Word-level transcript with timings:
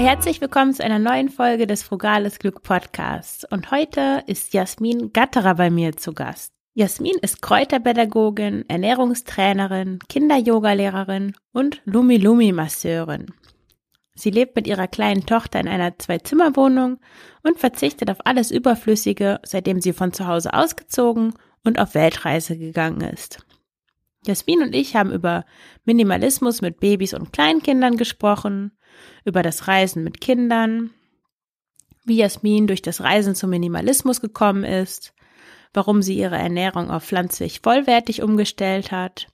Herzlich 0.00 0.40
willkommen 0.40 0.72
zu 0.72 0.82
einer 0.82 0.98
neuen 0.98 1.28
Folge 1.28 1.66
des 1.66 1.82
Frugales 1.82 2.38
Glück 2.38 2.62
Podcasts. 2.62 3.44
Und 3.44 3.70
heute 3.70 4.24
ist 4.26 4.54
Jasmin 4.54 5.12
Gatterer 5.12 5.56
bei 5.56 5.68
mir 5.68 5.94
zu 5.94 6.14
Gast. 6.14 6.54
Jasmin 6.72 7.16
ist 7.20 7.42
Kräuterpädagogin, 7.42 8.64
Ernährungstrainerin, 8.66 9.98
Kinder-Yoga-Lehrerin 10.08 11.34
und 11.52 11.82
Lumi-Lumi-Masseurin. 11.84 13.26
Sie 14.14 14.30
lebt 14.30 14.56
mit 14.56 14.66
ihrer 14.66 14.88
kleinen 14.88 15.26
Tochter 15.26 15.60
in 15.60 15.68
einer 15.68 15.98
Zwei-Zimmer-Wohnung 15.98 16.98
und 17.42 17.58
verzichtet 17.58 18.10
auf 18.10 18.24
alles 18.24 18.50
Überflüssige, 18.50 19.38
seitdem 19.42 19.82
sie 19.82 19.92
von 19.92 20.14
zu 20.14 20.26
Hause 20.26 20.54
ausgezogen 20.54 21.34
und 21.62 21.78
auf 21.78 21.94
Weltreise 21.94 22.56
gegangen 22.56 23.02
ist. 23.02 23.44
Jasmin 24.26 24.62
und 24.62 24.74
ich 24.74 24.96
haben 24.96 25.12
über 25.12 25.44
Minimalismus 25.84 26.62
mit 26.62 26.80
Babys 26.80 27.12
und 27.12 27.34
Kleinkindern 27.34 27.98
gesprochen, 27.98 28.72
über 29.24 29.42
das 29.42 29.68
Reisen 29.68 30.04
mit 30.04 30.20
Kindern, 30.20 30.90
wie 32.04 32.16
Jasmin 32.16 32.66
durch 32.66 32.82
das 32.82 33.00
Reisen 33.00 33.34
zum 33.34 33.50
Minimalismus 33.50 34.20
gekommen 34.20 34.64
ist, 34.64 35.12
warum 35.72 36.02
sie 36.02 36.18
ihre 36.18 36.38
Ernährung 36.38 36.90
auf 36.90 37.04
pflanzlich 37.04 37.60
vollwertig 37.60 38.22
umgestellt 38.22 38.90
hat. 38.90 39.28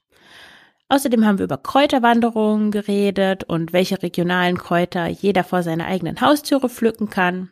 Außerdem 0.89 1.25
haben 1.25 1.37
wir 1.37 1.45
über 1.45 1.57
Kräuterwanderungen 1.57 2.71
geredet 2.71 3.43
und 3.43 3.73
welche 3.73 4.01
regionalen 4.01 4.57
Kräuter 4.57 5.07
jeder 5.07 5.43
vor 5.43 5.63
seiner 5.63 5.85
eigenen 5.85 6.21
Haustüre 6.21 6.69
pflücken 6.69 7.09
kann, 7.09 7.49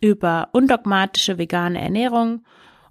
über 0.00 0.48
undogmatische 0.52 1.38
vegane 1.38 1.80
Ernährung 1.80 2.44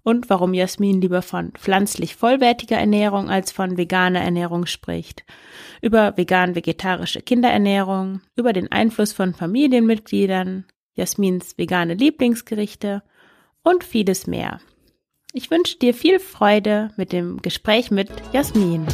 und 0.07 0.29
warum 0.29 0.53
Jasmin 0.53 1.01
lieber 1.01 1.21
von 1.21 1.51
pflanzlich 1.51 2.15
vollwertiger 2.15 2.77
Ernährung 2.77 3.29
als 3.29 3.51
von 3.51 3.75
veganer 3.75 4.21
Ernährung 4.21 4.65
spricht, 4.65 5.25
über 5.81 6.15
vegan-vegetarische 6.15 7.21
Kinderernährung, 7.21 8.21
über 8.37 8.53
den 8.53 8.71
Einfluss 8.71 9.11
von 9.11 9.33
Familienmitgliedern, 9.33 10.63
Jasmins 10.93 11.57
vegane 11.57 11.95
Lieblingsgerichte 11.95 13.03
und 13.63 13.83
vieles 13.83 14.27
mehr. 14.27 14.61
Ich 15.33 15.51
wünsche 15.51 15.77
dir 15.77 15.93
viel 15.93 16.21
Freude 16.21 16.91
mit 16.95 17.11
dem 17.11 17.41
Gespräch 17.41 17.91
mit 17.91 18.09
Jasmin. 18.31 18.87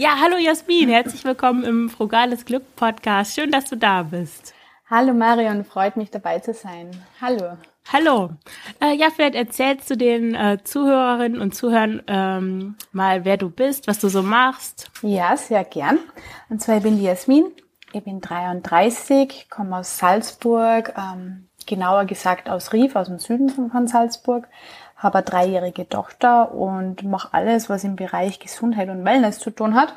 Ja, 0.00 0.16
hallo 0.18 0.38
Jasmin, 0.38 0.88
herzlich 0.88 1.22
willkommen 1.24 1.62
im 1.62 1.90
Frugales 1.90 2.46
Glück 2.46 2.74
Podcast. 2.74 3.34
Schön, 3.34 3.50
dass 3.50 3.66
du 3.66 3.76
da 3.76 4.02
bist. 4.02 4.54
Hallo 4.88 5.12
Marion, 5.12 5.62
freut 5.62 5.98
mich 5.98 6.10
dabei 6.10 6.38
zu 6.38 6.54
sein. 6.54 6.90
Hallo. 7.20 7.58
Hallo. 7.92 8.30
Äh, 8.80 8.96
ja, 8.96 9.08
vielleicht 9.14 9.34
erzählst 9.34 9.90
du 9.90 9.98
den 9.98 10.34
äh, 10.34 10.56
Zuhörerinnen 10.64 11.38
und 11.38 11.54
Zuhörern 11.54 12.00
ähm, 12.06 12.76
mal, 12.92 13.26
wer 13.26 13.36
du 13.36 13.50
bist, 13.50 13.88
was 13.88 13.98
du 13.98 14.08
so 14.08 14.22
machst. 14.22 14.90
Ja, 15.02 15.36
sehr 15.36 15.64
gern. 15.64 15.98
Und 16.48 16.62
zwar 16.62 16.78
ich 16.78 16.82
bin 16.82 16.96
die 16.96 17.04
Jasmin. 17.04 17.52
Ich 17.92 18.02
bin 18.02 18.22
33, 18.22 19.50
komme 19.50 19.76
aus 19.76 19.98
Salzburg, 19.98 20.94
ähm, 20.96 21.50
genauer 21.66 22.06
gesagt 22.06 22.48
aus 22.48 22.72
Rief, 22.72 22.96
aus 22.96 23.08
dem 23.08 23.18
Süden 23.18 23.50
von 23.50 23.86
Salzburg 23.86 24.48
habe 25.00 25.18
eine 25.18 25.24
dreijährige 25.24 25.88
Tochter 25.88 26.52
und 26.52 27.02
mache 27.02 27.30
alles, 27.32 27.68
was 27.68 27.84
im 27.84 27.96
Bereich 27.96 28.38
Gesundheit 28.38 28.88
und 28.88 29.04
Wellness 29.04 29.38
zu 29.40 29.50
tun 29.50 29.74
hat. 29.74 29.94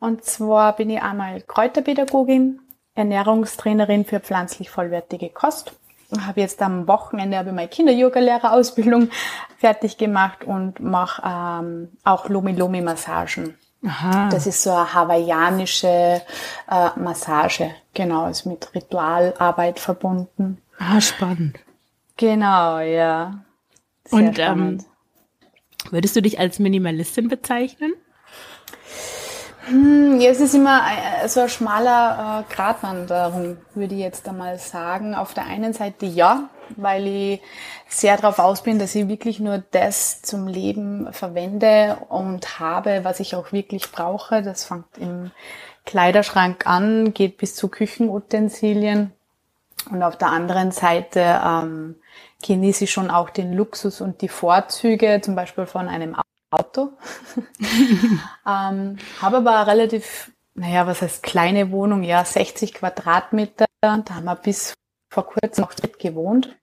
Und 0.00 0.24
zwar 0.24 0.74
bin 0.76 0.90
ich 0.90 1.02
einmal 1.02 1.40
Kräuterpädagogin, 1.42 2.60
Ernährungstrainerin 2.94 4.04
für 4.04 4.20
pflanzlich 4.20 4.70
vollwertige 4.70 5.28
Kost. 5.28 5.72
Und 6.10 6.26
habe 6.26 6.40
jetzt 6.40 6.62
am 6.62 6.88
Wochenende 6.88 7.36
habe 7.36 7.50
ich 7.50 7.54
meine 7.54 7.68
Kinder-Yoga-Lehrerausbildung 7.68 9.10
fertig 9.58 9.98
gemacht 9.98 10.44
und 10.44 10.80
mache 10.80 11.22
ähm, 11.26 11.88
auch 12.02 12.28
Lomi-Lomi-Massagen. 12.28 13.58
Aha. 13.86 14.28
Das 14.30 14.46
ist 14.46 14.62
so 14.62 14.70
eine 14.70 14.92
hawaiianische 14.94 16.22
äh, 16.70 16.90
Massage, 16.96 17.70
genau, 17.92 18.26
ist 18.28 18.46
mit 18.46 18.74
Ritualarbeit 18.74 19.78
verbunden. 19.78 20.62
Ah, 20.78 21.00
spannend. 21.00 21.58
Genau, 22.16 22.78
ja. 22.78 23.34
Sehr 24.10 24.18
Und 24.18 24.38
ähm, 24.38 24.84
würdest 25.90 26.16
du 26.16 26.22
dich 26.22 26.38
als 26.38 26.58
Minimalistin 26.58 27.28
bezeichnen? 27.28 27.92
Hm, 29.68 30.18
ja, 30.18 30.30
es 30.30 30.40
ist 30.40 30.54
immer 30.54 30.80
äh, 31.22 31.28
so 31.28 31.40
ein 31.40 31.48
schmaler 31.48 32.46
äh, 32.48 32.54
Gratwanderung, 32.54 33.58
würde 33.74 33.94
ich 33.94 34.00
jetzt 34.00 34.26
einmal 34.26 34.58
sagen. 34.58 35.14
Auf 35.14 35.34
der 35.34 35.44
einen 35.44 35.74
Seite 35.74 36.06
ja, 36.06 36.48
weil 36.76 37.06
ich 37.06 37.40
sehr 37.86 38.16
darauf 38.16 38.38
aus 38.38 38.62
bin, 38.62 38.78
dass 38.78 38.94
ich 38.94 39.08
wirklich 39.08 39.40
nur 39.40 39.62
das 39.70 40.22
zum 40.22 40.46
Leben 40.46 41.12
verwende 41.12 41.98
und 42.08 42.58
habe, 42.60 43.00
was 43.02 43.20
ich 43.20 43.34
auch 43.34 43.52
wirklich 43.52 43.92
brauche. 43.92 44.42
Das 44.42 44.64
fängt 44.64 44.96
im 44.98 45.32
Kleiderschrank 45.84 46.66
an, 46.66 47.12
geht 47.12 47.36
bis 47.36 47.54
zu 47.54 47.68
Küchenutensilien. 47.68 49.12
Und 49.90 50.02
auf 50.02 50.16
der 50.16 50.28
anderen 50.28 50.70
Seite 50.70 51.40
ähm, 51.44 51.96
genieße 52.42 52.84
ich 52.84 52.90
schon 52.90 53.10
auch 53.10 53.30
den 53.30 53.52
Luxus 53.52 54.00
und 54.00 54.20
die 54.22 54.28
Vorzüge, 54.28 55.20
zum 55.22 55.34
Beispiel 55.34 55.66
von 55.66 55.88
einem 55.88 56.16
Auto. 56.50 56.90
ähm, 58.46 58.96
habe 59.20 59.36
aber 59.38 59.56
eine 59.56 59.66
relativ, 59.66 60.32
naja, 60.54 60.86
was 60.86 61.02
heißt 61.02 61.22
kleine 61.22 61.70
Wohnung, 61.70 62.02
ja, 62.02 62.24
60 62.24 62.74
Quadratmeter. 62.74 63.66
Da 63.80 64.04
haben 64.10 64.24
wir 64.24 64.36
bis 64.36 64.74
vor 65.10 65.26
kurzem 65.26 65.62
noch 65.62 65.74
dort 65.74 65.98
gewohnt. 65.98 66.56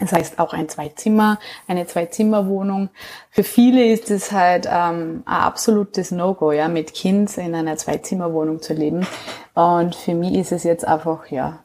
Das 0.00 0.12
heißt 0.12 0.38
auch 0.38 0.52
ein 0.54 0.68
Zweizimmer, 0.68 1.38
eine 1.68 1.86
Zwei-Zimmer-Wohnung. 1.86 2.88
Für 3.30 3.44
viele 3.44 3.84
ist 3.92 4.10
es 4.10 4.32
halt 4.32 4.66
ähm, 4.66 5.22
ein 5.26 5.32
absolutes 5.32 6.10
No-Go, 6.10 6.50
ja, 6.52 6.68
mit 6.68 6.94
Kind 6.94 7.36
in 7.36 7.54
einer 7.54 7.76
Zwei-Zimmer-Wohnung 7.76 8.62
zu 8.62 8.72
leben. 8.72 9.06
Und 9.54 9.94
für 9.94 10.14
mich 10.14 10.34
ist 10.34 10.50
es 10.50 10.64
jetzt 10.64 10.86
einfach, 10.86 11.26
ja, 11.26 11.58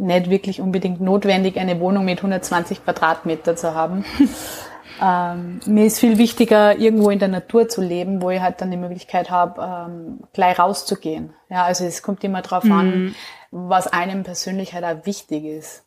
nicht 0.00 0.30
wirklich 0.30 0.60
unbedingt 0.60 1.00
notwendig, 1.00 1.58
eine 1.58 1.78
Wohnung 1.80 2.04
mit 2.04 2.18
120 2.18 2.84
Quadratmeter 2.84 3.54
zu 3.54 3.74
haben. 3.74 4.04
ähm, 5.02 5.60
mir 5.66 5.86
ist 5.86 6.00
viel 6.00 6.18
wichtiger, 6.18 6.78
irgendwo 6.78 7.10
in 7.10 7.18
der 7.18 7.28
Natur 7.28 7.68
zu 7.68 7.82
leben, 7.82 8.22
wo 8.22 8.30
ich 8.30 8.40
halt 8.40 8.60
dann 8.60 8.70
die 8.70 8.76
Möglichkeit 8.76 9.30
habe, 9.30 9.62
ähm, 9.62 10.20
gleich 10.32 10.58
rauszugehen. 10.58 11.34
Ja, 11.48 11.64
also 11.64 11.84
es 11.84 12.02
kommt 12.02 12.24
immer 12.24 12.42
drauf 12.42 12.64
mhm. 12.64 12.72
an, 12.72 13.14
was 13.50 13.86
einem 13.86 14.22
persönlich 14.22 14.72
halt 14.72 14.84
auch 14.84 15.06
wichtig 15.06 15.44
ist. 15.44 15.84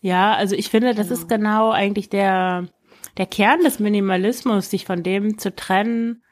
Ja, 0.00 0.34
also 0.34 0.54
ich 0.54 0.70
finde, 0.70 0.94
das 0.94 1.08
genau. 1.08 1.20
ist 1.20 1.28
genau 1.28 1.70
eigentlich 1.70 2.08
der, 2.08 2.66
der 3.16 3.26
Kern 3.26 3.60
des 3.60 3.78
Minimalismus, 3.78 4.70
sich 4.70 4.84
von 4.84 5.02
dem 5.02 5.38
zu 5.38 5.54
trennen, 5.54 6.22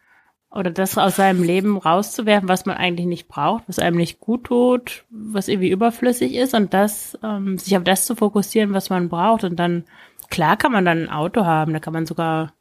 oder 0.55 0.71
das 0.71 0.99
aus 0.99 1.17
seinem 1.17 1.43
Leben 1.43 1.79
rauszuwerfen, 1.79 2.49
was 2.49 2.67
man 2.67 2.77
eigentlich 2.77 3.07
nicht 3.07 3.29
braucht, 3.29 3.65
was 3.69 3.79
einem 3.79 3.97
nicht 3.97 4.21
gut 4.21 4.45
tut, 4.45 5.05
was 5.11 5.49
irgendwie 5.49 5.71
überflüssig 5.71 6.35
ist 6.35 6.55
und 6.55 6.75
das, 6.75 7.19
ähm, 7.23 7.59
sich 7.59 7.77
auf 7.77 7.85
das 7.85 8.07
zu 8.07 8.15
fokussieren, 8.15 8.73
was 8.73 8.91
man 8.91 9.09
braucht 9.09 9.45
und 9.45 9.57
dann, 9.57 9.85
klar 10.31 10.57
kann 10.57 10.73
man 10.73 10.85
dann 10.85 11.05
ein 11.05 11.11
Auto 11.11 11.45
haben, 11.45 11.73
da 11.73 11.79
kann 11.79 11.93
man 11.95 12.07
sogar 12.07 12.53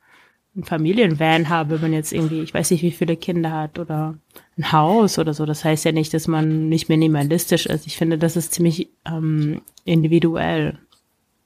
ein 0.55 0.63
Familienvan 0.63 1.49
haben, 1.49 1.69
wenn 1.69 1.81
man 1.81 1.93
jetzt 1.93 2.11
irgendwie, 2.11 2.41
ich 2.41 2.53
weiß 2.53 2.71
nicht, 2.71 2.81
wie 2.81 2.91
viele 2.91 3.15
Kinder 3.15 3.51
hat 3.51 3.79
oder 3.79 4.15
ein 4.57 4.71
Haus 4.71 5.17
oder 5.17 5.33
so. 5.33 5.45
Das 5.45 5.63
heißt 5.63 5.85
ja 5.85 5.93
nicht, 5.93 6.13
dass 6.13 6.27
man 6.27 6.67
nicht 6.67 6.89
minimalistisch 6.89 7.65
ist. 7.65 7.87
Ich 7.87 7.95
finde, 7.95 8.17
das 8.17 8.35
ist 8.35 8.53
ziemlich 8.53 8.89
ähm, 9.05 9.61
individuell. 9.85 10.77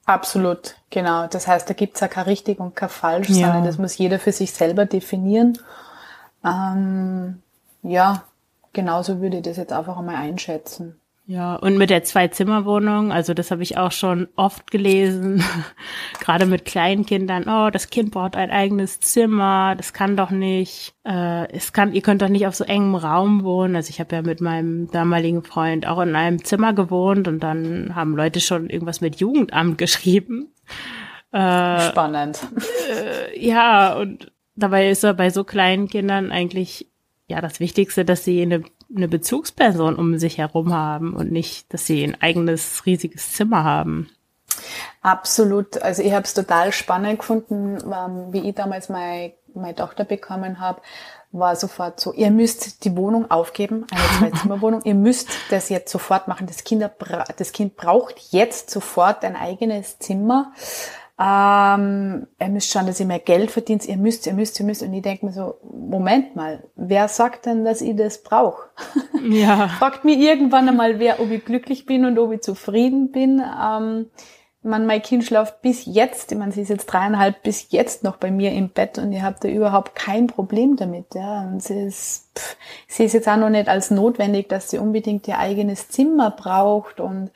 Absolut, 0.05 0.75
genau. 0.89 1.27
Das 1.27 1.47
heißt, 1.47 1.69
da 1.69 1.73
gibt's 1.73 1.99
ja 1.99 2.07
kein 2.07 2.25
richtig 2.25 2.59
und 2.59 2.75
kein 2.75 2.89
falsch, 2.89 3.29
ja. 3.29 3.47
sondern 3.47 3.65
das 3.65 3.77
muss 3.77 3.97
jeder 3.97 4.17
für 4.17 4.31
sich 4.31 4.51
selber 4.51 4.85
definieren. 4.85 5.57
Ähm, 6.45 7.41
ja, 7.81 8.23
genauso 8.73 9.21
würde 9.21 9.37
ich 9.37 9.43
das 9.43 9.57
jetzt 9.57 9.73
einfach 9.73 9.97
einmal 9.97 10.15
einschätzen. 10.15 10.99
Ja, 11.27 11.55
und 11.55 11.79
mit 11.79 11.89
der 11.89 12.03
Zwei-Zimmer-Wohnung, 12.03 13.11
also 13.11 13.33
das 13.33 13.49
habe 13.49 13.63
ich 13.63 13.79
auch 13.79 13.91
schon 13.91 14.27
oft 14.35 14.69
gelesen, 14.69 15.43
gerade 16.19 16.45
mit 16.45 16.65
kleinen 16.65 17.03
Kindern, 17.03 17.45
oh, 17.49 17.71
das 17.71 17.89
Kind 17.89 18.11
braucht 18.11 18.35
ein 18.35 18.51
eigenes 18.51 18.99
Zimmer, 18.99 19.73
das 19.75 19.91
kann 19.91 20.15
doch 20.15 20.29
nicht, 20.29 20.93
äh, 21.03 21.51
es 21.51 21.73
kann, 21.73 21.93
ihr 21.93 22.03
könnt 22.03 22.21
doch 22.21 22.29
nicht 22.29 22.45
auf 22.45 22.53
so 22.53 22.63
engem 22.63 22.93
Raum 22.93 23.43
wohnen. 23.43 23.75
Also 23.75 23.89
ich 23.89 23.99
habe 23.99 24.15
ja 24.15 24.21
mit 24.21 24.39
meinem 24.39 24.91
damaligen 24.91 25.43
Freund 25.43 25.87
auch 25.87 25.99
in 25.99 26.15
einem 26.15 26.43
Zimmer 26.45 26.73
gewohnt 26.73 27.27
und 27.27 27.39
dann 27.39 27.95
haben 27.95 28.15
Leute 28.15 28.39
schon 28.39 28.69
irgendwas 28.69 29.01
mit 29.01 29.15
Jugendamt 29.15 29.77
geschrieben. 29.79 30.53
Äh, 31.31 31.79
Spannend. 31.89 32.39
Äh, 32.91 33.43
ja, 33.43 33.95
und 33.95 34.31
dabei 34.55 34.89
ist 34.89 35.03
ja 35.03 35.13
bei 35.13 35.29
so 35.29 35.43
kleinen 35.43 35.87
Kindern 35.87 36.31
eigentlich 36.31 36.87
ja 37.27 37.41
das 37.41 37.59
Wichtigste, 37.59 38.05
dass 38.05 38.23
sie 38.23 38.41
eine, 38.41 38.63
eine 38.95 39.07
Bezugsperson 39.07 39.95
um 39.95 40.17
sich 40.17 40.37
herum 40.37 40.73
haben 40.73 41.13
und 41.13 41.31
nicht, 41.31 41.73
dass 41.73 41.85
sie 41.85 42.03
ein 42.03 42.21
eigenes 42.21 42.85
riesiges 42.85 43.33
Zimmer 43.33 43.63
haben. 43.63 44.09
Absolut. 45.01 45.81
Also 45.81 46.01
ich 46.01 46.13
habe 46.13 46.23
es 46.23 46.33
total 46.33 46.71
spannend 46.71 47.19
gefunden, 47.19 47.77
ähm, 47.77 48.31
wie 48.31 48.49
ich 48.49 48.55
damals 48.55 48.89
meine, 48.89 49.33
meine 49.53 49.75
Tochter 49.75 50.05
bekommen 50.05 50.59
habe, 50.59 50.81
war 51.31 51.55
sofort 51.55 51.99
so, 51.99 52.13
ihr 52.13 52.31
müsst 52.31 52.85
die 52.85 52.95
Wohnung 52.95 53.29
aufgeben, 53.29 53.85
eine 53.91 54.31
Zwei-Zimmer-Wohnung, 54.31 54.81
ihr 54.85 54.95
müsst 54.95 55.29
das 55.49 55.69
jetzt 55.69 55.91
sofort 55.91 56.27
machen. 56.27 56.47
Das, 56.47 56.63
Kinder, 56.63 56.91
das 57.37 57.51
Kind 57.51 57.75
braucht 57.75 58.19
jetzt 58.31 58.69
sofort 58.69 59.25
ein 59.25 59.35
eigenes 59.35 59.99
Zimmer 59.99 60.53
ähm, 61.17 62.27
ihr 62.41 62.49
müsst 62.49 62.71
schauen, 62.71 62.87
dass 62.87 62.99
ihr 62.99 63.05
mehr 63.05 63.19
Geld 63.19 63.49
verdient, 63.49 63.87
ihr 63.87 63.95
müsst, 63.95 64.27
ihr 64.27 64.33
müsst, 64.33 64.59
ihr 64.59 64.65
müsst. 64.65 64.83
Und 64.83 64.93
ich 64.93 65.01
denke 65.01 65.25
mir 65.25 65.31
so, 65.31 65.55
Moment 65.63 66.35
mal, 66.35 66.63
wer 66.75 67.07
sagt 67.07 67.45
denn, 67.45 67.63
dass 67.63 67.81
ich 67.81 67.95
das 67.95 68.23
brauche? 68.23 68.69
Ja. 69.27 69.69
Fragt 69.69 70.05
mir 70.05 70.17
irgendwann 70.17 70.69
einmal 70.69 70.99
wer, 70.99 71.19
ob 71.19 71.31
ich 71.31 71.43
glücklich 71.43 71.87
bin 71.87 72.05
und 72.05 72.19
ob 72.19 72.31
ich 72.31 72.41
zufrieden 72.41 73.11
bin. 73.11 73.41
Ähm, 73.41 74.11
man, 74.61 74.85
mein 74.85 75.01
Kind 75.01 75.23
schläft 75.23 75.63
bis 75.63 75.85
jetzt, 75.85 76.31
ich 76.31 76.37
meine, 76.37 76.51
sie 76.51 76.61
ist 76.61 76.69
jetzt 76.69 76.85
dreieinhalb, 76.85 77.41
bis 77.41 77.71
jetzt 77.71 78.03
noch 78.03 78.17
bei 78.17 78.29
mir 78.29 78.51
im 78.51 78.69
Bett 78.69 78.99
und 78.99 79.11
ich 79.11 79.23
habe 79.23 79.37
da 79.41 79.47
überhaupt 79.47 79.95
kein 79.95 80.27
Problem 80.27 80.75
damit. 80.75 81.15
Ja. 81.15 81.47
Und 81.47 81.63
sie 81.63 81.87
ist, 81.87 82.24
pff, 82.37 82.57
sie 82.87 83.05
ist 83.05 83.13
jetzt 83.13 83.27
auch 83.27 83.37
noch 83.37 83.49
nicht 83.49 83.67
als 83.67 83.91
notwendig, 83.91 84.49
dass 84.49 84.69
sie 84.69 84.79
unbedingt 84.79 85.27
ihr 85.27 85.39
eigenes 85.39 85.89
Zimmer 85.89 86.31
braucht 86.31 86.99
und 86.99 87.31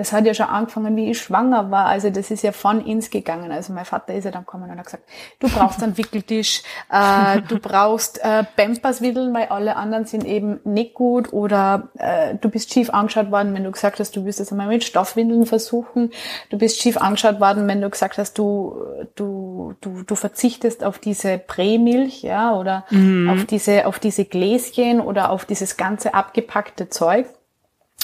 das 0.00 0.14
hat 0.14 0.24
ja 0.24 0.32
schon 0.32 0.46
angefangen, 0.46 0.96
wie 0.96 1.10
ich 1.10 1.20
schwanger 1.20 1.70
war. 1.70 1.84
Also 1.84 2.08
das 2.08 2.30
ist 2.30 2.42
ja 2.42 2.52
von 2.52 2.84
ins 2.86 3.10
gegangen. 3.10 3.52
Also 3.52 3.74
mein 3.74 3.84
Vater 3.84 4.14
ist 4.14 4.24
ja 4.24 4.30
dann 4.30 4.46
gekommen 4.46 4.70
und 4.70 4.78
hat 4.78 4.86
gesagt, 4.86 5.04
du 5.40 5.48
brauchst 5.48 5.82
einen 5.82 5.98
Wickeltisch, 5.98 6.62
äh, 6.90 7.42
du 7.42 7.58
brauchst 7.58 8.18
äh, 8.24 8.44
Pampers-Wickeln, 8.56 9.34
weil 9.34 9.48
alle 9.48 9.76
anderen 9.76 10.06
sind 10.06 10.24
eben 10.24 10.60
nicht 10.64 10.94
gut 10.94 11.34
oder 11.34 11.88
äh, 11.98 12.34
du 12.40 12.48
bist 12.48 12.72
schief 12.72 12.88
angeschaut 12.88 13.30
worden, 13.30 13.52
wenn 13.52 13.64
du 13.64 13.70
gesagt 13.70 14.00
hast, 14.00 14.16
du 14.16 14.24
wirst 14.24 14.40
es 14.40 14.50
einmal 14.52 14.68
mit 14.68 14.84
Stoffwindeln 14.84 15.44
versuchen. 15.44 16.12
Du 16.48 16.56
bist 16.56 16.80
schief 16.80 16.96
angeschaut 16.96 17.38
worden, 17.38 17.68
wenn 17.68 17.82
du 17.82 17.90
gesagt 17.90 18.16
hast, 18.16 18.38
du, 18.38 18.76
du, 19.16 19.74
du, 19.82 20.02
du 20.02 20.14
verzichtest 20.14 20.82
auf 20.82 20.98
diese 20.98 21.36
Prämilch, 21.36 22.22
ja, 22.22 22.54
oder 22.54 22.86
mhm. 22.88 23.28
auf 23.28 23.44
diese, 23.44 23.86
auf 23.86 23.98
diese 23.98 24.24
Gläschen 24.40 25.00
oder 25.00 25.30
auf 25.30 25.44
dieses 25.44 25.76
ganze 25.76 26.14
abgepackte 26.14 26.88
Zeug 26.88 27.26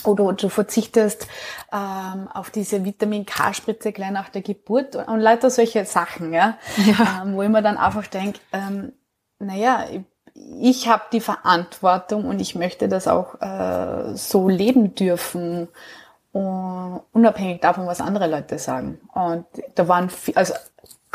oder 0.05 0.33
du 0.35 0.49
verzichtest 0.51 1.27
ähm, 1.73 2.29
auf 2.33 2.51
diese 2.51 2.85
Vitamin 2.85 3.25
K-Spritze 3.25 3.93
gleich 3.93 4.11
nach 4.11 4.29
der 4.29 4.43
Geburt 4.43 4.95
und, 4.97 5.09
und 5.09 5.21
lauter 5.21 5.49
solche 5.51 5.85
Sachen, 5.87 6.33
ja, 6.33 6.59
ja. 6.77 7.23
Ähm, 7.23 7.35
wo 7.35 7.43
ich 7.43 7.49
mir 7.49 7.63
dann 7.63 7.79
einfach 7.79 8.07
denke, 8.07 8.39
ähm, 8.53 8.93
naja, 9.39 9.87
ich, 9.91 10.03
ich 10.61 10.89
habe 10.89 11.05
die 11.13 11.21
Verantwortung 11.21 12.27
und 12.27 12.41
ich 12.41 12.55
möchte 12.55 12.89
das 12.89 13.09
auch 13.09 13.41
äh, 13.41 14.15
so 14.15 14.49
leben 14.51 14.95
dürfen, 14.95 15.69
uh, 16.35 17.01
unabhängig 17.13 17.63
davon, 17.63 17.87
was 17.87 18.03
andere 18.03 18.27
Leute 18.27 18.59
sagen. 18.59 19.01
Und 19.15 19.47
da 19.75 19.89
waren, 19.89 20.11
viel, 20.11 20.35
also 20.35 20.53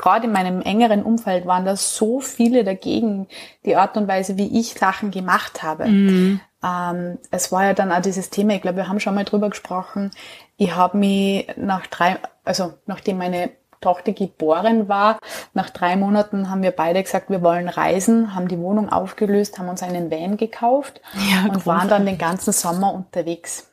gerade 0.01 0.27
in 0.27 0.33
meinem 0.33 0.62
engeren 0.62 1.03
Umfeld 1.03 1.45
waren 1.45 1.65
da 1.65 1.75
so 1.75 2.19
viele 2.19 2.63
dagegen, 2.63 3.27
die 3.65 3.75
Art 3.75 3.95
und 3.98 4.07
Weise, 4.07 4.38
wie 4.38 4.59
ich 4.59 4.74
Sachen 4.74 5.12
gemacht 5.12 5.63
habe. 5.63 5.88
Mhm. 5.88 6.42
Ähm, 6.63 7.18
es 7.31 7.51
war 7.51 7.65
ja 7.65 7.74
dann 7.74 7.92
auch 7.92 8.01
dieses 8.01 8.30
Thema, 8.30 8.53
ich 8.53 8.62
glaube, 8.62 8.77
wir 8.77 8.88
haben 8.88 9.00
schon 9.00 9.15
mal 9.15 9.25
drüber 9.25 9.50
gesprochen. 9.50 10.12
Ich 10.57 10.75
habe 10.75 10.98
mich 10.98 11.48
nach 11.56 11.88
drei, 11.88 12.18
also 12.44 12.74
nachdem 12.86 13.18
meine 13.18 13.51
Tochter 13.80 14.13
geboren 14.13 14.88
war, 14.88 15.19
nach 15.53 15.71
drei 15.71 15.95
Monaten 15.95 16.50
haben 16.50 16.62
wir 16.62 16.71
beide 16.71 17.01
gesagt, 17.01 17.31
wir 17.31 17.42
wollen 17.42 17.68
reisen, 17.68 18.36
haben 18.36 18.48
die 18.48 18.59
Wohnung 18.59 18.89
aufgelöst, 18.89 19.57
haben 19.57 19.69
uns 19.69 19.81
einen 19.81 20.12
Van 20.12 20.38
gekauft 20.38 21.01
ja, 21.31 21.51
und 21.51 21.65
waren 21.65 21.89
dann 21.89 22.06
den 22.06 22.19
ganzen 22.19 22.53
Sommer 22.53 22.94
unterwegs. 22.94 23.71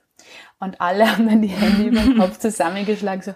Und 0.60 0.80
alle 0.80 1.10
haben 1.12 1.28
dann 1.28 1.42
die 1.42 1.48
Hände 1.48 1.84
über 1.84 2.00
den 2.00 2.18
Kopf 2.18 2.38
zusammengeschlagen, 2.38 3.22
so, 3.22 3.34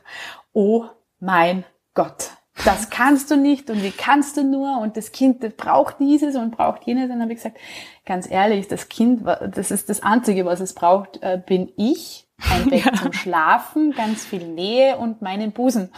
oh 0.54 0.86
mein 1.20 1.64
Gott, 1.94 2.30
das 2.64 2.90
kannst 2.90 3.30
du 3.30 3.36
nicht 3.36 3.70
und 3.70 3.82
wie 3.82 3.90
kannst 3.90 4.36
du 4.36 4.44
nur 4.44 4.78
und 4.78 4.96
das 4.96 5.12
Kind 5.12 5.42
das 5.42 5.54
braucht 5.54 5.98
dieses 6.00 6.36
und 6.36 6.56
braucht 6.56 6.84
jenes. 6.84 7.04
Und 7.04 7.10
dann 7.10 7.22
habe 7.22 7.32
ich 7.32 7.38
gesagt, 7.38 7.58
ganz 8.04 8.30
ehrlich, 8.30 8.68
das 8.68 8.88
Kind, 8.88 9.26
das 9.26 9.70
ist 9.70 9.88
das 9.88 10.02
Einzige, 10.02 10.44
was 10.44 10.60
es 10.60 10.74
braucht, 10.74 11.22
äh, 11.22 11.40
bin 11.44 11.72
ich. 11.76 12.28
Ein 12.50 12.70
Bett 12.70 12.84
ja. 12.86 12.92
zum 12.94 13.12
Schlafen, 13.12 13.92
ganz 13.92 14.24
viel 14.24 14.46
Nähe 14.46 14.96
und 14.96 15.22
meinen 15.22 15.52
Busen. 15.52 15.90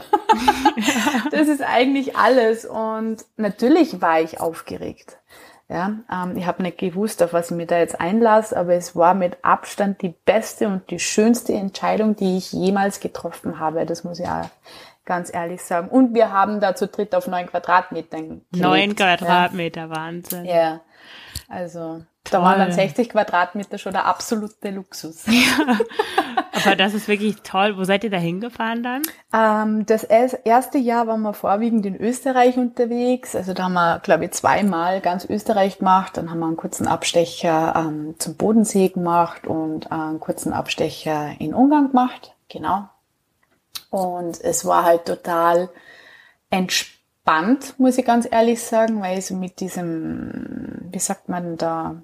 das 1.31 1.49
ist 1.49 1.63
eigentlich 1.63 2.17
alles. 2.17 2.67
Und 2.67 3.25
natürlich 3.37 4.01
war 4.01 4.21
ich 4.21 4.41
aufgeregt. 4.41 5.19
Ja, 5.69 5.95
ähm, 6.13 6.37
ich 6.37 6.47
habe 6.47 6.63
nicht 6.63 6.77
gewusst, 6.77 7.23
auf 7.23 7.33
was 7.33 7.51
ich 7.51 7.57
mir 7.57 7.67
da 7.67 7.79
jetzt 7.79 7.99
einlasse, 7.99 8.55
aber 8.55 8.75
es 8.75 8.95
war 8.95 9.15
mit 9.15 9.39
Abstand 9.43 10.03
die 10.03 10.15
beste 10.27 10.69
und 10.69 10.91
die 10.91 10.99
schönste 10.99 11.55
Entscheidung, 11.55 12.15
die 12.17 12.37
ich 12.37 12.53
jemals 12.53 13.01
getroffen 13.01 13.59
habe. 13.59 13.87
Das 13.87 14.05
muss 14.05 14.21
ich 14.21 14.29
auch 14.29 14.51
ganz 15.05 15.33
ehrlich 15.33 15.63
sagen. 15.63 15.89
Und 15.89 16.15
wir 16.15 16.33
haben 16.33 16.61
da 16.61 16.75
zu 16.75 16.89
dritt 16.89 17.15
auf 17.15 17.27
neun 17.27 17.47
Quadratmetern 17.47 18.29
gelebt. 18.29 18.47
Neun 18.53 18.97
Quadratmeter, 18.97 19.83
ja. 19.83 19.91
Wahnsinn. 19.91 20.45
Ja, 20.45 20.81
also 21.49 22.03
da 22.31 22.41
waren 22.43 22.59
dann 22.59 22.73
60 22.73 23.11
Quadratmeter 23.11 23.77
schon 23.77 23.93
der 23.93 24.07
absolute 24.07 24.71
Luxus. 24.71 25.27
Ja, 26.57 26.71
aber 26.71 26.77
das 26.77 26.95
ist 26.95 27.09
wirklich 27.09 27.43
toll. 27.43 27.77
Wo 27.77 27.85
seid 27.85 28.05
ihr 28.05 28.11
da 28.11 28.17
hingefahren 28.17 28.83
dann? 28.83 29.03
Ähm, 29.35 29.85
das 29.87 30.05
erste 30.05 30.79
Jahr 30.79 31.07
waren 31.07 31.21
wir 31.23 31.35
vorwiegend 31.35 31.85
in 31.85 31.97
Österreich 32.01 32.57
unterwegs. 32.57 33.35
Also 33.35 33.53
da 33.53 33.65
haben 33.65 33.75
wir, 33.75 33.99
glaube 33.99 34.25
ich, 34.25 34.31
zweimal 34.31 35.01
ganz 35.01 35.25
Österreich 35.29 35.79
gemacht. 35.79 36.17
Dann 36.17 36.31
haben 36.31 36.39
wir 36.39 36.47
einen 36.47 36.57
kurzen 36.57 36.87
Abstecher 36.87 37.75
ähm, 37.77 38.15
zum 38.19 38.37
Bodensee 38.37 38.89
gemacht 38.89 39.47
und 39.47 39.91
einen 39.91 40.21
kurzen 40.21 40.53
Abstecher 40.53 41.33
in 41.39 41.53
Ungarn 41.53 41.89
gemacht. 41.89 42.35
Genau, 42.49 42.89
und 43.91 44.41
es 44.41 44.65
war 44.65 44.85
halt 44.85 45.05
total 45.05 45.71
entspannt, 46.51 47.79
muss 47.79 47.99
ich 47.99 48.05
ganz 48.05 48.29
ehrlich 48.31 48.63
sagen, 48.63 49.01
weil 49.01 49.19
ich 49.19 49.27
so 49.27 49.35
mit 49.35 49.61
diesem, 49.61 50.89
wie 50.91 50.99
sagt 50.99 51.29
man 51.29 51.57
da, 51.57 52.03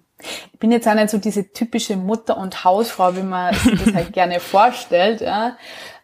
ich 0.52 0.58
bin 0.58 0.70
jetzt 0.70 0.86
auch 0.86 0.94
nicht 0.94 1.10
so 1.10 1.18
diese 1.18 1.50
typische 1.52 1.96
Mutter 1.96 2.36
und 2.36 2.64
Hausfrau, 2.64 3.16
wie 3.16 3.22
man 3.22 3.54
sich 3.54 3.84
das 3.84 3.94
halt 3.94 4.12
gerne 4.12 4.40
vorstellt. 4.40 5.20
Ja. 5.20 5.56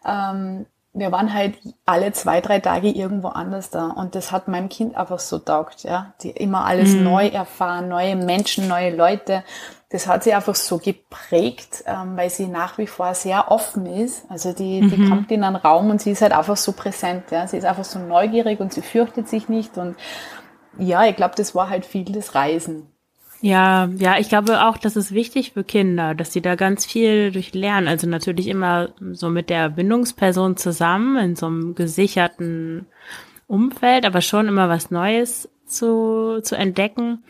Ähm, 0.05 0.65
wir 0.97 1.11
waren 1.11 1.33
halt 1.33 1.55
alle 1.85 2.11
zwei, 2.11 2.41
drei 2.41 2.59
Tage 2.59 2.89
irgendwo 2.89 3.29
anders 3.29 3.69
da. 3.69 3.87
Und 3.87 4.15
das 4.15 4.31
hat 4.31 4.47
meinem 4.47 4.69
Kind 4.69 4.95
einfach 4.95 5.19
so 5.19 5.39
taugt, 5.39 5.83
ja. 5.83 6.13
Die 6.21 6.31
immer 6.31 6.65
alles 6.65 6.93
mhm. 6.93 7.03
neu 7.03 7.27
erfahren, 7.27 7.89
neue 7.89 8.15
Menschen, 8.15 8.67
neue 8.67 8.95
Leute 8.95 9.43
das 9.89 10.07
hat 10.07 10.23
sie 10.23 10.33
einfach 10.33 10.55
so 10.55 10.79
geprägt, 10.79 11.83
ähm, 11.85 12.17
weil 12.17 12.29
sie 12.29 12.47
nach 12.47 12.77
wie 12.77 12.87
vor 12.87 13.13
sehr 13.13 13.51
offen 13.51 13.85
ist. 13.85 14.25
Also 14.29 14.51
die, 14.51 14.81
die 14.81 14.97
mhm. 14.97 15.09
kommt 15.09 15.31
in 15.31 15.43
einen 15.43 15.55
Raum 15.55 15.89
und 15.89 16.01
sie 16.01 16.11
ist 16.11 16.21
halt 16.21 16.33
einfach 16.33 16.57
so 16.57 16.73
präsent. 16.73 17.31
Ja? 17.31 17.47
Sie 17.47 17.57
ist 17.57 17.63
einfach 17.63 17.85
so 17.85 17.99
neugierig 17.99 18.59
und 18.59 18.73
sie 18.73 18.81
fürchtet 18.81 19.29
sich 19.29 19.47
nicht. 19.47 19.77
Und 19.77 19.95
ja, 20.77 21.05
ich 21.05 21.15
glaube, 21.15 21.35
das 21.37 21.55
war 21.55 21.69
halt 21.69 21.85
viel 21.85 22.03
das 22.03 22.35
Reisen. 22.35 22.91
Ja, 23.41 23.87
ja, 23.97 24.17
ich 24.17 24.29
glaube 24.29 24.65
auch, 24.65 24.77
das 24.77 24.95
ist 24.95 25.11
wichtig 25.11 25.51
für 25.51 25.63
Kinder, 25.63 26.15
dass 26.15 26.33
sie 26.33 26.41
da 26.41 26.55
ganz 26.55 26.85
viel 26.85 27.31
durchlernen. 27.31 27.87
Also 27.87 28.07
natürlich 28.07 28.47
immer 28.47 28.89
so 29.11 29.29
mit 29.29 29.49
der 29.49 29.69
Bindungsperson 29.69 30.57
zusammen 30.57 31.17
in 31.17 31.35
so 31.35 31.45
einem 31.45 31.75
gesicherten 31.75 32.87
Umfeld, 33.45 34.05
aber 34.05 34.21
schon 34.21 34.47
immer 34.47 34.69
was 34.69 34.89
Neues 34.89 35.49
zu, 35.65 36.39
zu 36.41 36.55
entdecken. 36.55 37.23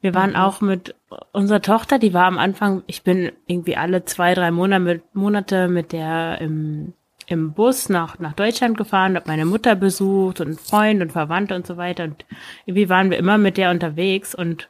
Wir 0.00 0.14
waren 0.14 0.30
mhm. 0.30 0.36
auch 0.36 0.60
mit 0.60 0.96
unserer 1.30 1.62
Tochter, 1.62 1.98
die 1.98 2.12
war 2.12 2.24
am 2.24 2.38
Anfang, 2.38 2.82
ich 2.86 3.02
bin 3.02 3.30
irgendwie 3.46 3.76
alle 3.76 4.04
zwei, 4.04 4.34
drei 4.34 4.50
Monate 4.50 4.80
mit, 4.80 5.14
Monate 5.14 5.68
mit 5.68 5.92
der 5.92 6.40
im, 6.40 6.92
im 7.26 7.52
Bus 7.52 7.88
nach, 7.88 8.18
nach 8.18 8.32
Deutschland 8.32 8.76
gefahren, 8.76 9.14
habe 9.14 9.28
meine 9.28 9.44
Mutter 9.44 9.76
besucht 9.76 10.40
und 10.40 10.60
Freunde 10.60 11.04
und 11.04 11.12
Verwandte 11.12 11.54
und 11.54 11.66
so 11.66 11.76
weiter. 11.76 12.04
Und 12.04 12.24
irgendwie 12.66 12.88
waren 12.88 13.10
wir 13.10 13.18
immer 13.18 13.38
mit 13.38 13.56
der 13.56 13.70
unterwegs 13.70 14.34
und 14.34 14.68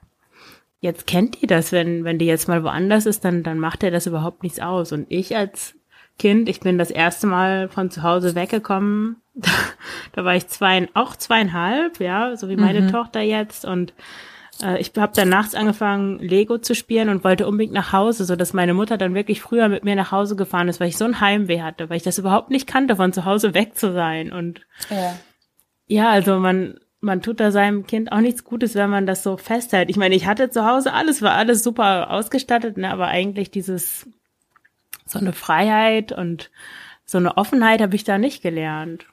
jetzt 0.83 1.07
kennt 1.07 1.41
die 1.41 1.47
das, 1.47 1.71
wenn, 1.71 2.05
wenn 2.05 2.19
die 2.19 2.27
jetzt 2.27 2.49
mal 2.49 2.65
woanders 2.65 3.07
ist, 3.07 3.25
dann, 3.25 3.45
dann 3.45 3.59
macht 3.59 3.85
er 3.85 3.93
das 3.93 4.09
überhaupt 4.09 4.43
nichts 4.43 4.59
aus. 4.61 4.91
Und 4.93 5.07
ich 5.09 5.35
als 5.37 5.75
Kind, 6.19 6.49
ich 6.49 6.61
bin 6.61 6.77
das 6.77 6.91
erste 6.91 7.29
Mal 7.29 7.69
von 7.69 7.91
zu 7.91 8.03
Hause 8.03 8.35
weggekommen. 8.35 9.17
da 10.13 10.25
war 10.25 10.35
ich 10.35 10.49
zwei, 10.49 10.89
auch 10.93 11.15
zweieinhalb, 11.15 12.01
ja, 12.01 12.37
so 12.37 12.49
wie 12.49 12.57
meine 12.57 12.83
mhm. 12.83 12.89
Tochter 12.89 13.21
jetzt. 13.21 13.65
Und 13.65 13.95
äh, 14.61 14.81
ich 14.81 14.91
habe 14.99 15.13
dann 15.15 15.29
nachts 15.29 15.55
angefangen, 15.55 16.19
Lego 16.19 16.59
zu 16.59 16.75
spielen 16.75 17.09
und 17.09 17.23
wollte 17.23 17.47
unbedingt 17.47 17.73
nach 17.73 17.93
Hause, 17.93 18.25
so 18.25 18.35
dass 18.35 18.53
meine 18.53 18.75
Mutter 18.75 18.99
dann 18.99 19.15
wirklich 19.15 19.41
früher 19.41 19.69
mit 19.69 19.85
mir 19.85 19.95
nach 19.95 20.11
Hause 20.11 20.35
gefahren 20.35 20.67
ist, 20.67 20.81
weil 20.81 20.89
ich 20.89 20.99
so 20.99 21.05
ein 21.05 21.21
Heimweh 21.21 21.63
hatte, 21.63 21.91
weil 21.91 21.97
ich 21.97 22.03
das 22.03 22.19
überhaupt 22.19 22.51
nicht 22.51 22.67
kannte, 22.67 22.97
von 22.97 23.13
zu 23.13 23.25
Hause 23.25 23.55
weg 23.55 23.77
zu 23.77 23.93
sein. 23.93 24.33
Und 24.33 24.63
ja, 24.91 25.15
ja 25.87 26.11
also 26.11 26.41
man, 26.41 26.81
man 27.03 27.21
tut 27.21 27.41
da 27.41 27.51
seinem 27.51 27.87
Kind 27.87 28.13
auch 28.13 28.21
nichts 28.21 28.45
Gutes, 28.45 28.77
wenn 28.77 28.89
man 28.89 29.07
das 29.07 29.25
so 29.25 29.37
festhält. 29.37 29.91
Ich 29.91 29.97
meine, 29.97 30.15
ich 30.15 30.27
hatte 30.27 30.51
zu 30.51 30.65
Hause 30.65 30.93
alles, 30.93 31.21
war 31.21 31.33
alles 31.33 31.65
super 31.65 32.11
ausgestattet, 32.11 32.79
ne, 32.79 32.91
aber 32.91 33.09
eigentlich 33.09 33.51
dieses 33.51 34.09
so 35.05 35.19
eine 35.19 35.33
Freiheit 35.33 36.13
und 36.13 36.51
so 37.05 37.19
eine 37.19 37.37
Offenheit 37.37 37.83
habe 37.83 37.97
ich 37.97 38.05
da 38.05 38.19
nicht 38.19 38.41
gelernt. 38.41 39.07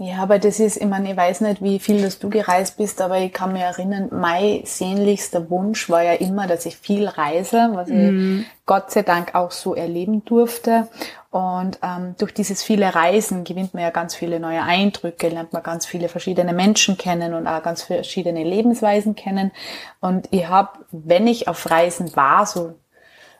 Ja, 0.00 0.18
aber 0.18 0.38
das 0.38 0.60
ist, 0.60 0.76
ich 0.76 0.86
meine, 0.86 1.10
ich 1.10 1.16
weiß 1.16 1.40
nicht, 1.40 1.60
wie 1.60 1.80
viel 1.80 2.00
dass 2.00 2.20
du 2.20 2.30
gereist 2.30 2.76
bist, 2.76 3.00
aber 3.00 3.18
ich 3.18 3.32
kann 3.32 3.52
mich 3.52 3.62
erinnern, 3.62 4.08
mein 4.12 4.60
sehnlichster 4.64 5.50
Wunsch 5.50 5.90
war 5.90 6.04
ja 6.04 6.12
immer, 6.12 6.46
dass 6.46 6.66
ich 6.66 6.76
viel 6.76 7.08
reise, 7.08 7.70
was 7.72 7.88
mhm. 7.88 8.46
ich 8.46 8.46
Gott 8.64 8.92
sei 8.92 9.02
Dank 9.02 9.34
auch 9.34 9.50
so 9.50 9.74
erleben 9.74 10.24
durfte. 10.24 10.86
Und 11.30 11.80
ähm, 11.82 12.14
durch 12.16 12.32
dieses 12.32 12.62
viele 12.62 12.94
Reisen 12.94 13.42
gewinnt 13.42 13.74
man 13.74 13.82
ja 13.82 13.90
ganz 13.90 14.14
viele 14.14 14.38
neue 14.38 14.62
Eindrücke, 14.62 15.30
lernt 15.30 15.52
man 15.52 15.64
ganz 15.64 15.84
viele 15.84 16.08
verschiedene 16.08 16.52
Menschen 16.52 16.96
kennen 16.96 17.34
und 17.34 17.48
auch 17.48 17.62
ganz 17.64 17.82
verschiedene 17.82 18.44
Lebensweisen 18.44 19.16
kennen. 19.16 19.50
Und 20.00 20.28
ich 20.30 20.48
habe, 20.48 20.78
wenn 20.92 21.26
ich 21.26 21.48
auf 21.48 21.68
Reisen 21.68 22.14
war, 22.14 22.46
so 22.46 22.74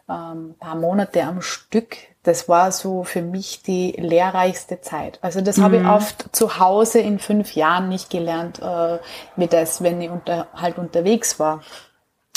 ähm, 0.08 0.56
paar 0.58 0.74
Monate 0.74 1.22
am 1.22 1.40
Stück, 1.40 1.96
das 2.28 2.46
war 2.46 2.72
so 2.72 3.04
für 3.04 3.22
mich 3.22 3.62
die 3.62 3.92
lehrreichste 3.92 4.82
Zeit. 4.82 5.18
Also 5.22 5.40
das 5.40 5.56
mhm. 5.56 5.62
habe 5.62 5.76
ich 5.76 5.82
mhm. 5.82 5.88
oft 5.88 6.36
zu 6.36 6.58
Hause 6.58 7.00
in 7.00 7.18
fünf 7.18 7.54
Jahren 7.54 7.88
nicht 7.88 8.10
gelernt, 8.10 8.60
äh, 8.60 8.98
wie 9.36 9.46
das, 9.46 9.82
wenn 9.82 9.98
ich 10.02 10.10
unter, 10.10 10.46
halt 10.52 10.76
unterwegs 10.76 11.40
war. 11.40 11.62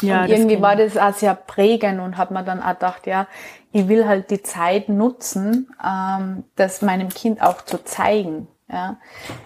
Ja, 0.01 0.23
und 0.23 0.29
irgendwie 0.29 0.61
war 0.61 0.77
das 0.77 0.97
auch 0.97 1.13
sehr 1.13 1.35
prägend 1.35 1.99
und 1.99 2.17
hat 2.17 2.31
man 2.31 2.45
dann 2.45 2.63
auch 2.63 2.73
gedacht, 2.73 3.05
ja, 3.05 3.27
ich 3.73 3.89
will 3.89 4.07
halt 4.07 4.31
die 4.31 4.41
Zeit 4.41 4.87
nutzen, 4.87 5.75
ähm, 5.85 6.45
das 6.55 6.81
meinem 6.81 7.09
Kind 7.09 7.41
auch 7.41 7.61
zu 7.61 7.83
zeigen, 7.83 8.47
ja, 8.71 8.97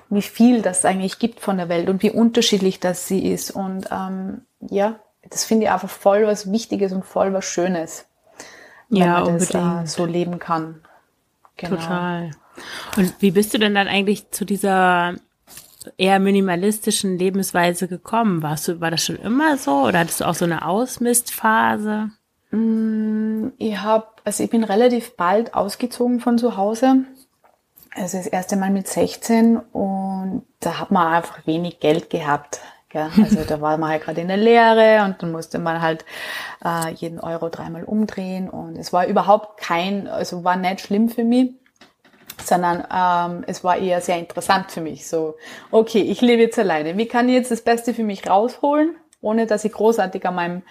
wie 0.10 0.22
viel 0.22 0.62
das 0.62 0.86
eigentlich 0.86 1.18
gibt 1.18 1.40
von 1.40 1.58
der 1.58 1.70
Welt 1.70 1.90
und 1.90 2.04
wie 2.04 2.12
unterschiedlich 2.12 2.80
das 2.80 3.08
sie 3.08 3.32
ist. 3.32 3.50
Und 3.50 3.90
ähm, 3.92 4.46
ja, 4.62 5.00
das 5.28 5.44
finde 5.44 5.66
ich 5.66 5.72
einfach 5.72 5.90
voll 5.90 6.28
was 6.28 6.52
Wichtiges 6.52 6.94
und 6.94 7.04
voll 7.04 7.34
was 7.34 7.46
Schönes 7.46 8.06
ja, 8.90 9.22
man 9.22 9.40
das 9.40 9.54
äh, 9.54 9.86
so 9.86 10.06
leben 10.06 10.40
kann. 10.40 10.82
Genau. 11.58 11.76
Total. 11.76 12.32
Und 12.98 13.14
wie 13.20 13.32
bist 13.32 13.54
du 13.54 13.58
denn 13.58 13.76
dann 13.76 13.88
eigentlich 13.88 14.32
zu 14.32 14.46
dieser 14.46 15.16
eher 15.98 16.20
minimalistischen 16.20 17.18
Lebensweise 17.18 17.88
gekommen? 17.88 18.42
Warst 18.42 18.68
du, 18.68 18.82
war 18.82 18.92
das 18.92 19.04
schon 19.04 19.18
immer 19.18 19.58
so 19.58 19.84
oder 19.84 20.00
hattest 20.00 20.22
du 20.22 20.26
auch 20.26 20.36
so 20.36 20.46
eine 20.46 20.66
Ausmistphase? 20.66 22.10
Mm, 22.52 23.50
ich 23.58 23.78
habe, 23.78 24.08
also 24.24 24.44
ich 24.44 24.50
bin 24.50 24.64
relativ 24.64 25.16
bald 25.16 25.54
ausgezogen 25.54 26.20
von 26.20 26.38
zu 26.38 26.58
Hause. 26.58 27.06
Also 27.94 28.18
das 28.18 28.28
erste 28.28 28.58
Mal 28.58 28.72
mit 28.72 28.88
16 28.88 29.58
und 29.58 30.44
da 30.60 30.80
hat 30.80 30.92
man 30.92 31.14
einfach 31.14 31.46
wenig 31.48 31.80
Geld 31.80 32.10
gehabt. 32.10 32.60
Ja, 32.96 33.10
also 33.22 33.44
da 33.46 33.60
war 33.60 33.78
man 33.78 33.90
halt 33.90 34.04
gerade 34.04 34.22
in 34.22 34.30
der 34.30 34.38
Lehre 34.38 35.04
und 35.04 35.22
dann 35.22 35.34
musste 35.34 35.60
man 35.60 35.82
halt 35.82 36.06
äh, 36.64 36.94
jeden 36.94 37.20
Euro 37.20 37.50
dreimal 37.50 37.84
umdrehen 37.84 38.50
und 38.50 38.78
es 38.78 38.94
war 38.94 39.06
überhaupt 39.06 39.60
kein, 39.60 40.08
also 40.08 40.46
war 40.46 40.56
nicht 40.56 40.80
schlimm 40.80 41.10
für 41.10 41.26
mich, 41.26 41.52
sondern 42.42 42.88
ähm, 42.90 43.44
es 43.48 43.66
war 43.66 43.78
eher 43.78 44.00
sehr 44.00 44.18
interessant 44.18 44.72
für 44.72 44.80
mich. 44.80 45.08
So, 45.08 45.36
okay, 45.72 46.04
ich 46.04 46.22
lebe 46.22 46.44
jetzt 46.44 46.58
alleine. 46.58 46.98
Wie 46.98 47.06
kann 47.06 47.28
ich 47.28 47.36
jetzt 47.36 47.52
das 47.52 47.64
Beste 47.64 47.94
für 47.94 48.06
mich 48.06 48.30
rausholen? 48.30 48.96
Ohne 49.26 49.48
dass 49.48 49.66
ich 49.66 49.74
großartig 49.74 50.26
an 50.26 50.36
meinem 50.36 50.62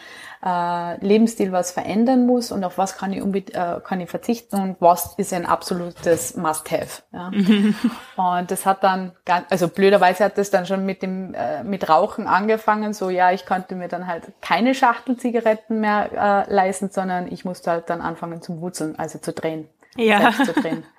äh, 0.44 1.04
Lebensstil 1.04 1.52
was 1.52 1.72
verändern 1.72 2.26
muss 2.26 2.52
und 2.52 2.64
auf 2.64 2.78
was 2.78 2.96
kann 2.96 3.12
ich, 3.12 3.54
äh, 3.54 3.80
kann 3.82 4.00
ich 4.00 4.08
verzichten 4.08 4.60
und 4.60 4.76
was 4.80 5.14
ist 5.16 5.32
ein 5.32 5.46
absolutes 5.46 6.36
Must-Have. 6.36 7.02
Ja. 7.12 7.28
und 8.38 8.50
das 8.50 8.66
hat 8.66 8.84
dann, 8.84 9.12
ganz, 9.24 9.46
also 9.50 9.68
blöderweise 9.68 10.24
hat 10.24 10.38
das 10.38 10.50
dann 10.50 10.66
schon 10.66 10.84
mit 10.84 11.02
dem 11.02 11.34
äh, 11.34 11.64
mit 11.64 11.88
Rauchen 11.88 12.26
angefangen. 12.26 12.92
So 12.92 13.10
ja, 13.10 13.32
ich 13.32 13.46
konnte 13.46 13.74
mir 13.74 13.88
dann 13.88 14.06
halt 14.06 14.24
keine 14.40 14.74
Schachtel 14.74 15.16
Zigaretten 15.16 15.80
mehr 15.80 16.46
äh, 16.48 16.52
leisten, 16.52 16.90
sondern 16.90 17.30
ich 17.30 17.44
musste 17.44 17.70
halt 17.70 17.90
dann 17.90 18.00
anfangen 18.00 18.42
zum 18.42 18.60
Wurzeln, 18.60 18.98
also 18.98 19.18
zu 19.18 19.32
drehen, 19.32 19.68
ja. 19.96 20.32
selbst 20.32 20.54
zu 20.54 20.60
drehen. 20.60 20.84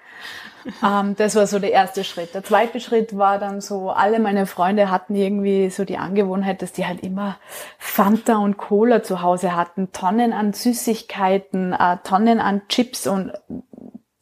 ähm, 0.83 1.15
das 1.15 1.35
war 1.35 1.47
so 1.47 1.59
der 1.59 1.71
erste 1.71 2.03
Schritt. 2.03 2.33
Der 2.33 2.43
zweite 2.43 2.79
Schritt 2.79 3.17
war 3.17 3.39
dann 3.39 3.61
so, 3.61 3.89
alle 3.91 4.19
meine 4.19 4.45
Freunde 4.45 4.89
hatten 4.89 5.15
irgendwie 5.15 5.69
so 5.69 5.85
die 5.85 5.97
Angewohnheit, 5.97 6.61
dass 6.61 6.71
die 6.73 6.85
halt 6.85 7.01
immer 7.01 7.37
Fanta 7.77 8.37
und 8.37 8.57
Cola 8.57 9.03
zu 9.03 9.21
Hause 9.21 9.55
hatten, 9.55 9.91
Tonnen 9.91 10.33
an 10.33 10.53
Süßigkeiten, 10.53 11.73
äh, 11.73 11.97
Tonnen 12.03 12.39
an 12.39 12.67
Chips 12.67 13.07
und 13.07 13.33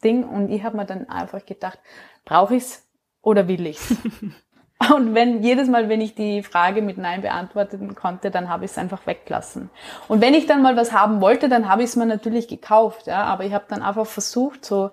Ding. 0.02 0.24
Und 0.24 0.50
ich 0.50 0.64
habe 0.64 0.76
mir 0.76 0.86
dann 0.86 1.08
einfach 1.08 1.44
gedacht, 1.46 1.78
brauche 2.24 2.56
ich's 2.56 2.86
oder 3.22 3.48
will 3.48 3.66
ich's? 3.66 3.94
Und 4.92 5.14
wenn 5.14 5.42
jedes 5.42 5.68
Mal, 5.68 5.88
wenn 5.88 6.00
ich 6.00 6.14
die 6.14 6.42
Frage 6.42 6.82
mit 6.82 6.98
Nein 6.98 7.22
beantworten 7.22 7.94
konnte, 7.94 8.30
dann 8.30 8.48
habe 8.48 8.64
ich 8.64 8.72
es 8.72 8.78
einfach 8.78 9.06
weggelassen. 9.06 9.70
Und 10.08 10.20
wenn 10.20 10.34
ich 10.34 10.46
dann 10.46 10.62
mal 10.62 10.76
was 10.76 10.92
haben 10.92 11.20
wollte, 11.20 11.48
dann 11.48 11.68
habe 11.68 11.82
ich 11.82 11.90
es 11.90 11.96
mir 11.96 12.06
natürlich 12.06 12.48
gekauft. 12.48 13.06
Ja, 13.06 13.24
aber 13.24 13.44
ich 13.44 13.54
habe 13.54 13.64
dann 13.68 13.82
einfach 13.82 14.06
versucht, 14.06 14.64
so 14.64 14.90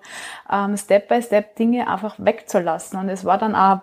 ähm, 0.50 0.76
Step 0.76 1.08
by 1.08 1.20
Step 1.20 1.56
Dinge 1.56 1.88
einfach 1.88 2.14
wegzulassen. 2.18 2.98
Und 2.98 3.08
es 3.08 3.24
war 3.24 3.38
dann 3.38 3.54
auch 3.54 3.80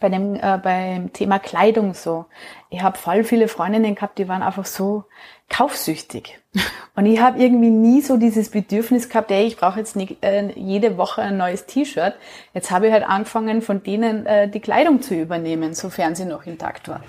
bei 0.00 0.08
dem 0.08 0.36
äh, 0.36 0.58
beim 0.62 1.12
Thema 1.12 1.38
Kleidung 1.38 1.94
so. 1.94 2.26
Ich 2.70 2.82
habe 2.82 2.98
voll 2.98 3.24
viele 3.24 3.48
Freundinnen 3.48 3.94
gehabt, 3.94 4.18
die 4.18 4.28
waren 4.28 4.42
einfach 4.42 4.66
so 4.66 5.04
kaufsüchtig. 5.48 6.38
Und 6.96 7.06
ich 7.06 7.20
habe 7.20 7.38
irgendwie 7.38 7.70
nie 7.70 8.00
so 8.02 8.16
dieses 8.16 8.50
Bedürfnis 8.50 9.08
gehabt, 9.08 9.30
ey, 9.30 9.44
ich 9.44 9.56
brauche 9.56 9.78
jetzt 9.78 9.96
nicht, 9.96 10.22
äh, 10.24 10.50
jede 10.54 10.96
Woche 10.96 11.22
ein 11.22 11.36
neues 11.36 11.66
T-Shirt. 11.66 12.14
Jetzt 12.52 12.70
habe 12.70 12.86
ich 12.86 12.92
halt 12.92 13.04
angefangen, 13.04 13.62
von 13.62 13.82
denen 13.82 14.26
äh, 14.26 14.48
die 14.48 14.60
Kleidung 14.60 15.02
zu 15.02 15.14
übernehmen, 15.14 15.74
sofern 15.74 16.14
sie 16.14 16.24
noch 16.24 16.46
intakt 16.46 16.88
war. 16.88 17.00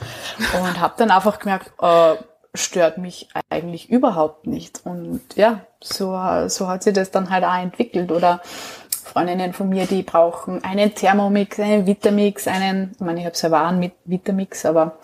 Und 0.60 0.80
habe 0.80 0.96
dann 0.98 1.12
einfach 1.12 1.40
gemerkt, 1.40 1.72
äh, 1.82 2.16
stört 2.56 2.98
mich 2.98 3.30
eigentlich 3.50 3.90
überhaupt 3.90 4.48
nicht. 4.48 4.82
Und 4.86 5.22
ja, 5.36 5.62
so, 5.82 6.18
so 6.48 6.68
hat 6.68 6.84
sich 6.84 6.94
das 6.94 7.12
dann 7.12 7.30
halt 7.30 7.44
auch 7.44 7.58
entwickelt. 7.58 8.12
Oder 8.12 8.42
Freundinnen 9.06 9.54
von 9.54 9.70
mir, 9.70 9.86
die 9.86 10.02
brauchen 10.02 10.64
einen 10.64 10.94
Thermomix, 10.96 11.60
einen 11.60 11.86
Vitamix, 11.86 12.48
einen, 12.48 12.92
ich 12.96 13.00
meine, 13.00 13.20
ich 13.20 13.26
habe 13.26 13.38
selber 13.38 13.66
einen 13.66 13.80
mit 13.80 13.94
Vitamix, 14.04 14.66
aber 14.66 14.98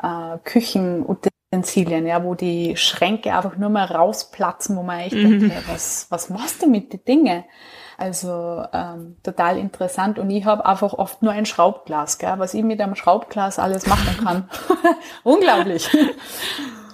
äh, 0.00 0.38
Küchenutensilien, 0.44 2.06
ja, 2.06 2.22
wo 2.22 2.34
die 2.34 2.76
Schränke 2.76 3.34
einfach 3.34 3.56
nur 3.56 3.68
mal 3.68 3.84
rausplatzen, 3.84 4.76
wo 4.76 4.82
man 4.84 5.00
echt 5.00 5.16
mhm. 5.16 5.40
denkt, 5.40 5.54
hey, 5.54 5.62
was, 5.66 6.06
was 6.08 6.30
machst 6.30 6.62
du 6.62 6.68
mit 6.68 6.92
den 6.92 7.04
Dingen? 7.04 7.44
Also 7.96 8.62
ähm, 8.72 9.16
total 9.24 9.58
interessant. 9.58 10.20
Und 10.20 10.30
ich 10.30 10.44
habe 10.44 10.64
einfach 10.64 10.92
oft 10.92 11.20
nur 11.22 11.32
ein 11.32 11.44
Schraubglas, 11.44 12.18
gell? 12.18 12.34
was 12.36 12.54
ich 12.54 12.62
mit 12.62 12.80
einem 12.80 12.94
Schraubglas 12.94 13.58
alles 13.58 13.86
machen 13.86 14.24
kann. 14.24 14.48
Unglaublich. 15.24 15.90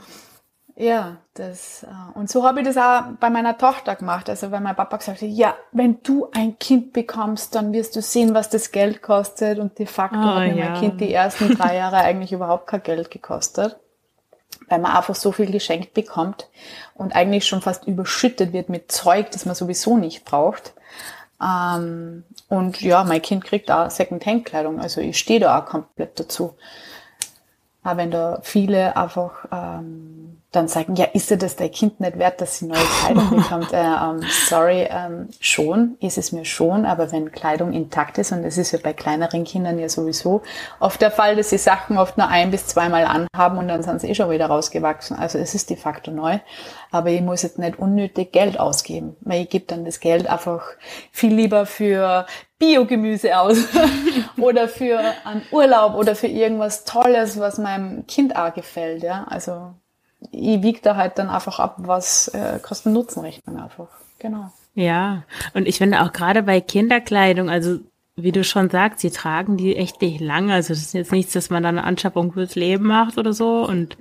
Ja, 0.77 1.19
das 1.35 1.85
äh, 1.85 2.19
und 2.19 2.29
so 2.29 2.45
habe 2.45 2.61
ich 2.61 2.67
das 2.67 2.77
auch 2.77 3.13
bei 3.21 3.31
meiner 3.31 3.57
Tochter 3.57 3.95
gemacht. 3.95 4.29
Also 4.29 4.51
weil 4.51 4.61
mein 4.61 4.75
Papa 4.75 4.97
gesagt 4.97 5.23
hat, 5.23 5.29
ja, 5.29 5.55
wenn 5.71 6.03
du 6.03 6.29
ein 6.33 6.59
Kind 6.59 6.93
bekommst, 6.93 7.55
dann 7.55 7.73
wirst 7.73 7.95
du 7.95 8.03
sehen, 8.03 8.35
was 8.35 8.51
das 8.51 8.73
Geld 8.73 9.01
kostet. 9.01 9.61
Und 9.61 9.79
de 9.79 9.87
facto 9.87 10.19
oh, 10.19 10.35
hat 10.35 10.49
mir 10.49 10.57
ja. 10.57 10.71
mein 10.71 10.81
Kind 10.81 11.01
die 11.01 11.13
ersten 11.13 11.55
drei 11.57 11.77
Jahre 11.79 11.99
eigentlich 11.99 12.33
überhaupt 12.33 12.67
kein 12.67 12.83
Geld 12.83 13.13
gekostet, 13.13 13.77
weil 14.69 14.81
man 14.81 14.97
einfach 14.97 15.15
so 15.15 15.31
viel 15.31 15.51
geschenkt 15.53 15.95
bekommt 15.95 16.49
und 16.95 17.15
eigentlich 17.15 17.47
schon 17.47 17.63
fast 17.63 17.87
überschüttet 17.87 18.53
wird 18.53 18.69
mit 18.69 18.91
Zeug, 18.91 19.31
das 19.31 19.47
man 19.47 19.55
sowieso 19.55 19.97
nicht 19.97 20.25
braucht. 20.25 20.75
Ähm, 21.41 22.25
und 22.49 22.81
ja, 22.81 23.05
mein 23.05 23.23
Kind 23.23 23.45
kriegt 23.45 23.71
auch 23.71 23.91
Second-Hand-Kleidung, 23.91 24.81
also 24.81 25.01
ich 25.01 25.19
stehe 25.19 25.41
da 25.41 25.59
auch 25.59 25.67
komplett 25.67 26.19
dazu. 26.19 26.57
Aber 27.85 27.99
wenn 27.99 28.11
da 28.11 28.41
viele 28.43 28.97
einfach 28.97 29.47
ähm, 29.53 30.34
dann 30.55 30.69
sagen, 30.69 30.95
ja, 30.97 31.07
ist 31.13 31.31
dir 31.31 31.37
das 31.37 31.57
dein 31.57 31.71
Kind 31.71 32.01
nicht 32.01 32.19
wert, 32.19 32.41
dass 32.41 32.59
sie 32.59 32.67
neue 32.67 32.79
Kleidung 32.79 33.31
bekommt? 33.31 33.73
äh, 33.73 33.83
ähm, 33.83 34.21
sorry, 34.49 34.89
ähm, 34.91 35.29
schon, 35.41 35.97
ist 36.01 36.19
es 36.19 36.33
mir 36.33 36.45
schon, 36.45 36.87
aber 36.87 37.13
wenn 37.13 37.33
Kleidung 37.33 37.73
intakt 37.73 38.19
ist, 38.19 38.33
und 38.33 38.43
das 38.43 38.59
ist 38.59 38.73
ja 38.73 38.79
bei 38.83 38.93
kleineren 38.93 39.45
Kindern 39.45 39.79
ja 39.79 39.89
sowieso 39.89 40.43
oft 40.81 41.01
der 41.01 41.11
Fall, 41.11 41.37
dass 41.37 41.51
sie 41.51 41.59
Sachen 41.59 41.99
oft 41.99 42.19
nur 42.19 42.29
ein 42.29 42.51
bis 42.51 42.67
zweimal 42.67 43.05
anhaben 43.05 43.59
und 43.59 43.69
dann 43.69 43.83
sind 43.83 44.01
sie 44.01 44.09
eh 44.09 44.15
schon 44.15 44.31
wieder 44.31 44.47
rausgewachsen. 44.47 45.17
Also 45.17 45.39
es 45.39 45.55
ist 45.55 45.71
de 45.71 45.77
facto 45.77 46.11
neu, 46.11 46.39
aber 46.91 47.11
ich 47.11 47.21
muss 47.21 47.43
jetzt 47.43 47.59
nicht 47.59 47.79
unnötig 47.79 48.33
Geld 48.33 48.59
ausgeben, 48.59 49.17
weil 49.21 49.43
ich 49.43 49.49
gebe 49.49 49.67
dann 49.67 49.85
das 49.85 50.01
Geld 50.01 50.27
einfach 50.27 50.65
viel 51.11 51.35
lieber 51.35 51.67
für 51.67 52.27
Biogemüse 52.59 53.39
aus 53.39 53.59
oder 54.39 54.69
für 54.69 55.01
einen 55.25 55.43
Urlaub 55.51 55.95
oder 55.95 56.15
für 56.15 56.29
irgendwas 56.29 56.85
Tolles, 56.85 57.39
was 57.39 57.59
meinem 57.59 58.07
Kind 58.07 58.37
auch 58.37 58.55
gefällt. 58.55 59.03
Ja, 59.03 59.25
also 59.29 59.75
ich 60.31 60.63
wiege 60.63 60.81
da 60.83 60.97
halt 60.97 61.19
dann 61.19 61.29
einfach 61.29 61.59
ab, 61.59 61.77
was 61.79 62.29
äh, 62.29 62.59
Kosten-Nutzen-Rechnung 62.61 63.61
einfach. 63.61 63.89
Genau. 64.19 64.51
Ja, 64.75 65.25
und 65.55 65.69
ich 65.69 65.79
finde 65.79 66.03
auch 66.03 66.13
gerade 66.13 66.43
bei 66.43 66.61
Kinderkleidung, 66.61 67.49
also 67.49 67.79
wie 68.17 68.33
du 68.33 68.45
schon 68.45 68.71
sagst, 68.71 69.01
sie 69.01 69.11
tragen 69.11 69.57
die 69.57 69.77
echt 69.77 70.01
nicht 70.01 70.21
lange. 70.21 70.53
Also 70.53 70.73
das 70.73 70.83
ist 70.83 70.95
jetzt 70.95 71.13
nichts, 71.13 71.33
dass 71.33 71.51
man 71.51 71.63
da 71.63 71.69
eine 71.69 71.85
Anschaffung 71.85 72.33
fürs 72.33 72.55
Leben 72.55 72.87
macht 72.87 73.19
oder 73.19 73.33
so. 73.33 73.67
Und 73.67 73.97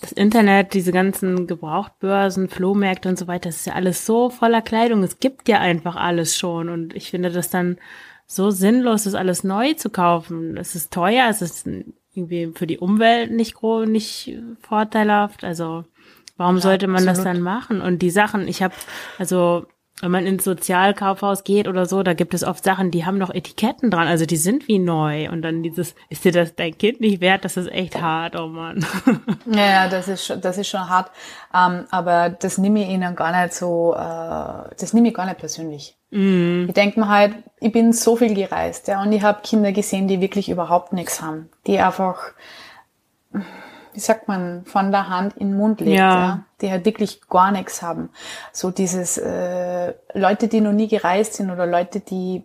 das 0.00 0.12
Internet, 0.12 0.74
diese 0.74 0.92
ganzen 0.92 1.46
Gebrauchtbörsen, 1.46 2.48
Flohmärkte 2.48 3.08
und 3.08 3.18
so 3.18 3.26
weiter, 3.26 3.48
das 3.48 3.56
ist 3.56 3.66
ja 3.66 3.74
alles 3.74 4.06
so 4.06 4.30
voller 4.30 4.62
Kleidung. 4.62 5.02
Es 5.02 5.20
gibt 5.20 5.48
ja 5.48 5.60
einfach 5.60 5.96
alles 5.96 6.36
schon. 6.36 6.68
Und 6.68 6.94
ich 6.94 7.10
finde 7.10 7.30
das 7.30 7.50
dann 7.50 7.78
so 8.26 8.50
sinnlos, 8.50 9.04
das 9.04 9.14
alles 9.14 9.44
neu 9.44 9.74
zu 9.74 9.90
kaufen. 9.90 10.56
Es 10.56 10.74
ist 10.74 10.92
teuer, 10.92 11.28
es 11.28 11.42
ist 11.42 11.66
irgendwie 12.16 12.52
für 12.54 12.66
die 12.66 12.78
Umwelt 12.78 13.30
nicht 13.30 13.62
nicht 13.62 14.36
vorteilhaft. 14.60 15.44
Also 15.44 15.84
warum 16.36 16.56
ja, 16.56 16.62
sollte 16.62 16.86
man 16.86 17.08
absolut. 17.08 17.16
das 17.16 17.24
dann 17.24 17.40
machen? 17.40 17.80
Und 17.80 18.00
die 18.00 18.10
Sachen, 18.10 18.48
ich 18.48 18.62
habe, 18.62 18.74
also 19.18 19.66
wenn 20.02 20.10
man 20.10 20.26
ins 20.26 20.44
Sozialkaufhaus 20.44 21.42
geht 21.42 21.68
oder 21.68 21.86
so, 21.86 22.02
da 22.02 22.12
gibt 22.12 22.34
es 22.34 22.44
oft 22.44 22.62
Sachen, 22.62 22.90
die 22.90 23.06
haben 23.06 23.16
noch 23.16 23.30
Etiketten 23.34 23.90
dran, 23.90 24.06
also 24.06 24.26
die 24.26 24.36
sind 24.36 24.68
wie 24.68 24.78
neu. 24.78 25.30
Und 25.30 25.40
dann 25.40 25.62
dieses, 25.62 25.94
ist 26.10 26.24
dir 26.24 26.32
das 26.32 26.54
dein 26.54 26.76
Kind 26.76 27.00
nicht 27.00 27.22
wert? 27.22 27.46
Das 27.46 27.56
ist 27.56 27.72
echt 27.72 28.00
hart, 28.00 28.36
oh 28.36 28.48
Mann. 28.48 28.84
Ja, 29.46 29.88
das 29.88 30.08
ist 30.08 30.26
schon, 30.26 30.40
das 30.40 30.58
ist 30.58 30.68
schon 30.68 30.88
hart. 30.88 31.10
Ähm, 31.54 31.86
aber 31.90 32.28
das 32.30 32.58
nehme 32.58 32.82
ich 32.82 32.90
ihnen 32.90 33.14
gar 33.16 33.40
nicht 33.40 33.54
so, 33.54 33.94
äh, 33.94 34.74
das 34.78 34.92
nehme 34.92 35.08
ich 35.08 35.14
gar 35.14 35.24
nicht 35.24 35.38
persönlich. 35.38 35.96
Mm. 36.10 36.66
Ich 36.66 36.74
denke 36.74 37.00
mir 37.00 37.08
halt, 37.08 37.34
ich 37.60 37.72
bin 37.72 37.92
so 37.92 38.16
viel 38.16 38.34
gereist, 38.34 38.88
ja, 38.88 39.02
und 39.02 39.12
ich 39.12 39.22
habe 39.22 39.40
Kinder 39.42 39.72
gesehen, 39.72 40.08
die 40.08 40.20
wirklich 40.20 40.48
überhaupt 40.48 40.92
nichts 40.92 41.22
haben, 41.22 41.48
die 41.66 41.78
einfach 41.78 42.32
wie 43.96 44.00
sagt 44.00 44.28
man, 44.28 44.66
von 44.66 44.92
der 44.92 45.08
Hand 45.08 45.38
in 45.38 45.48
den 45.48 45.56
Mund 45.56 45.80
legt, 45.80 45.96
ja. 45.96 46.20
ja 46.20 46.44
die 46.60 46.70
halt 46.70 46.84
wirklich 46.84 47.22
gar 47.30 47.50
nichts 47.50 47.80
haben. 47.80 48.10
So 48.52 48.70
dieses 48.70 49.16
äh, 49.16 49.94
Leute, 50.12 50.48
die 50.48 50.60
noch 50.60 50.72
nie 50.72 50.86
gereist 50.86 51.34
sind 51.34 51.50
oder 51.50 51.66
Leute, 51.66 52.00
die 52.00 52.44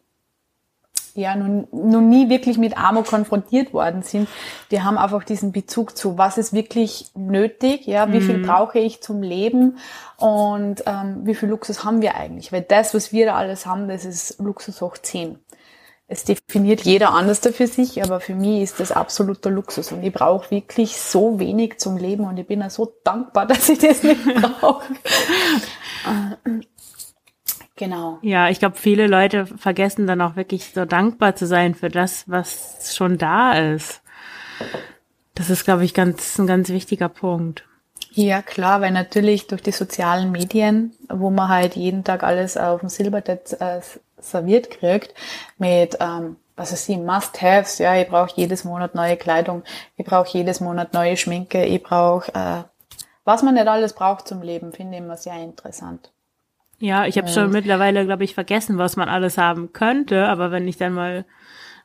ja 1.14 1.36
noch, 1.36 1.66
nie 1.74 2.30
wirklich 2.30 2.58
mit 2.58 2.78
Armut 2.78 3.08
konfrontiert 3.08 3.74
worden 3.74 4.02
sind, 4.02 4.30
die 4.72 4.82
haben 4.82 4.98
einfach 4.98 5.26
diesen 5.26 5.52
Bezug 5.52 5.98
zu, 5.98 6.18
was 6.18 6.38
ist 6.38 6.54
wirklich 6.54 7.12
nötig, 7.16 7.86
ja, 7.86 8.14
wie 8.14 8.22
viel 8.22 8.38
mhm. 8.38 8.44
brauche 8.48 8.80
ich 8.80 9.02
zum 9.02 9.22
Leben 9.22 9.78
und 10.16 10.84
ähm, 10.86 11.22
wie 11.24 11.36
viel 11.36 11.50
Luxus 11.50 11.84
haben 11.84 12.02
wir 12.02 12.16
eigentlich? 12.16 12.54
Weil 12.54 12.62
das, 12.62 12.94
was 12.94 13.12
wir 13.12 13.26
da 13.26 13.36
alles 13.36 13.66
haben, 13.66 13.90
das 13.90 14.06
ist 14.06 14.40
Luxus 14.40 14.80
hoch 14.80 14.98
10 14.98 15.38
es 16.12 16.26
definiert 16.26 16.82
jeder 16.82 17.14
anders 17.14 17.40
für 17.40 17.68
sich, 17.68 18.04
aber 18.04 18.20
für 18.20 18.36
mich 18.36 18.64
ist 18.64 18.82
das 18.82 18.92
absoluter 18.92 19.50
Luxus 19.50 19.94
und 19.94 20.04
ich 20.04 20.12
brauche 20.12 20.52
wirklich 20.52 20.98
so 20.98 21.40
wenig 21.40 21.80
zum 21.80 21.96
Leben 21.96 22.26
und 22.26 22.38
ich 22.38 22.46
bin 22.46 22.62
auch 22.62 22.70
so 22.70 22.94
dankbar, 23.06 23.46
dass 23.48 23.70
ich 23.70 23.80
das 23.80 24.04
nicht 24.04 24.22
brauche. 24.26 24.94
genau. 27.78 28.20
Ja, 28.22 28.50
ich 28.50 28.60
glaube, 28.60 28.76
viele 28.76 29.08
Leute 29.08 29.46
vergessen 29.46 30.06
dann 30.06 30.20
auch 30.20 30.36
wirklich 30.36 30.74
so 30.74 30.84
dankbar 30.84 31.36
zu 31.38 31.48
sein 31.48 31.76
für 31.76 31.90
das, 31.90 32.26
was 32.28 32.94
schon 32.94 33.18
da 33.18 33.54
ist. 33.54 34.02
Das 35.34 35.50
ist, 35.50 35.64
glaube 35.64 35.86
ich, 35.86 35.94
ganz, 35.94 36.38
ein 36.38 36.46
ganz 36.46 36.68
wichtiger 36.70 37.08
Punkt. 37.08 37.64
Ja, 38.14 38.42
klar, 38.42 38.82
weil 38.82 38.92
natürlich 38.92 39.48
durch 39.48 39.62
die 39.62 39.72
sozialen 39.72 40.32
Medien, 40.32 40.92
wo 41.08 41.30
man 41.30 41.48
halt 41.48 41.78
jeden 41.78 42.04
Tag 42.04 42.24
alles 42.24 42.58
auf 42.58 42.82
dem 42.82 42.90
Silbertablett 42.90 43.62
äh, 43.62 43.80
serviert 44.22 44.70
kriegt 44.70 45.14
mit, 45.58 45.98
ähm, 46.00 46.38
was 46.56 46.72
weiß 46.72 46.90
ich, 46.90 46.98
Must-Haves, 46.98 47.80
ja, 47.80 47.96
ich 47.96 48.08
brauche 48.08 48.32
jedes 48.36 48.64
Monat 48.64 48.96
neue 48.96 49.18
Kleidung, 49.18 49.64
ich 49.98 50.06
brauche 50.06 50.30
jedes 50.38 50.60
Monat 50.60 50.94
neue 50.94 51.18
Schminke, 51.18 51.66
ich 51.66 51.82
brauche, 51.82 52.34
äh, 52.34 52.64
was 53.24 53.44
man 53.44 53.56
nicht 53.56 53.68
alles 53.68 53.94
braucht 53.94 54.28
zum 54.28 54.42
Leben, 54.42 54.72
finde 54.72 54.98
ich 54.98 55.04
immer 55.04 55.18
sehr 55.18 55.42
interessant. 55.42 56.12
Ja, 56.80 57.06
ich 57.06 57.18
habe 57.18 57.28
schon 57.28 57.52
mittlerweile, 57.52 58.06
glaube 58.06 58.24
ich, 58.24 58.34
vergessen, 58.34 58.80
was 58.80 58.96
man 58.96 59.08
alles 59.08 59.38
haben 59.38 59.72
könnte, 59.72 60.28
aber 60.28 60.52
wenn 60.52 60.68
ich 60.68 60.78
dann 60.78 60.94
mal 60.94 61.26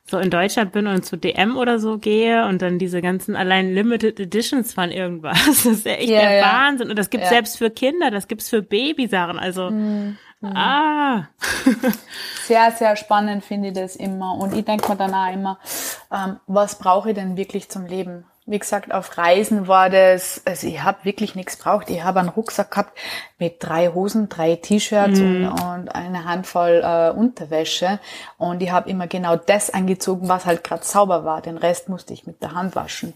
so 0.09 0.17
in 0.17 0.29
Deutschland 0.29 0.71
bin 0.71 0.87
und 0.87 1.05
zu 1.05 1.17
DM 1.17 1.57
oder 1.57 1.79
so 1.79 1.97
gehe 1.97 2.45
und 2.47 2.61
dann 2.61 2.79
diese 2.79 3.01
ganzen 3.01 3.35
allein 3.35 3.73
Limited 3.73 4.19
Editions 4.19 4.73
von 4.73 4.89
irgendwas, 4.89 5.37
das 5.45 5.65
ist 5.65 5.85
ja 5.85 5.93
echt 5.93 6.09
yeah, 6.09 6.21
der 6.21 6.37
ja. 6.37 6.43
Wahnsinn. 6.45 6.89
Und 6.89 6.97
das 6.97 7.09
gibt's 7.09 7.27
ja. 7.27 7.33
selbst 7.33 7.57
für 7.57 7.69
Kinder, 7.69 8.09
das 8.09 8.27
gibt's 8.27 8.49
für 8.49 8.61
Babysachen. 8.61 9.37
Also 9.37 9.69
mm. 9.69 10.17
Mhm. 10.39 10.55
Ah. 10.55 11.29
sehr, 12.45 12.71
sehr 12.71 12.95
spannend 12.95 13.43
finde 13.43 13.69
ich 13.69 13.73
das 13.73 13.95
immer. 13.95 14.35
Und 14.35 14.53
ich 14.53 14.65
denke 14.65 14.89
mir 14.89 14.95
dann 14.95 15.13
auch 15.13 15.33
immer, 15.33 15.59
ähm, 16.11 16.39
was 16.47 16.77
brauche 16.77 17.09
ich 17.09 17.15
denn 17.15 17.37
wirklich 17.37 17.69
zum 17.69 17.85
Leben? 17.85 18.25
Wie 18.49 18.59
gesagt, 18.59 18.93
auf 18.93 19.17
Reisen 19.17 19.67
war 19.67 19.89
das, 19.89 20.41
also 20.45 20.67
ich 20.67 20.81
habe 20.81 21.03
wirklich 21.03 21.35
nichts 21.35 21.57
braucht. 21.57 21.89
Ich 21.89 22.03
habe 22.03 22.21
einen 22.21 22.29
Rucksack 22.29 22.71
gehabt 22.71 22.97
mit 23.39 23.57
drei 23.59 23.89
Hosen, 23.89 24.29
drei 24.29 24.55
T-Shirts 24.55 25.19
mhm. 25.19 25.49
und, 25.49 25.61
und, 25.63 25.89
eine 25.89 26.23
Handvoll 26.23 26.81
äh, 26.81 27.09
Unterwäsche. 27.09 27.99
Und 28.37 28.63
ich 28.63 28.71
habe 28.71 28.89
immer 28.89 29.07
genau 29.07 29.35
das 29.35 29.69
angezogen, 29.69 30.29
was 30.29 30.45
halt 30.45 30.63
gerade 30.63 30.85
sauber 30.85 31.25
war. 31.25 31.41
Den 31.41 31.57
Rest 31.57 31.89
musste 31.89 32.13
ich 32.13 32.25
mit 32.25 32.41
der 32.41 32.53
Hand 32.53 32.75
waschen. 32.77 33.15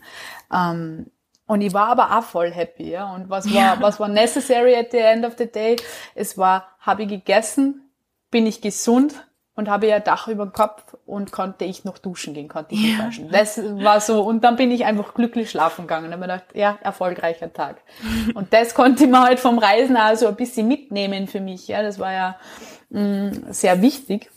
Ähm, 0.54 1.06
und 1.52 1.60
ich 1.60 1.74
war 1.74 1.88
aber 1.88 2.18
auch 2.18 2.24
voll 2.24 2.50
happy, 2.50 2.92
ja. 2.92 3.14
Und 3.14 3.30
was 3.30 3.46
war, 3.54 3.62
ja. 3.62 3.78
was 3.82 4.00
war 4.00 4.08
necessary 4.08 4.74
at 4.74 4.92
the 4.92 5.00
end 5.00 5.26
of 5.26 5.34
the 5.38 5.52
day? 5.52 5.76
Es 6.16 6.38
war, 6.38 6.66
habe 6.80 7.04
ich 7.04 7.10
gegessen, 7.10 7.92
bin 8.30 8.48
ich 8.48 8.62
gesund 8.62 9.16
und 9.56 9.68
habe 9.70 9.88
ja 9.88 10.00
Dach 10.00 10.30
über 10.30 10.46
dem 10.46 10.54
Kopf 10.54 10.96
und 11.06 11.34
konnte 11.34 11.66
ich 11.66 11.84
noch 11.84 11.98
duschen 11.98 12.34
gehen, 12.34 12.48
konnte 12.48 12.74
ich 12.74 12.98
ja. 12.98 13.06
waschen. 13.06 13.30
Das 13.30 13.60
war 13.62 14.00
so, 14.00 14.22
und 14.22 14.46
dann 14.46 14.56
bin 14.56 14.72
ich 14.72 14.86
einfach 14.86 15.14
glücklich 15.14 15.50
schlafen 15.50 15.88
gegangen. 15.88 16.06
Und 16.06 16.14
habe 16.14 16.22
mir 16.22 16.28
gedacht, 16.28 16.56
ja, 16.56 16.80
erfolgreicher 16.82 17.52
Tag. 17.52 17.82
Und 18.34 18.54
das 18.54 18.74
konnte 18.74 19.04
ich 19.04 19.10
mir 19.10 19.22
halt 19.22 19.42
vom 19.42 19.60
Reisen 19.60 19.98
also 19.98 20.30
ein 20.30 20.38
bisschen 20.38 20.70
mitnehmen 20.70 21.28
für 21.28 21.42
mich, 21.42 21.68
ja. 21.68 21.84
Das 21.84 22.00
war 22.00 22.14
ja 22.14 22.38
mh, 22.92 23.02
mm, 23.02 23.32
sehr 23.50 23.82
wichtig. 23.82 24.32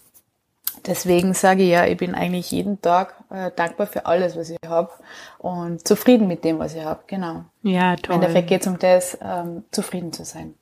Deswegen 0.86 1.32
sage 1.32 1.62
ich 1.62 1.70
ja, 1.70 1.86
ich 1.86 1.96
bin 1.96 2.14
eigentlich 2.14 2.50
jeden 2.50 2.80
Tag 2.82 3.14
äh, 3.30 3.50
dankbar 3.56 3.86
für 3.86 4.04
alles, 4.06 4.36
was 4.36 4.50
ich 4.50 4.58
habe 4.66 4.90
und 5.38 5.86
zufrieden 5.86 6.28
mit 6.28 6.44
dem, 6.44 6.58
was 6.58 6.74
ich 6.74 6.84
habe. 6.84 7.00
Genau. 7.06 7.44
Ja, 7.62 7.96
toll. 7.96 8.16
Im 8.16 8.22
Endeffekt 8.22 8.48
geht 8.48 8.60
es 8.60 8.66
um 8.66 8.78
das, 8.78 9.18
ähm, 9.22 9.64
zufrieden 9.70 10.12
zu 10.12 10.24
sein. 10.24 10.54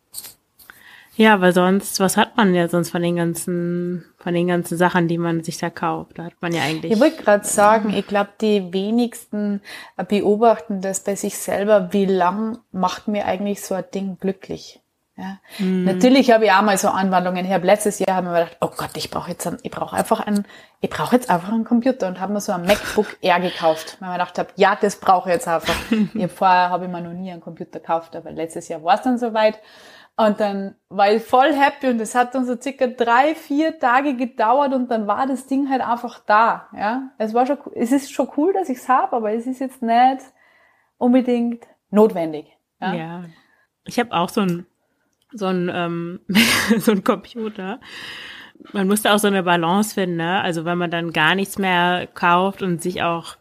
Ja, 1.14 1.40
weil 1.42 1.52
sonst, 1.52 2.00
was 2.00 2.16
hat 2.16 2.36
man 2.36 2.54
ja 2.54 2.68
sonst 2.68 2.90
von 2.90 3.02
den 3.02 3.16
ganzen, 3.16 4.04
von 4.16 4.32
den 4.32 4.46
ganzen 4.46 4.78
Sachen, 4.78 5.08
die 5.08 5.18
man 5.18 5.44
sich 5.44 5.58
da 5.58 5.68
kauft? 5.68 6.18
Da 6.18 6.24
hat 6.24 6.34
man 6.40 6.54
ja 6.54 6.62
eigentlich. 6.62 6.92
Ich 6.92 7.00
wollte 7.00 7.22
gerade 7.22 7.46
sagen, 7.46 7.92
ich 7.92 8.06
glaube, 8.06 8.30
die 8.40 8.72
wenigsten 8.72 9.60
beobachten 10.08 10.80
das 10.80 11.00
bei 11.00 11.14
sich 11.14 11.36
selber, 11.36 11.92
wie 11.92 12.06
lang 12.06 12.58
macht 12.70 13.08
mir 13.08 13.26
eigentlich 13.26 13.62
so 13.62 13.74
ein 13.74 13.84
Ding 13.94 14.16
glücklich? 14.20 14.80
Ja. 15.16 15.38
Mhm. 15.58 15.84
Natürlich 15.84 16.30
habe 16.30 16.46
ich 16.46 16.52
auch 16.52 16.62
mal 16.62 16.78
so 16.78 16.88
Anwandlungen. 16.88 17.44
Ich 17.44 17.52
habe 17.52 17.66
letztes 17.66 17.98
Jahr 17.98 18.16
haben 18.16 18.26
wir 18.28 18.32
gedacht, 18.32 18.56
oh 18.60 18.70
Gott, 18.74 18.90
ich 18.96 19.10
brauche 19.10 19.30
jetzt, 19.30 19.46
einen, 19.46 19.58
ich 19.62 19.70
brauche 19.70 19.94
einfach 19.94 20.20
einen, 20.20 20.46
ich 20.80 20.88
brauche 20.88 21.14
jetzt 21.14 21.28
einfach 21.28 21.52
einen 21.52 21.64
Computer 21.64 22.08
und 22.08 22.18
habe 22.18 22.32
mir 22.32 22.40
so 22.40 22.52
ein 22.52 22.64
MacBook 22.64 23.18
Air 23.20 23.40
gekauft, 23.40 23.98
weil 24.00 24.10
ich 24.10 24.14
gedacht 24.14 24.38
habe, 24.38 24.48
ja, 24.56 24.76
das 24.80 24.96
brauche 24.96 25.28
ich 25.28 25.34
jetzt 25.34 25.48
einfach. 25.48 25.74
ich 26.14 26.32
vorher 26.32 26.70
habe 26.70 26.86
ich 26.86 26.90
mir 26.90 27.02
noch 27.02 27.12
nie 27.12 27.30
einen 27.30 27.42
Computer 27.42 27.78
gekauft, 27.78 28.16
aber 28.16 28.30
letztes 28.32 28.68
Jahr 28.68 28.82
war 28.82 28.94
es 28.94 29.02
dann 29.02 29.18
soweit. 29.18 29.60
Und 30.16 30.40
dann 30.40 30.76
war 30.88 31.10
ich 31.10 31.22
voll 31.22 31.54
happy 31.54 31.88
und 31.88 32.00
es 32.00 32.14
hat 32.14 32.34
dann 32.34 32.44
so 32.44 32.54
circa 32.60 32.86
drei, 32.86 33.34
vier 33.34 33.78
Tage 33.78 34.14
gedauert 34.14 34.74
und 34.74 34.90
dann 34.90 35.06
war 35.06 35.26
das 35.26 35.46
Ding 35.46 35.70
halt 35.70 35.80
einfach 35.80 36.20
da. 36.26 36.68
Ja, 36.76 37.10
es 37.18 37.32
war 37.32 37.46
schon, 37.46 37.58
es 37.74 37.92
ist 37.92 38.12
schon 38.12 38.28
cool, 38.36 38.52
dass 38.52 38.68
ich 38.68 38.78
es 38.78 38.88
habe, 38.88 39.16
aber 39.16 39.32
es 39.32 39.46
ist 39.46 39.60
jetzt 39.60 39.82
nicht 39.82 40.20
unbedingt 40.98 41.66
notwendig. 41.90 42.46
Ja, 42.78 42.92
ja. 42.92 43.24
ich 43.84 43.98
habe 43.98 44.12
auch 44.12 44.28
so 44.28 44.42
ein 44.42 44.66
so 45.34 45.46
ein, 45.46 45.70
ähm, 45.72 46.20
so 46.78 46.92
ein 46.92 47.04
Computer. 47.04 47.80
Man 48.72 48.86
musste 48.86 49.12
auch 49.12 49.18
so 49.18 49.26
eine 49.26 49.42
Balance 49.42 49.94
finden, 49.94 50.16
ne? 50.16 50.40
Also 50.40 50.64
wenn 50.64 50.78
man 50.78 50.90
dann 50.90 51.12
gar 51.12 51.34
nichts 51.34 51.58
mehr 51.58 52.06
kauft 52.14 52.62
und 52.62 52.80
sich 52.80 53.02
auch, 53.02 53.36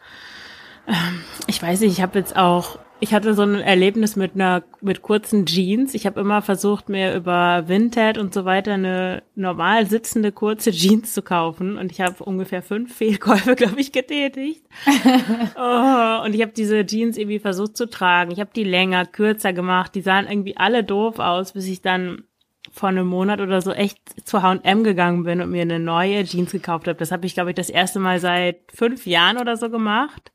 ähm, 0.88 1.22
ich 1.48 1.62
weiß 1.62 1.82
nicht, 1.82 1.94
ich 1.94 2.02
habe 2.02 2.18
jetzt 2.18 2.36
auch 2.36 2.80
ich 3.02 3.16
hatte 3.16 3.34
so 3.34 3.42
ein 3.42 3.56
Erlebnis 3.56 4.16
mit 4.16 4.36
einer 4.36 4.64
mit 4.80 5.02
kurzen 5.02 5.48
Jeans. 5.48 5.96
Ich 5.96 6.06
habe 6.06 6.22
immer 6.22 6.44
versucht, 6.44 6.88
mir 6.88 7.16
über 7.16 7.68
Vinted 7.68 8.20
und 8.20 8.32
so 8.32 8.46
weiter 8.46 8.76
eine 8.76 9.24
normal 9.34 9.88
sitzende 9.88 10.32
kurze 10.32 10.72
Jeans 10.72 11.12
zu 11.12 11.24
kaufen 11.24 11.78
und 11.78 11.92
ich 11.92 12.00
habe 12.00 12.24
ungefähr 12.24 12.62
fünf 12.62 12.96
Fehlkäufe, 12.96 13.56
glaube 13.58 13.82
ich, 13.82 13.92
getätigt. 13.92 14.64
oh, 15.58 16.24
und 16.24 16.36
ich 16.36 16.44
habe 16.44 16.52
diese 16.56 16.86
Jeans 16.86 17.18
irgendwie 17.18 17.40
versucht 17.40 17.76
zu 17.76 17.90
tragen. 17.90 18.32
Ich 18.32 18.40
habe 18.40 18.52
die 18.56 18.64
länger, 18.64 19.08
kürzer 19.08 19.52
gemacht. 19.52 19.96
Die 19.96 20.02
sahen 20.02 20.28
irgendwie 20.30 20.56
alle 20.58 20.84
doof 20.84 21.18
aus, 21.18 21.54
bis 21.54 21.68
ich 21.68 21.82
dann 21.82 22.26
vor 22.72 22.90
einem 22.90 23.08
Monat 23.08 23.42
oder 23.42 23.62
so 23.62 23.72
echt 23.72 24.28
zu 24.28 24.44
H&M 24.44 24.84
gegangen 24.84 25.24
bin 25.24 25.42
und 25.42 25.50
mir 25.50 25.64
eine 25.64 25.80
neue 25.80 26.24
Jeans 26.24 26.52
gekauft 26.52 26.88
habe. 26.88 27.00
Das 27.00 27.12
habe 27.12 27.26
ich, 27.26 27.34
glaube 27.34 27.50
ich, 27.50 27.56
das 27.56 27.72
erste 27.72 27.98
Mal 27.98 28.20
seit 28.20 28.60
fünf 28.72 29.08
Jahren 29.08 29.40
oder 29.40 29.58
so 29.58 29.72
gemacht. 29.72 30.32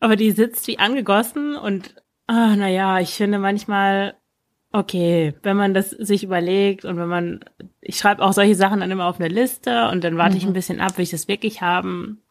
Aber 0.00 0.16
die 0.16 0.30
sitzt 0.30 0.66
wie 0.68 0.78
angegossen 0.78 1.56
und, 1.56 1.94
ah, 2.26 2.54
naja, 2.56 3.00
ich 3.00 3.10
finde 3.10 3.38
manchmal, 3.38 4.14
okay, 4.72 5.34
wenn 5.42 5.56
man 5.56 5.74
das 5.74 5.90
sich 5.90 6.24
überlegt 6.24 6.84
und 6.84 6.96
wenn 6.96 7.08
man, 7.08 7.44
ich 7.80 7.96
schreibe 7.96 8.22
auch 8.22 8.32
solche 8.32 8.54
Sachen 8.54 8.80
dann 8.80 8.90
immer 8.90 9.06
auf 9.06 9.18
eine 9.18 9.28
Liste 9.28 9.88
und 9.88 10.04
dann 10.04 10.16
warte 10.16 10.32
mhm. 10.32 10.38
ich 10.38 10.46
ein 10.46 10.52
bisschen 10.52 10.80
ab, 10.80 10.96
will 10.96 11.04
ich 11.04 11.10
das 11.10 11.28
wirklich 11.28 11.62
haben. 11.62 12.22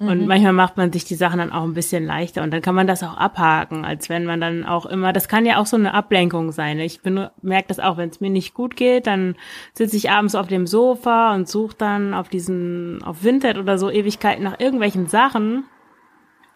Und 0.00 0.22
mhm. 0.22 0.26
manchmal 0.26 0.54
macht 0.54 0.78
man 0.78 0.90
sich 0.92 1.04
die 1.04 1.14
Sachen 1.14 1.38
dann 1.38 1.52
auch 1.52 1.62
ein 1.62 1.74
bisschen 1.74 2.06
leichter 2.06 2.42
und 2.42 2.50
dann 2.52 2.62
kann 2.62 2.74
man 2.74 2.86
das 2.86 3.02
auch 3.02 3.18
abhaken, 3.18 3.84
als 3.84 4.08
wenn 4.08 4.24
man 4.24 4.40
dann 4.40 4.64
auch 4.64 4.86
immer, 4.86 5.12
das 5.12 5.28
kann 5.28 5.44
ja 5.44 5.58
auch 5.58 5.66
so 5.66 5.76
eine 5.76 5.92
Ablenkung 5.92 6.52
sein. 6.52 6.80
Ich 6.80 7.00
merke 7.04 7.68
das 7.68 7.80
auch, 7.80 7.98
wenn 7.98 8.08
es 8.08 8.18
mir 8.18 8.30
nicht 8.30 8.54
gut 8.54 8.76
geht, 8.76 9.06
dann 9.06 9.36
sitze 9.74 9.98
ich 9.98 10.10
abends 10.10 10.34
auf 10.34 10.46
dem 10.46 10.66
Sofa 10.66 11.34
und 11.34 11.48
suche 11.48 11.76
dann 11.76 12.14
auf 12.14 12.30
diesen, 12.30 13.02
auf 13.02 13.24
Vinted 13.24 13.58
oder 13.58 13.76
so 13.76 13.90
Ewigkeiten 13.90 14.42
nach 14.42 14.58
irgendwelchen 14.58 15.06
Sachen 15.06 15.64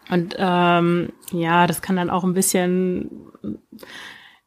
und 0.09 0.35
ähm, 0.37 1.13
ja, 1.31 1.67
das 1.67 1.81
kann 1.81 1.95
dann 1.95 2.09
auch 2.09 2.23
ein 2.23 2.33
bisschen 2.33 3.31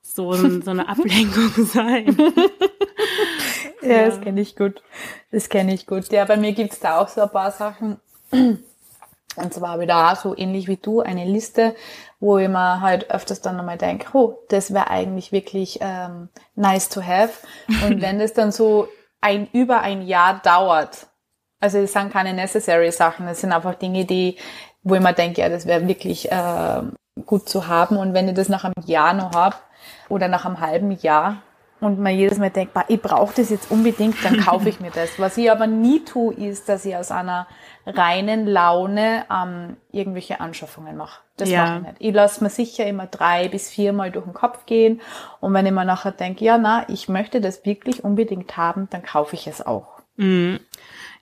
so, 0.03 0.33
so 0.63 0.71
eine 0.71 0.89
Ablenkung 0.89 1.51
sein. 1.67 2.17
ja, 3.83 3.89
ja, 3.89 4.07
das 4.07 4.21
kenne 4.21 4.41
ich 4.41 4.57
gut. 4.57 4.83
Das 5.31 5.49
kenne 5.49 5.75
ich 5.75 5.87
gut. 5.87 6.11
Ja, 6.11 6.25
bei 6.25 6.37
mir 6.37 6.53
gibt's 6.53 6.81
da 6.81 7.01
auch 7.01 7.09
so 7.09 7.23
ein 7.23 7.31
paar 7.31 7.53
Sachen. 7.53 8.01
Und 9.37 9.55
zwar 9.55 9.79
auch 9.79 10.17
so 10.17 10.37
ähnlich 10.37 10.67
wie 10.67 10.79
du 10.79 11.01
eine 11.01 11.25
Liste, 11.25 11.77
wo 12.19 12.39
ich 12.39 12.49
mir 12.49 12.81
halt 12.81 13.11
öfters 13.11 13.41
dann 13.41 13.57
nochmal 13.57 13.79
denke, 13.79 14.09
oh, 14.15 14.37
das 14.49 14.75
wäre 14.75 14.91
eigentlich 14.91 15.31
wirklich 15.31 15.79
ähm, 15.81 16.29
nice 16.57 16.89
to 16.89 17.03
have. 17.03 17.47
Und 17.87 18.03
wenn 18.03 18.19
das 18.19 18.33
dann 18.33 18.51
so 18.51 18.89
ein 19.21 19.49
über 19.53 19.81
ein 19.81 20.03
Jahr 20.03 20.41
dauert, 20.43 21.07
also 21.61 21.79
es 21.79 21.93
sind 21.93 22.13
keine 22.13 22.35
necessary 22.35 22.91
Sachen, 22.91 23.29
es 23.29 23.41
sind 23.41 23.53
einfach 23.53 23.75
Dinge, 23.75 24.05
die, 24.05 24.39
wo 24.89 24.95
ich 24.95 25.01
mir 25.01 25.13
denke, 25.13 25.41
ja, 25.41 25.49
das 25.49 25.67
wäre 25.67 25.87
wirklich 25.87 26.31
äh, 26.31 26.83
gut 27.27 27.49
zu 27.49 27.67
haben. 27.67 27.97
Und 27.97 28.15
wenn 28.15 28.29
ich 28.29 28.35
das 28.35 28.49
nach 28.49 28.65
einem 28.65 28.75
Jahr 28.87 29.15
noch 29.15 29.33
hab 29.33 29.63
oder 30.09 30.29
nach 30.29 30.45
einem 30.45 30.61
halben 30.61 30.93
Jahr, 30.93 31.43
und 31.81 31.99
man 32.01 32.15
jedes 32.17 32.39
Mal 32.39 32.51
denkt, 32.51 32.77
ich 32.89 33.01
brauche 33.01 33.35
das 33.37 33.51
jetzt 33.51 33.71
unbedingt, 33.71 34.17
dann 34.25 34.41
kaufe 34.41 34.69
ich 34.69 34.81
mir 34.81 34.91
das. 34.91 35.19
Was 35.19 35.37
ich 35.37 35.51
aber 35.51 35.67
nie 35.67 36.05
tue, 36.05 36.35
ist, 36.35 36.69
dass 36.69 36.85
ich 36.85 36.97
aus 36.97 37.11
einer 37.11 37.47
reinen 37.87 38.47
Laune 38.47 39.25
ähm, 39.33 39.77
irgendwelche 39.93 40.41
Anschaffungen 40.41 40.97
mache. 40.97 41.21
Das 41.37 41.49
ja. 41.49 41.65
mache 41.65 41.77
ich 41.77 41.83
nicht. 41.83 41.97
Ich 42.01 42.15
lasse 42.15 42.43
mir 42.43 42.51
sicher 42.51 42.85
immer 42.87 43.07
drei 43.07 43.49
bis 43.49 43.71
viermal 43.71 44.11
durch 44.11 44.25
den 44.25 44.35
Kopf 44.35 44.67
gehen 44.67 45.01
und 45.41 45.55
wenn 45.55 45.67
ich 45.67 45.73
mir 45.73 45.85
nachher 45.85 46.13
denke, 46.13 46.45
ja, 46.45 46.59
na, 46.59 46.85
ich 46.89 47.09
möchte 47.09 47.41
das 47.41 47.65
wirklich 47.65 48.03
unbedingt 48.03 48.57
haben, 48.57 48.89
dann 48.91 49.03
kaufe 49.05 49.37
ich 49.37 49.47
es 49.47 49.65
auch. 49.65 50.01
Mhm. 50.17 50.59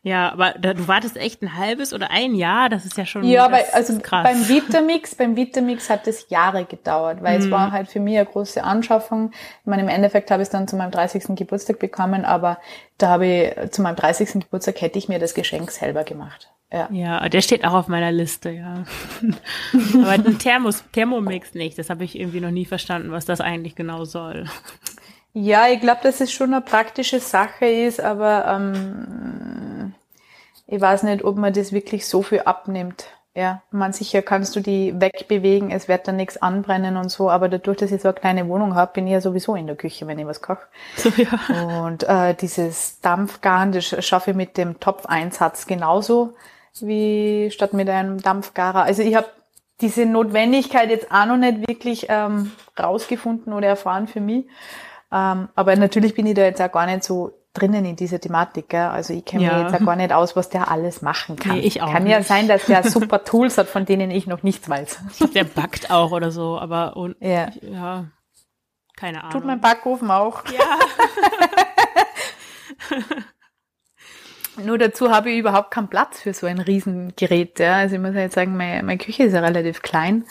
Ja, 0.06 0.30
aber 0.30 0.52
du 0.52 0.86
wartest 0.86 1.16
echt 1.16 1.42
ein 1.42 1.56
halbes 1.56 1.92
oder 1.92 2.12
ein 2.12 2.36
Jahr, 2.36 2.68
das 2.68 2.84
ist 2.84 2.96
ja 2.96 3.04
schon 3.04 3.24
Ja, 3.24 3.48
bei, 3.48 3.64
also 3.72 3.98
krass. 3.98 4.22
beim 4.22 4.48
Vitamix, 4.48 5.16
beim 5.16 5.34
Vitamix 5.34 5.90
hat 5.90 6.06
es 6.06 6.30
Jahre 6.30 6.64
gedauert, 6.64 7.24
weil 7.24 7.40
mhm. 7.40 7.44
es 7.44 7.50
war 7.50 7.72
halt 7.72 7.88
für 7.88 7.98
mich 7.98 8.16
eine 8.16 8.24
große 8.24 8.62
Anschaffung. 8.62 9.32
Ich 9.32 9.66
meine, 9.66 9.82
im 9.82 9.88
Endeffekt 9.88 10.30
habe 10.30 10.42
ich 10.42 10.46
es 10.46 10.50
dann 10.50 10.68
zu 10.68 10.76
meinem 10.76 10.92
30. 10.92 11.34
Geburtstag 11.34 11.80
bekommen, 11.80 12.24
aber 12.24 12.58
da 12.98 13.08
habe 13.08 13.26
ich 13.26 13.72
zu 13.72 13.82
meinem 13.82 13.96
30. 13.96 14.44
Geburtstag 14.44 14.80
hätte 14.80 14.96
ich 14.96 15.08
mir 15.08 15.18
das 15.18 15.34
Geschenk 15.34 15.72
selber 15.72 16.04
gemacht. 16.04 16.52
Ja. 16.72 16.88
ja, 16.92 17.28
der 17.28 17.40
steht 17.40 17.64
auch 17.64 17.74
auf 17.74 17.88
meiner 17.88 18.12
Liste, 18.12 18.50
ja. 18.50 18.84
aber 19.94 20.10
ein 20.10 20.38
Thermos, 20.38 20.84
Thermomix 20.92 21.54
nicht, 21.54 21.80
das 21.80 21.90
habe 21.90 22.04
ich 22.04 22.16
irgendwie 22.16 22.40
noch 22.40 22.52
nie 22.52 22.64
verstanden, 22.64 23.10
was 23.10 23.24
das 23.24 23.40
eigentlich 23.40 23.74
genau 23.74 24.04
soll. 24.04 24.46
Ja, 25.38 25.68
ich 25.68 25.80
glaube, 25.80 26.00
dass 26.02 26.22
es 26.22 26.32
schon 26.32 26.54
eine 26.54 26.62
praktische 26.62 27.20
Sache 27.20 27.66
ist, 27.66 28.00
aber 28.00 28.46
ähm, 28.46 29.92
ich 30.66 30.80
weiß 30.80 31.02
nicht, 31.02 31.24
ob 31.24 31.36
man 31.36 31.52
das 31.52 31.74
wirklich 31.74 32.06
so 32.06 32.22
viel 32.22 32.40
abnimmt. 32.40 33.08
Ja, 33.34 33.60
man 33.70 33.92
sicher 33.92 34.22
kannst 34.22 34.56
du 34.56 34.60
die 34.60 34.98
wegbewegen, 34.98 35.70
es 35.70 35.88
wird 35.88 36.08
dann 36.08 36.16
nichts 36.16 36.38
anbrennen 36.38 36.96
und 36.96 37.10
so, 37.10 37.28
aber 37.28 37.50
dadurch, 37.50 37.76
dass 37.76 37.92
ich 37.92 38.00
so 38.00 38.08
eine 38.08 38.14
kleine 38.14 38.48
Wohnung 38.48 38.76
habe, 38.76 38.94
bin 38.94 39.06
ich 39.06 39.12
ja 39.12 39.20
sowieso 39.20 39.56
in 39.56 39.66
der 39.66 39.76
Küche, 39.76 40.06
wenn 40.06 40.18
ich 40.18 40.24
was 40.26 40.40
koche. 40.40 40.66
So, 40.96 41.10
ja. 41.10 41.84
Und 41.84 42.04
äh, 42.04 42.32
dieses 42.34 43.02
Dampfgaren, 43.02 43.72
das 43.72 43.84
schaffe 44.06 44.30
ich 44.30 44.36
mit 44.38 44.56
dem 44.56 44.80
Topfeinsatz 44.80 45.66
genauso 45.66 46.32
wie 46.80 47.50
statt 47.50 47.74
mit 47.74 47.90
einem 47.90 48.22
Dampfgarer. 48.22 48.84
Also 48.84 49.02
ich 49.02 49.14
habe 49.14 49.28
diese 49.82 50.06
Notwendigkeit 50.06 50.88
jetzt 50.88 51.12
auch 51.12 51.26
noch 51.26 51.36
nicht 51.36 51.68
wirklich 51.68 52.06
ähm, 52.08 52.52
rausgefunden 52.78 53.52
oder 53.52 53.68
erfahren 53.68 54.08
für 54.08 54.22
mich. 54.22 54.46
Ähm, 55.12 55.48
aber 55.54 55.76
natürlich 55.76 56.14
bin 56.14 56.26
ich 56.26 56.34
da 56.34 56.42
jetzt 56.42 56.60
auch 56.60 56.72
gar 56.72 56.86
nicht 56.86 57.04
so 57.04 57.32
drinnen 57.52 57.84
in 57.84 57.96
dieser 57.96 58.20
Thematik. 58.20 58.68
Gell? 58.68 58.80
Also 58.80 59.14
ich 59.14 59.24
kenne 59.24 59.44
ja. 59.44 59.54
mich 59.54 59.64
jetzt 59.64 59.80
auch 59.80 59.86
gar 59.86 59.96
nicht 59.96 60.12
aus, 60.12 60.36
was 60.36 60.48
der 60.48 60.70
alles 60.70 61.02
machen 61.02 61.36
kann. 61.36 61.56
Nee, 61.56 61.62
ich 61.62 61.82
auch 61.82 61.90
kann 61.92 62.04
nicht. 62.04 62.12
ja 62.12 62.22
sein, 62.22 62.48
dass 62.48 62.66
der 62.66 62.82
super 62.90 63.24
Tools 63.24 63.58
hat, 63.58 63.68
von 63.68 63.84
denen 63.86 64.10
ich 64.10 64.26
noch 64.26 64.42
nichts 64.42 64.68
weiß. 64.68 64.98
Der 65.34 65.44
backt 65.44 65.90
auch 65.90 66.12
oder 66.12 66.30
so, 66.30 66.58
aber 66.58 66.96
und, 66.96 67.16
ja. 67.20 67.48
ja, 67.62 68.06
keine 68.96 69.20
Ahnung. 69.20 69.32
Tut 69.32 69.44
mein 69.44 69.60
Backofen 69.60 70.10
auch. 70.10 70.42
Ja. 70.46 70.78
Nur 74.64 74.78
dazu 74.78 75.10
habe 75.10 75.30
ich 75.30 75.38
überhaupt 75.38 75.70
keinen 75.70 75.88
Platz 75.88 76.20
für 76.20 76.32
so 76.32 76.46
ein 76.46 76.58
Riesengerät. 76.58 77.58
Ja. 77.58 77.76
Also 77.76 77.96
ich 77.96 78.00
muss 78.00 78.14
jetzt 78.14 78.34
sagen, 78.34 78.56
meine, 78.56 78.82
meine 78.82 78.98
Küche 78.98 79.24
ist 79.24 79.34
ja 79.34 79.40
relativ 79.40 79.82
klein. 79.82 80.24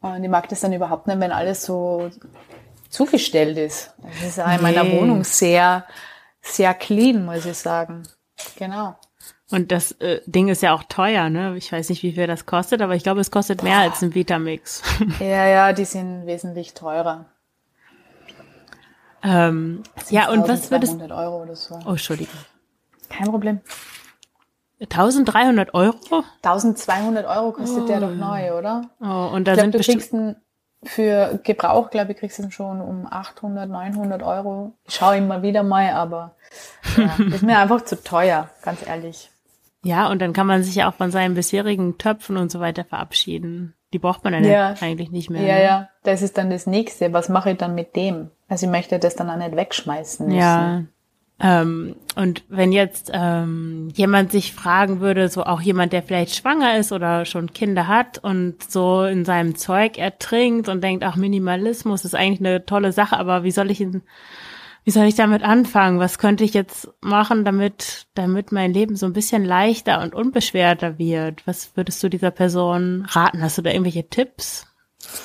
Und 0.00 0.22
ich 0.22 0.30
mag 0.30 0.48
das 0.48 0.60
dann 0.60 0.74
überhaupt 0.74 1.06
nicht, 1.06 1.18
wenn 1.18 1.32
alles 1.32 1.64
so 1.64 2.10
zugestellt 2.88 3.58
ist. 3.58 3.94
Das 4.02 4.30
ist 4.30 4.40
auch 4.40 4.52
in 4.52 4.62
meiner 4.62 4.90
Wohnung 4.90 5.24
sehr, 5.24 5.84
sehr 6.40 6.74
clean, 6.74 7.24
muss 7.24 7.46
ich 7.46 7.56
sagen. 7.56 8.02
Genau. 8.56 8.96
Und 9.50 9.72
das 9.72 9.92
äh, 9.92 10.20
Ding 10.26 10.48
ist 10.48 10.62
ja 10.62 10.74
auch 10.74 10.82
teuer, 10.84 11.30
ne? 11.30 11.56
Ich 11.56 11.72
weiß 11.72 11.88
nicht, 11.88 12.02
wie 12.02 12.12
viel 12.12 12.26
das 12.26 12.44
kostet, 12.44 12.82
aber 12.82 12.94
ich 12.94 13.02
glaube, 13.02 13.20
es 13.20 13.30
kostet 13.30 13.62
mehr 13.62 13.78
als 13.78 14.02
ein 14.02 14.14
Vitamix. 14.14 14.82
Ja, 15.20 15.46
ja, 15.46 15.72
die 15.72 15.86
sind 15.86 16.26
wesentlich 16.26 16.74
teurer. 16.74 17.26
Ähm, 19.22 19.82
ja, 20.10 20.30
und 20.30 20.46
was 20.46 20.70
würdest 20.70 21.00
du? 21.00 21.14
Euro 21.14 21.42
oder 21.42 21.56
so. 21.56 21.78
Oh, 21.86 21.90
Entschuldigung. 21.90 22.38
Kein 23.08 23.28
Problem. 23.28 23.60
1300 24.80 25.74
Euro? 25.74 25.96
1200 26.42 27.26
Euro 27.26 27.52
kostet 27.52 27.84
oh. 27.84 27.86
der 27.86 28.00
doch 28.00 28.14
neu, 28.14 28.52
oder? 28.52 28.90
Oh, 29.00 29.34
und 29.34 29.48
da 29.48 29.52
ich 29.52 29.56
glaub, 29.56 29.64
sind 29.64 29.74
du 29.74 29.78
kriegst 29.80 30.14
einen 30.14 30.36
für 30.82 31.40
Gebrauch, 31.42 31.90
glaube 31.90 32.12
ich, 32.12 32.18
kriegst 32.18 32.38
du 32.38 32.50
schon 32.50 32.80
um 32.80 33.06
800, 33.10 33.68
900 33.68 34.22
Euro. 34.22 34.72
Ich 34.86 34.94
schaue 34.94 35.16
immer 35.16 35.42
wieder 35.42 35.62
mal, 35.62 35.90
aber 35.90 36.36
ja, 36.96 37.16
ist 37.34 37.42
mir 37.42 37.58
einfach 37.58 37.82
zu 37.84 38.02
teuer, 38.02 38.48
ganz 38.62 38.86
ehrlich. 38.86 39.30
Ja, 39.82 40.08
und 40.10 40.20
dann 40.20 40.32
kann 40.32 40.46
man 40.46 40.62
sich 40.62 40.74
ja 40.74 40.88
auch 40.88 40.94
von 40.94 41.10
seinen 41.10 41.34
bisherigen 41.34 41.98
Töpfen 41.98 42.36
und 42.36 42.50
so 42.50 42.60
weiter 42.60 42.84
verabschieden. 42.84 43.74
Die 43.92 43.98
braucht 43.98 44.22
man 44.24 44.32
dann 44.32 44.44
ja. 44.44 44.74
eigentlich 44.80 45.10
nicht 45.10 45.30
mehr. 45.30 45.42
Ja, 45.42 45.54
ne? 45.54 45.64
ja, 45.64 45.88
das 46.02 46.22
ist 46.22 46.36
dann 46.36 46.50
das 46.50 46.66
Nächste. 46.66 47.12
Was 47.12 47.28
mache 47.28 47.52
ich 47.52 47.58
dann 47.58 47.74
mit 47.74 47.96
dem? 47.96 48.30
Also 48.48 48.66
ich 48.66 48.72
möchte 48.72 48.98
das 48.98 49.16
dann 49.16 49.30
auch 49.30 49.36
nicht 49.36 49.56
wegschmeißen 49.56 50.26
müssen. 50.26 50.38
Ja, 50.38 50.82
ähm, 51.40 51.94
und 52.16 52.42
wenn 52.48 52.72
jetzt 52.72 53.12
ähm, 53.14 53.90
jemand 53.94 54.32
sich 54.32 54.52
fragen 54.52 55.00
würde, 55.00 55.28
so 55.28 55.44
auch 55.44 55.60
jemand, 55.60 55.92
der 55.92 56.02
vielleicht 56.02 56.34
schwanger 56.34 56.76
ist 56.78 56.90
oder 56.90 57.24
schon 57.24 57.52
Kinder 57.52 57.86
hat 57.86 58.18
und 58.18 58.68
so 58.68 59.04
in 59.04 59.24
seinem 59.24 59.54
Zeug 59.54 59.98
ertrinkt 59.98 60.68
und 60.68 60.82
denkt, 60.82 61.04
ach, 61.04 61.14
Minimalismus 61.14 62.04
ist 62.04 62.16
eigentlich 62.16 62.40
eine 62.40 62.66
tolle 62.66 62.90
Sache, 62.92 63.16
aber 63.16 63.44
wie 63.44 63.52
soll 63.52 63.70
ich 63.70 63.80
ihn, 63.80 64.02
wie 64.82 64.90
soll 64.90 65.04
ich 65.04 65.14
damit 65.14 65.44
anfangen? 65.44 66.00
Was 66.00 66.18
könnte 66.18 66.42
ich 66.42 66.54
jetzt 66.54 66.88
machen, 67.00 67.44
damit, 67.44 68.08
damit 68.14 68.50
mein 68.50 68.72
Leben 68.72 68.96
so 68.96 69.06
ein 69.06 69.12
bisschen 69.12 69.44
leichter 69.44 70.02
und 70.02 70.16
unbeschwerter 70.16 70.98
wird? 70.98 71.46
Was 71.46 71.76
würdest 71.76 72.02
du 72.02 72.08
dieser 72.08 72.32
Person 72.32 73.06
raten? 73.08 73.42
Hast 73.42 73.58
du 73.58 73.62
da 73.62 73.70
irgendwelche 73.70 74.08
Tipps? 74.08 74.66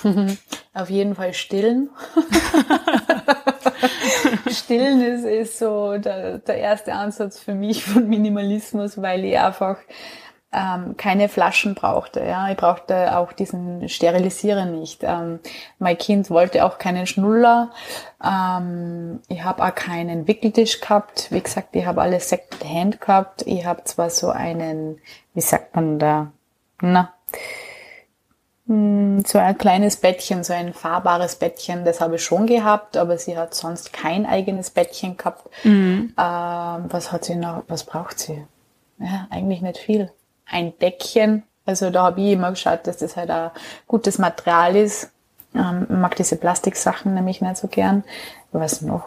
Auf 0.76 0.92
jeden 0.92 1.16
Fall 1.16 1.34
stillen. 1.34 1.90
stillen 4.50 5.02
ist, 5.26 5.60
so 5.60 5.98
der, 5.98 6.40
der 6.40 6.58
erste 6.58 6.94
Ansatz 6.94 7.40
für 7.40 7.54
mich 7.54 7.84
von 7.84 8.08
Minimalismus, 8.08 9.02
weil 9.02 9.26
ich 9.26 9.38
einfach 9.38 9.78
ähm, 10.54 10.96
keine 10.98 11.30
Flaschen 11.30 11.74
brauchte. 11.74 12.22
Ja, 12.22 12.50
ich 12.50 12.58
brauchte 12.58 13.18
auch 13.18 13.34
diesen 13.34 13.90
Sterilisierer 13.90 14.66
nicht. 14.66 15.04
Ähm, 15.04 15.40
mein 15.80 15.98
Kind 15.98 16.30
wollte 16.30 16.64
auch 16.64 16.78
keinen 16.78 17.08
Schnuller. 17.08 17.72
Ähm, 18.24 19.20
ich 19.30 19.44
habe 19.44 19.64
auch 19.64 19.74
keinen 19.74 20.28
Wickeltisch 20.28 20.80
gehabt. 20.80 21.32
Wie 21.32 21.42
gesagt, 21.42 21.76
ich 21.76 21.86
habe 21.86 22.02
alles 22.02 22.30
Second 22.30 22.64
Hand 22.64 23.02
gehabt. 23.02 23.44
Ich 23.48 23.66
habe 23.66 23.84
zwar 23.86 24.10
so 24.10 24.30
einen, 24.30 25.00
wie 25.34 25.42
sagt 25.42 25.76
man 25.76 25.98
da, 25.98 26.32
na, 26.82 27.14
so 28.66 29.40
ein 29.40 29.58
kleines 29.58 29.98
Bettchen, 29.98 30.44
so 30.44 30.54
ein 30.54 30.74
fahrbares 30.74 31.36
Bettchen, 31.36 31.84
das 31.84 32.00
habe 32.00 32.16
ich 32.16 32.24
schon 32.24 32.48
gehabt, 32.48 32.96
aber 32.96 33.18
sie 33.18 33.38
hat 33.38 33.54
sonst 33.54 33.92
kein 33.92 34.26
eigenes 34.26 34.70
Bettchen 34.70 35.18
gehabt. 35.18 35.50
Mhm. 35.66 36.14
Ähm, 36.18 36.86
was 36.88 37.12
hat 37.12 37.26
sie 37.26 37.36
noch, 37.36 37.64
was 37.68 37.84
braucht 37.84 38.20
sie? 38.20 38.46
Ja, 39.00 39.28
eigentlich 39.30 39.62
nicht 39.62 39.80
viel. 39.80 40.12
Ein 40.46 40.78
Deckchen, 40.80 41.44
also 41.66 41.90
da 41.90 42.04
habe 42.04 42.22
ich 42.22 42.32
immer 42.34 42.52
geschaut, 42.52 42.88
dass 42.88 42.98
das 42.98 43.18
halt 43.18 43.30
ein 43.30 43.52
gutes 43.88 44.18
Material 44.18 44.76
ist. 44.76 45.12
Ähm, 45.56 45.86
mag 45.90 46.16
diese 46.16 46.38
Plastiksachen 46.38 47.14
nämlich 47.14 47.42
nicht 47.42 47.58
so 47.58 47.68
gern. 47.68 48.04
Was 48.52 48.82
noch? 48.82 49.06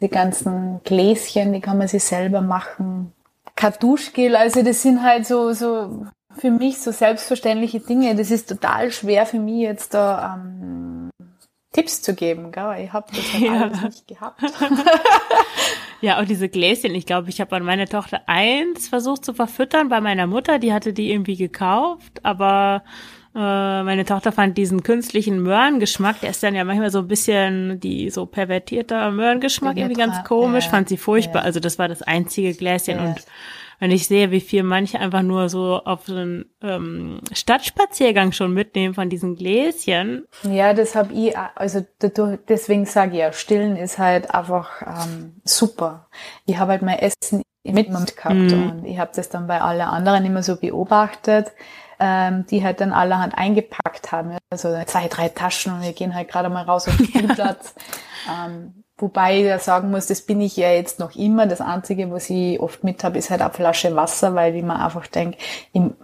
Die 0.00 0.08
ganzen 0.08 0.80
Gläschen, 0.84 1.52
die 1.52 1.60
kann 1.60 1.78
man 1.78 1.88
sich 1.88 2.04
selber 2.04 2.40
machen. 2.40 3.12
Kartuschgel, 3.56 4.36
also 4.36 4.62
das 4.62 4.82
sind 4.82 5.02
halt 5.02 5.26
so, 5.26 5.52
so 5.52 6.06
für 6.38 6.50
mich 6.50 6.78
so 6.78 6.92
selbstverständliche 6.92 7.80
Dinge. 7.80 8.14
Das 8.14 8.30
ist 8.30 8.48
total 8.48 8.90
schwer 8.92 9.26
für 9.26 9.38
mich 9.38 9.60
jetzt 9.60 9.94
da 9.94 10.40
ähm, 10.40 11.10
Tipps 11.72 12.02
zu 12.02 12.14
geben. 12.14 12.52
Gell? 12.52 12.84
Ich 12.84 12.92
habe 12.92 13.06
das 13.14 13.32
halt 13.32 13.42
ja. 13.42 13.62
alles 13.62 13.82
nicht 13.82 14.08
gehabt. 14.08 14.40
ja, 16.00 16.18
und 16.18 16.28
diese 16.28 16.48
Gläschen, 16.48 16.94
ich 16.94 17.06
glaube, 17.06 17.28
ich 17.28 17.40
habe 17.40 17.56
an 17.56 17.64
meine 17.64 17.86
Tochter 17.86 18.22
eins 18.26 18.88
versucht 18.88 19.24
zu 19.24 19.34
verfüttern 19.34 19.88
bei 19.88 20.00
meiner 20.00 20.26
Mutter. 20.26 20.58
Die 20.58 20.72
hatte 20.72 20.92
die 20.92 21.10
irgendwie 21.12 21.36
gekauft, 21.36 22.24
aber 22.24 22.82
äh, 23.34 23.82
meine 23.82 24.04
Tochter 24.04 24.32
fand 24.32 24.56
diesen 24.56 24.82
künstlichen 24.82 25.42
Möhrengeschmack, 25.42 26.20
der 26.20 26.30
ist 26.30 26.42
dann 26.42 26.54
ja 26.54 26.64
manchmal 26.64 26.90
so 26.90 27.00
ein 27.00 27.08
bisschen 27.08 27.78
die 27.78 28.10
so 28.10 28.26
pervertierter 28.26 29.10
Möhrengeschmack, 29.10 29.76
irgendwie 29.76 30.00
ganz 30.00 30.24
komisch, 30.24 30.68
fand 30.68 30.88
sie 30.88 30.96
furchtbar. 30.96 31.42
Also 31.42 31.60
das 31.60 31.78
war 31.78 31.88
das 31.88 32.02
einzige 32.02 32.54
Gläschen 32.54 32.98
und 32.98 33.16
Wenn 33.78 33.90
ich 33.90 34.08
sehe, 34.08 34.30
wie 34.30 34.40
viel 34.40 34.62
manche 34.62 34.98
einfach 34.98 35.22
nur 35.22 35.48
so 35.48 35.80
auf 35.84 36.06
so 36.06 36.14
einen 36.14 36.46
ähm, 36.62 37.20
Stadtspaziergang 37.32 38.32
schon 38.32 38.52
mitnehmen 38.52 38.94
von 38.94 39.08
diesen 39.08 39.36
Gläschen. 39.36 40.26
Ja, 40.42 40.74
das 40.74 40.94
habe 40.94 41.12
ich, 41.12 41.36
also 41.54 41.84
deswegen 42.48 42.86
sage 42.86 43.12
ich 43.12 43.18
ja, 43.18 43.32
stillen 43.32 43.76
ist 43.76 43.98
halt 43.98 44.34
einfach 44.34 44.82
ähm, 44.82 45.40
super. 45.44 46.08
Ich 46.46 46.58
habe 46.58 46.72
halt 46.72 46.82
mein 46.82 46.98
Essen 46.98 47.42
mit 47.64 47.88
gehabt 47.88 48.34
mhm. 48.34 48.70
und 48.70 48.84
ich 48.86 48.98
habe 48.98 49.10
das 49.14 49.28
dann 49.28 49.46
bei 49.46 49.60
allen 49.60 49.82
anderen 49.82 50.24
immer 50.24 50.42
so 50.42 50.56
beobachtet 50.56 51.52
ähm, 52.00 52.46
die 52.46 52.62
halt 52.62 52.80
dann 52.80 52.92
allerhand 52.92 53.36
eingepackt 53.36 54.12
haben. 54.12 54.36
Also 54.50 54.76
zwei, 54.86 55.08
drei 55.08 55.28
Taschen 55.28 55.72
und 55.72 55.82
wir 55.82 55.92
gehen 55.92 56.14
halt 56.14 56.28
gerade 56.28 56.48
mal 56.48 56.64
raus 56.64 56.88
auf 56.88 56.96
den 56.96 57.06
Spielplatz. 57.06 57.74
ähm, 58.28 58.77
wobei 58.98 59.38
ich 59.40 59.46
da 59.46 59.58
sagen 59.58 59.90
muss, 59.90 60.06
das 60.06 60.20
bin 60.20 60.40
ich 60.40 60.56
ja 60.56 60.70
jetzt 60.70 60.98
noch 60.98 61.14
immer. 61.14 61.46
Das 61.46 61.60
Einzige, 61.60 62.10
was 62.10 62.28
ich 62.28 62.60
oft 62.60 62.84
mit 62.84 63.02
habe, 63.04 63.18
ist 63.18 63.30
halt 63.30 63.40
eine 63.40 63.50
Flasche 63.50 63.94
Wasser, 63.94 64.34
weil 64.34 64.54
ich 64.54 64.62
mir 64.62 64.78
einfach 64.78 65.06
denke, 65.06 65.38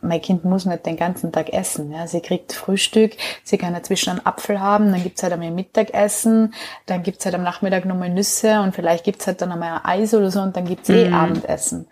mein 0.00 0.22
Kind 0.22 0.44
muss 0.44 0.64
nicht 0.64 0.86
den 0.86 0.96
ganzen 0.96 1.32
Tag 1.32 1.52
essen. 1.52 1.90
Ja. 1.92 2.06
Sie 2.06 2.20
kriegt 2.20 2.52
Frühstück, 2.52 3.12
sie 3.42 3.58
kann 3.58 3.74
dazwischen 3.74 4.10
einen 4.10 4.26
Apfel 4.26 4.60
haben, 4.60 4.92
dann 4.92 5.02
gibt's 5.02 5.22
halt 5.22 5.32
einmal 5.32 5.50
Mittagessen, 5.50 6.54
dann 6.86 7.02
gibt's 7.02 7.24
halt 7.24 7.34
am 7.34 7.42
Nachmittag 7.42 7.84
nochmal 7.84 8.10
Nüsse 8.10 8.60
und 8.60 8.74
vielleicht 8.74 9.04
gibt's 9.04 9.26
halt 9.26 9.42
dann 9.42 9.52
einmal 9.52 9.80
ein 9.82 9.84
Eis 9.84 10.14
oder 10.14 10.30
so 10.30 10.40
und 10.40 10.56
dann 10.56 10.64
gibt's 10.64 10.88
eh 10.88 11.08
mhm. 11.08 11.14
Abendessen. 11.14 11.86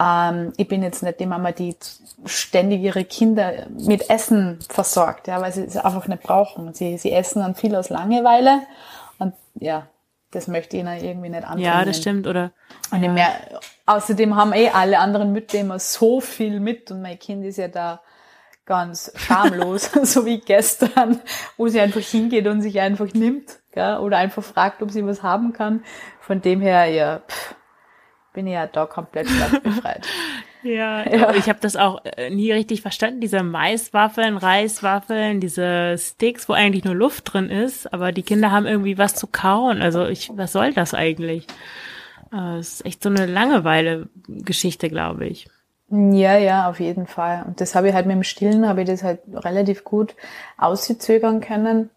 Ähm, 0.00 0.52
ich 0.56 0.68
bin 0.68 0.82
jetzt 0.82 1.02
nicht 1.02 1.20
die 1.20 1.26
Mama, 1.26 1.52
die 1.52 1.76
ständig 2.24 2.82
ihre 2.82 3.04
Kinder 3.04 3.66
mit 3.78 4.10
Essen 4.10 4.58
versorgt, 4.68 5.28
ja, 5.28 5.40
weil 5.40 5.52
sie 5.52 5.64
es 5.64 5.76
einfach 5.76 6.08
nicht 6.08 6.22
brauchen. 6.22 6.72
Sie, 6.74 6.98
sie 6.98 7.12
essen 7.12 7.40
dann 7.40 7.54
viel 7.54 7.74
aus 7.76 7.88
Langeweile 7.88 8.62
und 9.18 9.34
ja, 9.54 9.86
das 10.36 10.48
möchte 10.48 10.76
ich 10.76 10.82
ihnen 10.82 11.02
irgendwie 11.02 11.30
nicht 11.30 11.44
antun. 11.44 11.60
Ja, 11.60 11.82
das 11.84 11.96
stimmt, 11.96 12.26
oder? 12.26 12.52
Und 12.90 13.02
ja. 13.02 13.10
mehr, 13.10 13.30
außerdem 13.86 14.36
haben 14.36 14.52
eh 14.52 14.68
alle 14.68 14.98
anderen 14.98 15.32
Mütter 15.32 15.58
immer 15.58 15.78
so 15.78 16.20
viel 16.20 16.60
mit 16.60 16.90
und 16.90 17.00
mein 17.00 17.18
Kind 17.18 17.42
ist 17.44 17.56
ja 17.56 17.68
da 17.68 18.02
ganz 18.66 19.12
schamlos, 19.16 19.90
so 20.02 20.26
wie 20.26 20.40
gestern, 20.40 21.20
wo 21.56 21.68
sie 21.68 21.80
einfach 21.80 22.02
hingeht 22.02 22.46
und 22.48 22.60
sich 22.60 22.78
einfach 22.80 23.14
nimmt, 23.14 23.60
gell? 23.72 23.96
oder 23.96 24.18
einfach 24.18 24.42
fragt, 24.42 24.82
ob 24.82 24.90
sie 24.90 25.06
was 25.06 25.22
haben 25.22 25.54
kann. 25.54 25.82
Von 26.20 26.42
dem 26.42 26.60
her, 26.60 26.84
ja, 26.84 27.20
pff, 27.20 27.54
bin 28.34 28.46
ich 28.46 28.52
ja 28.52 28.66
da 28.66 28.84
komplett 28.84 29.28
befreit. 29.62 30.06
Ja, 30.66 31.08
ja, 31.10 31.34
ich 31.34 31.48
habe 31.48 31.58
das 31.60 31.76
auch 31.76 32.04
äh, 32.04 32.30
nie 32.30 32.52
richtig 32.52 32.82
verstanden, 32.82 33.20
diese 33.20 33.42
Maiswaffeln, 33.42 34.36
Reiswaffeln, 34.36 35.40
diese 35.40 35.96
Sticks, 35.98 36.48
wo 36.48 36.52
eigentlich 36.52 36.84
nur 36.84 36.94
Luft 36.94 37.32
drin 37.32 37.48
ist, 37.48 37.92
aber 37.92 38.12
die 38.12 38.22
Kinder 38.22 38.50
haben 38.50 38.66
irgendwie 38.66 38.98
was 38.98 39.14
zu 39.14 39.26
kauen. 39.26 39.82
Also 39.82 40.06
ich, 40.06 40.30
was 40.34 40.52
soll 40.52 40.72
das 40.72 40.94
eigentlich? 40.94 41.46
Äh, 42.32 42.58
es 42.58 42.74
ist 42.74 42.86
echt 42.86 43.02
so 43.02 43.08
eine 43.08 43.26
Langeweile-Geschichte, 43.26 44.88
glaube 44.88 45.26
ich. 45.26 45.48
Ja, 45.88 46.36
ja, 46.36 46.68
auf 46.68 46.80
jeden 46.80 47.06
Fall. 47.06 47.44
Und 47.46 47.60
das 47.60 47.74
habe 47.74 47.88
ich 47.88 47.94
halt 47.94 48.06
mit 48.06 48.16
dem 48.16 48.24
Stillen, 48.24 48.66
habe 48.68 48.82
ich 48.82 48.88
das 48.88 49.04
halt 49.04 49.20
relativ 49.32 49.84
gut 49.84 50.16
auszögern 50.58 51.40
können, 51.40 51.90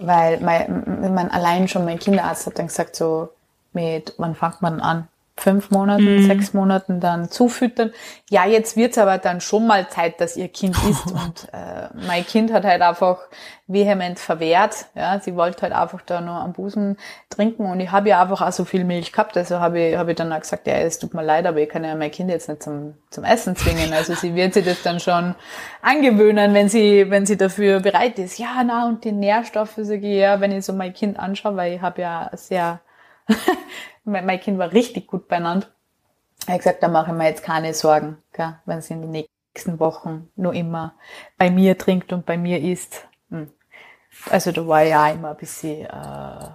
weil 0.00 0.40
mein, 0.40 1.12
mein, 1.12 1.30
allein 1.30 1.66
schon 1.66 1.84
mein 1.84 1.98
Kinderarzt 1.98 2.46
hat 2.46 2.58
dann 2.58 2.68
gesagt 2.68 2.94
so, 2.94 3.30
mit, 3.72 4.14
wann 4.18 4.36
fängt 4.36 4.62
man 4.62 4.80
an? 4.80 5.08
Fünf 5.36 5.70
Monaten, 5.70 6.16
mhm. 6.16 6.26
sechs 6.26 6.52
Monaten 6.52 7.00
dann 7.00 7.30
zufüttern. 7.30 7.92
Ja, 8.28 8.46
jetzt 8.46 8.76
wird's 8.76 8.98
aber 8.98 9.18
dann 9.18 9.40
schon 9.40 9.66
mal 9.66 9.88
Zeit, 9.88 10.20
dass 10.20 10.36
ihr 10.36 10.48
Kind 10.48 10.76
isst. 10.90 11.10
Und 11.10 11.48
äh, 11.52 11.88
mein 12.06 12.24
Kind 12.26 12.52
hat 12.52 12.64
halt 12.64 12.82
einfach 12.82 13.18
vehement 13.66 14.18
verwehrt. 14.18 14.86
Ja, 14.94 15.18
sie 15.20 15.34
wollte 15.34 15.62
halt 15.62 15.72
einfach 15.72 16.02
da 16.02 16.20
nur 16.20 16.34
am 16.34 16.52
Busen 16.52 16.98
trinken. 17.30 17.64
Und 17.64 17.80
ich 17.80 17.90
habe 17.90 18.10
ja 18.10 18.20
einfach 18.20 18.42
auch 18.42 18.52
so 18.52 18.64
viel 18.64 18.84
Milch 18.84 19.12
gehabt. 19.12 19.36
Also 19.36 19.58
habe 19.58 19.80
ich, 19.80 19.96
hab 19.96 20.08
ich 20.08 20.16
dann 20.16 20.32
auch 20.32 20.40
gesagt, 20.40 20.66
ja, 20.66 20.74
es 20.74 20.98
tut 20.98 21.14
mir 21.14 21.24
leid, 21.24 21.46
aber 21.46 21.60
ich 21.60 21.68
kann 21.68 21.82
ja 21.82 21.94
mein 21.94 22.10
Kind 22.10 22.30
jetzt 22.30 22.48
nicht 22.48 22.62
zum, 22.62 22.94
zum 23.10 23.24
Essen 23.24 23.56
zwingen. 23.56 23.92
Also 23.94 24.14
sie 24.14 24.34
wird 24.34 24.52
sich 24.52 24.66
das 24.66 24.82
dann 24.82 25.00
schon 25.00 25.34
angewöhnen, 25.80 26.52
wenn 26.52 26.68
sie, 26.68 27.10
wenn 27.10 27.24
sie 27.24 27.38
dafür 27.38 27.80
bereit 27.80 28.18
ist. 28.18 28.38
Ja, 28.38 28.62
na, 28.64 28.86
und 28.86 29.04
die 29.04 29.12
Nährstoffe, 29.12 29.76
sage 29.76 30.06
ich 30.06 30.18
ja, 30.18 30.40
wenn 30.40 30.52
ich 30.52 30.66
so 30.66 30.74
mein 30.74 30.92
Kind 30.92 31.18
anschaue, 31.18 31.56
weil 31.56 31.72
ich 31.72 31.80
habe 31.80 32.02
ja 32.02 32.30
sehr 32.34 32.80
mein 34.04 34.40
Kind 34.40 34.58
war 34.58 34.72
richtig 34.72 35.06
gut 35.06 35.28
beieinander. 35.28 35.66
Er 36.46 36.54
hat 36.54 36.60
gesagt, 36.60 36.82
da 36.82 36.88
mache 36.88 37.12
ich 37.12 37.16
mir 37.16 37.28
jetzt 37.28 37.44
keine 37.44 37.72
Sorgen, 37.74 38.18
wenn 38.64 38.82
sie 38.82 38.94
in 38.94 39.02
den 39.02 39.10
nächsten 39.10 39.78
Wochen 39.78 40.28
nur 40.36 40.54
immer 40.54 40.94
bei 41.38 41.50
mir 41.50 41.78
trinkt 41.78 42.12
und 42.12 42.26
bei 42.26 42.36
mir 42.36 42.60
isst. 42.60 43.06
Hm. 43.30 43.50
Also 44.30 44.52
da 44.52 44.66
war 44.66 44.82
ja 44.82 45.08
immer 45.08 45.30
ein 45.30 45.36
bisschen 45.36 45.86
äh, 45.86 46.48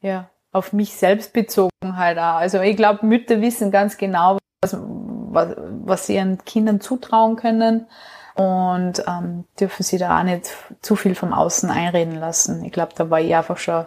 ja, 0.00 0.30
auf 0.52 0.72
mich 0.72 0.94
selbst 0.94 1.32
bezogen 1.32 1.70
halt 1.82 2.18
auch. 2.18 2.36
Also 2.36 2.60
ich 2.60 2.76
glaube, 2.76 3.04
Mütter 3.06 3.40
wissen 3.40 3.70
ganz 3.70 3.96
genau, 3.98 4.38
was, 4.62 4.76
was, 4.78 5.54
was 5.84 6.06
sie 6.06 6.16
ihren 6.16 6.42
Kindern 6.44 6.80
zutrauen 6.80 7.36
können 7.36 7.86
und 8.34 9.04
ähm, 9.06 9.44
dürfen 9.58 9.82
sie 9.82 9.98
da 9.98 10.18
auch 10.18 10.22
nicht 10.22 10.50
zu 10.80 10.96
viel 10.96 11.14
vom 11.14 11.32
Außen 11.32 11.70
einreden 11.70 12.16
lassen. 12.16 12.64
Ich 12.64 12.72
glaube, 12.72 12.92
da 12.96 13.10
war 13.10 13.20
ich 13.20 13.34
einfach 13.34 13.58
schon 13.58 13.86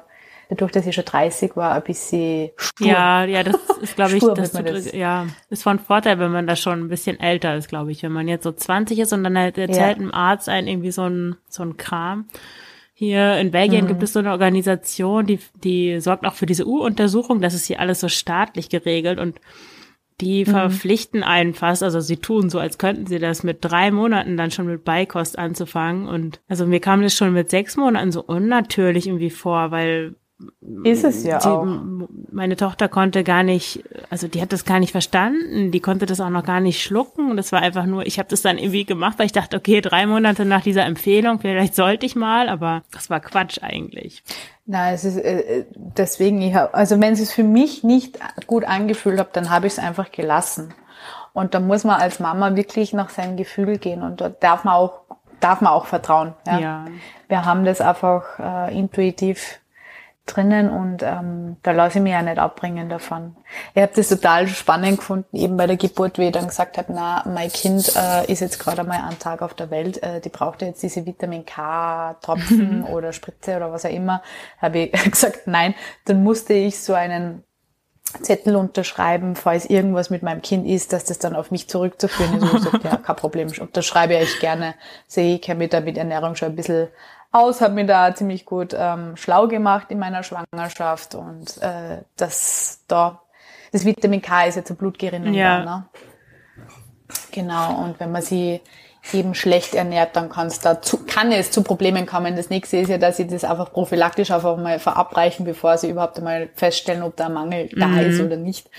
dadurch, 0.54 0.72
dass 0.72 0.88
ich 0.88 0.96
schon 0.96 1.06
30 1.06 1.56
war, 1.56 1.74
ein 1.74 1.84
bisschen 1.84 2.52
stur. 2.58 2.88
Ja, 2.88 3.26
ja, 3.26 3.44
das 3.44 3.56
ist, 3.82 3.96
glaube 3.96 4.14
ich, 4.18 4.24
das, 4.24 4.52
das, 4.52 4.92
ja, 4.92 5.28
ist 5.50 5.64
von 5.64 5.80
Vorteil, 5.80 6.20
wenn 6.20 6.32
man 6.32 6.48
da 6.48 6.56
schon 6.56 6.82
ein 6.82 6.90
bisschen 6.90 7.20
älter 7.20 7.56
ist, 7.56 7.70
glaube 7.70 7.92
ich. 7.92 8.04
Wenn 8.04 8.12
man 8.12 8.28
jetzt 8.28 8.44
so 8.44 8.52
20 8.52 9.00
ist 9.00 9.14
und 9.14 9.24
dann 9.24 9.38
halt 9.38 9.58
erzählt 9.58 9.98
ja. 9.98 10.04
einem 10.04 10.14
Arzt 10.14 10.50
einen 10.50 10.68
irgendwie 10.68 10.92
so 10.92 11.04
ein, 11.04 11.36
so 11.50 11.64
ein 11.64 11.78
Kram. 11.78 12.28
Hier 12.94 13.38
in 13.38 13.52
Belgien 13.52 13.86
mhm. 13.86 13.88
gibt 13.88 14.04
es 14.04 14.14
so 14.14 14.20
eine 14.20 14.32
Organisation, 14.32 15.26
die, 15.26 15.40
die 15.56 16.00
sorgt 16.00 16.26
auch 16.26 16.36
für 16.36 16.46
diese 16.46 16.68
U-Untersuchung. 16.68 17.42
Das 17.42 17.54
ist 17.54 17.66
hier 17.66 17.80
alles 17.80 18.00
so 18.00 18.08
staatlich 18.08 18.70
geregelt 18.70 19.20
und 19.20 19.40
die 20.22 20.46
mhm. 20.46 20.52
verpflichten 20.52 21.24
einen 21.24 21.54
fast, 21.54 21.84
also 21.84 22.00
sie 22.00 22.18
tun 22.18 22.50
so, 22.50 22.60
als 22.60 22.78
könnten 22.78 23.08
sie 23.08 23.20
das 23.20 23.44
mit 23.44 23.58
drei 23.62 23.92
Monaten 23.92 24.38
dann 24.38 24.52
schon 24.52 24.68
mit 24.68 24.84
Beikost 24.84 25.38
anzufangen. 25.38 26.08
Und 26.08 26.40
also 26.48 26.66
mir 26.66 26.80
kam 26.80 27.02
das 27.02 27.16
schon 27.16 27.34
mit 27.34 27.50
sechs 27.50 27.78
Monaten 27.78 28.12
so 28.12 28.24
unnatürlich 28.24 29.08
irgendwie 29.08 29.32
vor, 29.32 29.72
weil 29.72 30.16
ist 30.84 31.04
es 31.04 31.24
ja 31.24 31.40
die, 31.40 31.48
auch. 31.48 31.66
Meine 32.32 32.56
Tochter 32.56 32.90
konnte 32.90 33.24
gar 33.24 33.44
nicht, 33.44 33.84
also 34.10 34.28
die 34.28 34.42
hat 34.42 34.52
das 34.52 34.66
gar 34.66 34.80
nicht 34.80 34.92
verstanden, 34.92 35.72
die 35.72 35.80
konnte 35.80 36.06
das 36.06 36.20
auch 36.20 36.30
noch 36.30 36.44
gar 36.44 36.60
nicht 36.60 36.82
schlucken. 36.84 37.32
Und 37.32 37.38
das 37.38 37.52
war 37.52 37.62
einfach 37.62 37.86
nur, 37.86 38.06
ich 38.06 38.20
habe 38.20 38.30
das 38.30 38.42
dann 38.42 38.58
irgendwie 38.58 38.86
gemacht, 38.86 39.20
weil 39.20 39.28
ich 39.28 39.32
dachte, 39.32 39.58
okay, 39.58 39.82
drei 39.82 40.06
Monate 40.06 40.46
nach 40.46 40.62
dieser 40.62 40.86
Empfehlung, 40.86 41.40
vielleicht 41.40 41.76
sollte 41.76 42.06
ich 42.06 42.16
mal, 42.16 42.50
aber 42.50 42.84
das 42.92 43.10
war 43.10 43.20
Quatsch 43.20 43.60
eigentlich. 43.62 44.24
Na, 44.66 44.92
es 44.92 45.06
ist 45.06 45.18
äh, 45.18 45.66
deswegen, 45.76 46.42
ich 46.42 46.56
hab, 46.56 46.74
also 46.76 47.00
wenn 47.00 47.14
es 47.14 47.32
für 47.32 47.44
mich 47.44 47.84
nicht 47.84 48.20
gut 48.48 48.66
angefühlt 48.66 49.20
hat, 49.20 49.36
dann 49.36 49.50
habe 49.50 49.68
ich 49.68 49.74
es 49.74 49.80
einfach 49.80 50.12
gelassen. 50.12 50.74
Und 51.34 51.54
da 51.54 51.60
muss 51.60 51.84
man 51.84 52.00
als 52.00 52.20
Mama 52.20 52.56
wirklich 52.56 52.94
nach 52.94 53.10
seinem 53.10 53.38
Gefühl 53.38 53.78
gehen 53.78 54.04
und 54.04 54.22
dort 54.22 54.44
darf 54.44 54.64
man 54.64 54.76
auch 54.76 55.02
darf 55.44 55.62
man 55.62 55.74
auch 55.74 55.86
vertrauen. 55.86 56.34
Ja. 56.48 56.60
ja. 56.60 56.86
Wir 57.28 57.46
haben 57.46 57.66
das 57.66 57.82
einfach 57.82 58.40
äh, 58.40 58.78
intuitiv 58.78 59.60
drinnen 60.26 60.70
und 60.70 61.04
ähm, 61.04 61.58
da 61.64 61.72
lasse 61.72 61.98
ich 61.98 62.04
mich 62.04 62.14
ja 62.14 62.22
nicht 62.22 62.38
abbringen 62.38 62.88
davon. 62.88 63.36
Ich 63.74 63.82
habe 63.82 63.92
das 63.94 64.08
total 64.08 64.48
spannend 64.48 65.00
gefunden, 65.00 65.36
eben 65.36 65.58
bei 65.58 65.68
der 65.68 65.76
Geburt, 65.76 66.18
wie 66.18 66.28
ich 66.28 66.32
dann 66.32 66.48
gesagt 66.48 66.78
habe, 66.78 66.94
na, 66.94 67.24
mein 67.28 67.52
Kind 67.52 67.94
äh, 67.96 68.32
ist 68.32 68.40
jetzt 68.40 68.58
gerade 68.58 68.82
einmal 68.82 69.02
einen 69.02 69.20
Tag 69.20 69.42
auf 69.42 69.54
der 69.54 69.70
Welt, 69.70 70.02
äh, 70.02 70.22
die 70.22 70.30
braucht 70.30 70.62
jetzt 70.62 70.82
diese 70.82 71.06
Vitamin 71.06 71.46
K-Tropfen 71.46 72.84
oder 72.92 73.12
Spritze 73.12 73.58
oder 73.58 73.72
was 73.74 73.86
auch 73.86 73.90
immer. 73.90 74.22
Habe 74.62 74.80
ich 74.80 74.92
gesagt, 75.12 75.42
nein, 75.46 75.76
dann 76.06 76.24
musste 76.24 76.54
ich 76.54 76.80
so 76.80 76.94
einen 76.94 77.44
Zettel 78.22 78.56
unterschreiben, 78.56 79.36
falls 79.36 79.66
irgendwas 79.66 80.10
mit 80.10 80.24
meinem 80.24 80.42
Kind 80.42 80.68
ist, 80.68 80.94
dass 80.94 81.04
das 81.06 81.20
dann 81.20 81.36
auf 81.36 81.52
mich 81.52 81.68
zurückzuführen 81.68 82.38
ist. 82.38 82.44
Und 82.44 82.58
ich 82.58 82.66
gesagt, 82.66 82.84
ja, 82.84 82.98
kein 82.98 83.16
Problem, 83.16 83.50
unterschreibe 83.60 84.16
ich 84.16 84.40
gerne. 84.40 84.76
Sehe 85.08 85.36
ich 85.36 85.42
kenne 85.42 85.60
mich 85.60 85.70
da 85.70 85.82
mit 85.82 85.98
Ernährung 85.98 86.36
schon 86.36 86.50
ein 86.50 86.56
bisschen 86.56 86.90
aus, 87.34 87.62
habe 87.62 87.74
mir 87.74 87.86
da 87.86 88.16
ziemlich 88.16 88.46
gut 88.46 88.76
ähm, 88.78 89.18
schlau 89.18 89.48
gemacht 89.48 89.88
in 89.90 90.00
meiner 90.00 90.24
Schwangerschaft 90.24 91.16
und 91.16 91.58
äh, 91.62 92.04
das 92.16 92.84
da 92.88 93.20
das 93.74 93.86
Vitamin 93.86 94.22
K 94.22 94.46
ist 94.46 94.56
jetzt 94.56 94.70
eine 94.70 94.78
Blutgerinnung. 94.78 95.34
Ja. 95.34 95.66
ne? 95.66 95.86
Genau, 97.32 97.84
und 97.84 98.00
wenn 98.00 98.12
man 98.12 98.22
sie 98.22 98.62
eben 99.12 99.36
schlecht 99.36 99.74
ernährt, 99.74 100.16
dann 100.16 100.30
kann 100.30 100.48
es 100.48 100.60
dazu, 100.60 101.00
kann 101.06 101.32
es 101.32 101.52
zu 101.52 101.64
Problemen 101.64 102.06
kommen. 102.06 102.36
Das 102.36 102.50
nächste 102.50 102.78
ist 102.78 102.90
ja, 102.90 102.98
dass 102.98 103.18
sie 103.18 103.28
das 103.28 103.44
einfach 103.44 103.74
prophylaktisch 103.74 104.32
einfach 104.32 104.56
mal 104.58 104.80
verabreichen, 104.80 105.44
bevor 105.44 105.78
sie 105.78 105.90
überhaupt 105.90 106.20
einmal 106.20 106.50
feststellen, 106.54 107.04
ob 107.04 107.18
da 107.18 107.26
ein 107.26 107.34
Mangel 107.34 107.70
mhm. 107.74 107.80
da 107.80 108.00
ist 108.00 108.22
oder 108.22 108.38
nicht. 108.38 108.70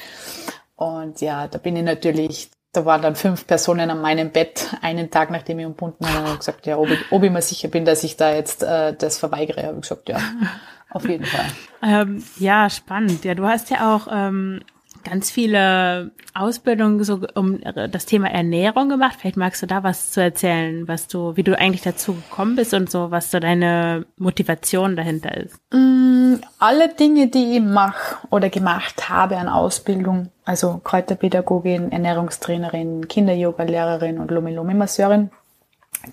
Und 0.76 1.20
ja, 1.20 1.48
da 1.48 1.58
bin 1.58 1.76
ich 1.76 1.82
natürlich 1.82 2.50
da 2.74 2.84
waren 2.84 3.02
dann 3.02 3.14
fünf 3.14 3.46
Personen 3.46 3.90
an 3.90 4.00
meinem 4.00 4.30
Bett, 4.30 4.74
einen 4.82 5.10
Tag 5.10 5.30
nachdem 5.30 5.60
ich 5.60 5.66
umbunden 5.66 6.04
war, 6.04 6.32
und 6.32 6.38
gesagt, 6.38 6.66
ja, 6.66 6.76
ob 6.76 6.90
ich, 6.90 6.98
ob 7.10 7.22
ich 7.22 7.30
mir 7.30 7.42
sicher 7.42 7.68
bin, 7.68 7.84
dass 7.84 8.04
ich 8.04 8.16
da 8.16 8.34
jetzt 8.34 8.62
äh, 8.62 8.94
das 8.94 9.16
verweigere. 9.16 9.62
Habe 9.62 9.76
ich 9.76 9.82
gesagt, 9.82 10.08
ja, 10.08 10.18
auf 10.90 11.08
jeden 11.08 11.24
Fall. 11.24 11.46
Ähm, 11.86 12.24
ja, 12.38 12.70
spannend. 12.70 13.26
Ja, 13.26 13.34
du 13.34 13.44
hast 13.44 13.68
ja 13.68 13.94
auch 13.94 14.08
ähm, 14.10 14.62
ganz 15.04 15.30
viele 15.30 16.10
Ausbildungen 16.34 17.04
so 17.04 17.20
um 17.34 17.60
das 17.60 18.06
Thema 18.06 18.30
Ernährung 18.30 18.88
gemacht. 18.88 19.18
Vielleicht 19.20 19.36
magst 19.36 19.62
du 19.62 19.66
da 19.66 19.82
was 19.82 20.10
zu 20.10 20.20
erzählen, 20.20 20.88
was 20.88 21.06
du, 21.06 21.36
wie 21.36 21.42
du 21.42 21.56
eigentlich 21.56 21.82
dazu 21.82 22.14
gekommen 22.14 22.56
bist 22.56 22.74
und 22.74 22.90
so, 22.90 23.10
was 23.10 23.30
so 23.30 23.38
deine 23.38 24.06
Motivation 24.16 24.96
dahinter 24.96 25.36
ist. 25.36 25.56
Mm, 25.72 26.36
alle 26.58 26.88
Dinge, 26.88 27.28
die 27.28 27.56
ich 27.56 27.62
mache 27.62 28.26
oder 28.30 28.48
gemacht 28.48 29.08
habe 29.08 29.36
an 29.36 29.48
Ausbildung, 29.48 30.30
also 30.44 30.80
Kräuterpädagogin, 30.82 31.92
Ernährungstrainerin, 31.92 33.06
Kinder-Yoga-Lehrerin 33.06 34.18
und 34.18 34.30
Lomi-Lomi-Masseurin, 34.30 35.30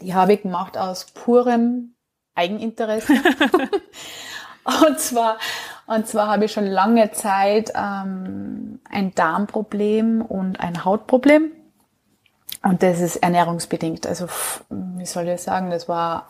die 0.01 0.13
habe 0.13 0.33
ich 0.33 0.43
gemacht 0.43 0.77
aus 0.77 1.05
purem 1.05 1.95
Eigeninteresse. 2.35 3.13
und 4.87 4.99
zwar, 4.99 5.37
und 5.93 6.07
zwar 6.07 6.27
habe 6.27 6.45
ich 6.45 6.51
schon 6.51 6.65
lange 6.65 7.11
Zeit 7.11 7.73
ähm, 7.75 8.79
ein 8.89 9.13
Darmproblem 9.13 10.21
und 10.21 10.59
ein 10.59 10.85
Hautproblem. 10.85 11.51
Und 12.63 12.83
das 12.83 13.01
ist 13.01 13.17
ernährungsbedingt. 13.17 14.05
Also, 14.05 14.27
wie 14.69 15.05
soll 15.05 15.27
ich 15.27 15.41
sagen, 15.41 15.71
das 15.71 15.89
war 15.89 16.27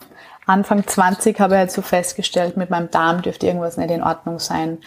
Anfang 0.48 0.86
20 0.86 1.40
habe 1.40 1.54
ich 1.54 1.60
halt 1.60 1.72
so 1.72 1.82
festgestellt, 1.82 2.58
mit 2.58 2.70
meinem 2.70 2.90
Darm 2.90 3.22
dürfte 3.22 3.48
irgendwas 3.48 3.78
nicht 3.78 3.92
in 3.92 4.02
Ordnung 4.02 4.40
sein. 4.40 4.80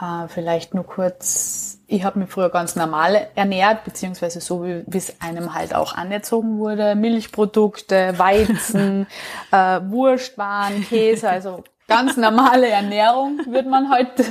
Äh, 0.00 0.28
vielleicht 0.28 0.74
nur 0.74 0.84
kurz, 0.84 1.78
ich 1.86 2.02
habe 2.04 2.18
mich 2.18 2.30
früher 2.30 2.50
ganz 2.50 2.76
normal 2.76 3.28
ernährt, 3.34 3.84
beziehungsweise 3.84 4.40
so, 4.40 4.64
wie 4.64 4.98
es 4.98 5.20
einem 5.20 5.54
halt 5.54 5.74
auch 5.74 5.94
anerzogen 5.94 6.58
wurde. 6.58 6.96
Milchprodukte, 6.96 8.18
Weizen, 8.18 9.06
äh, 9.52 9.80
Wurstwaren, 9.84 10.82
Käse, 10.82 11.30
also 11.30 11.62
ganz 11.88 12.16
normale 12.16 12.68
Ernährung, 12.68 13.40
würde 13.46 13.68
man 13.68 13.90
heute, 13.90 14.24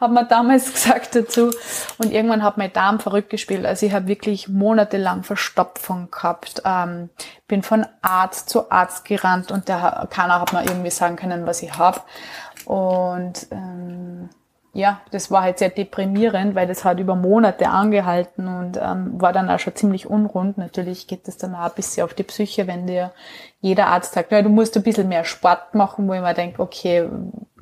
hat 0.00 0.10
man 0.10 0.28
damals 0.28 0.72
gesagt 0.72 1.14
dazu. 1.14 1.50
Und 1.98 2.12
irgendwann 2.12 2.42
hat 2.42 2.58
mein 2.58 2.72
Darm 2.72 3.00
verrückt 3.00 3.30
gespielt. 3.30 3.66
Also 3.66 3.86
ich 3.86 3.92
habe 3.92 4.06
wirklich 4.06 4.48
monatelang 4.48 5.22
Verstopfung 5.22 6.10
gehabt. 6.10 6.62
Ähm, 6.64 7.10
bin 7.46 7.62
von 7.62 7.86
Arzt 8.00 8.48
zu 8.48 8.70
Arzt 8.70 9.04
gerannt 9.04 9.50
und 9.50 9.68
der 9.68 10.08
keiner 10.10 10.40
hat 10.40 10.52
mir 10.52 10.64
irgendwie 10.64 10.90
sagen 10.90 11.16
können, 11.16 11.46
was 11.46 11.62
ich 11.62 11.76
habe. 11.76 12.00
Und 12.64 13.46
ähm, 13.50 14.30
ja, 14.74 15.02
das 15.10 15.30
war 15.30 15.42
halt 15.42 15.58
sehr 15.58 15.68
deprimierend, 15.68 16.54
weil 16.54 16.66
das 16.66 16.84
hat 16.84 16.98
über 16.98 17.14
Monate 17.14 17.68
angehalten 17.68 18.48
und 18.48 18.78
ähm, 18.80 19.20
war 19.20 19.34
dann 19.34 19.50
auch 19.50 19.58
schon 19.58 19.74
ziemlich 19.74 20.08
unrund. 20.08 20.56
Natürlich 20.56 21.06
geht 21.06 21.28
das 21.28 21.36
dann 21.36 21.54
auch 21.54 21.64
ein 21.64 21.72
bisschen 21.76 22.04
auf 22.04 22.14
die 22.14 22.22
Psyche, 22.22 22.66
wenn 22.66 22.86
dir 22.86 23.12
jeder 23.60 23.88
Arzt 23.88 24.14
sagt, 24.14 24.32
ja, 24.32 24.40
du 24.40 24.48
musst 24.48 24.74
ein 24.76 24.82
bisschen 24.82 25.08
mehr 25.08 25.24
Sport 25.24 25.74
machen, 25.74 26.08
wo 26.08 26.14
ich 26.14 26.22
mir 26.22 26.32
denke, 26.32 26.62
okay, 26.62 27.06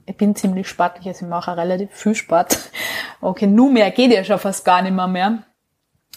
ich 0.07 0.17
bin 0.17 0.37
ziemlich 0.37 0.69
sportlich, 0.69 1.09
also 1.09 1.25
ich 1.25 1.31
mache 1.31 1.57
relativ 1.57 1.91
viel 1.93 2.15
Sport. 2.15 2.57
Okay, 3.23 3.47
nur 3.47 3.71
mehr 3.71 3.91
geht 3.91 4.13
ja 4.13 4.25
schon 4.25 4.39
fast 4.39 4.65
gar 4.65 4.81
nicht 4.81 4.95
mehr. 4.95 5.07
mehr. 5.07 5.43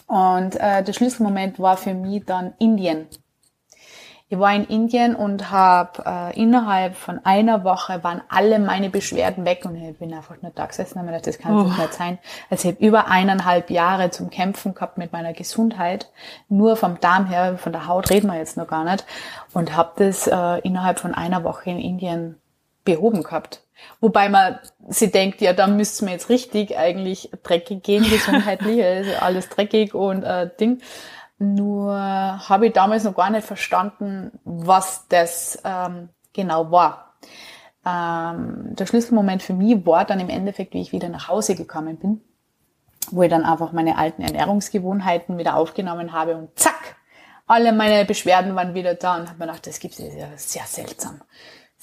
Und 0.08 0.56
äh, 0.56 0.82
der 0.84 0.93
Schlüsselmoment 0.93 1.60
war 1.60 1.75
für 1.75 1.93
mich 1.93 2.23
dann 2.23 2.53
Indien. 2.58 3.08
Ich 4.34 4.39
war 4.39 4.52
in 4.56 4.65
Indien 4.65 5.15
und 5.15 5.52
habe 5.52 6.04
äh, 6.08 6.41
innerhalb 6.41 6.96
von 6.96 7.24
einer 7.24 7.63
Woche 7.63 8.04
waren 8.04 8.24
alle 8.30 8.58
meine 8.58 8.89
Beschwerden 8.89 9.46
weg 9.46 9.63
und 9.63 9.76
ich 9.76 9.96
bin 10.00 10.12
einfach 10.12 10.41
nur 10.41 10.52
da 10.56 10.65
gesessen 10.65 10.98
und 10.98 11.06
mir 11.06 11.12
gedacht, 11.12 11.28
das 11.28 11.38
kann 11.38 11.56
oh. 11.56 11.63
nicht 11.65 11.93
sein. 11.93 12.17
Also 12.50 12.67
ich 12.67 12.74
habe 12.74 12.84
über 12.84 13.10
eineinhalb 13.10 13.69
Jahre 13.69 14.10
zum 14.10 14.32
Kämpfen 14.32 14.74
gehabt 14.74 14.98
mit 14.98 15.13
meiner 15.13 15.34
Gesundheit, 15.34 16.10
nur 16.50 16.78
vom 16.78 17.00
Darm 17.00 17.28
her, 17.28 17.60
von 17.60 17.74
der 17.74 17.86
Haut 17.86 18.10
reden 18.10 18.26
wir 18.26 18.36
jetzt 18.39 18.58
noch 18.58 18.65
gar 18.65 18.84
nicht 18.84 19.06
und 19.54 19.78
habe 19.78 19.91
das 19.98 20.26
äh, 20.26 20.60
innerhalb 20.67 20.98
von 20.98 21.13
einer 21.13 21.43
Woche 21.43 21.69
in 21.69 21.78
Indien 21.78 22.41
behoben 22.86 23.22
gehabt. 23.22 23.62
Wobei 24.02 24.30
man 24.30 24.58
sie 24.89 25.12
denkt, 25.12 25.41
ja, 25.41 25.54
da 25.54 25.67
müsste 25.67 26.06
man 26.06 26.13
jetzt 26.15 26.30
richtig 26.30 26.76
eigentlich 26.76 27.30
dreckig 27.43 27.84
gehen, 27.84 28.04
gesundheitlich, 28.10 28.84
also 28.84 29.12
alles 29.19 29.50
dreckig 29.50 29.93
und 29.93 30.24
äh, 30.24 30.50
Ding. 30.60 30.82
Nur 31.38 31.93
habe 31.93 32.67
ich 32.67 32.74
damals 32.74 33.04
noch 33.04 33.15
gar 33.15 33.30
nicht 33.30 33.46
verstanden, 33.46 34.39
was 34.43 35.08
das 35.08 35.60
ähm, 35.63 36.10
genau 36.32 36.72
war. 36.72 37.15
Ähm, 37.86 38.76
der 38.76 38.86
Schlüsselmoment 38.86 39.43
für 39.43 39.54
mich 39.54 39.86
war 39.86 40.06
dann 40.06 40.19
im 40.19 40.30
Endeffekt, 40.30 40.74
wie 40.74 40.82
ich 40.82 40.91
wieder 40.91 41.10
nach 41.10 41.28
Hause 41.28 41.56
gekommen 41.56 41.98
bin, 41.98 42.22
wo 43.12 43.24
ich 43.24 43.30
dann 43.30 43.43
einfach 43.43 43.74
meine 43.74 43.98
alten 43.98 44.22
Ernährungsgewohnheiten 44.22 45.38
wieder 45.38 45.58
aufgenommen 45.58 46.13
habe 46.13 46.38
und 46.38 46.58
zack, 46.58 46.96
alle 47.46 47.74
meine 47.74 48.06
Beschwerden 48.06 48.56
waren 48.56 48.74
wieder 48.74 48.96
da 48.96 49.17
und 49.17 49.28
habe 49.28 49.39
mir 49.39 49.48
gedacht, 49.48 49.67
das 49.67 49.80
gibt 49.80 50.00
es 50.00 50.15
ja 50.15 50.28
sehr 50.38 50.65
seltsam. 50.65 51.22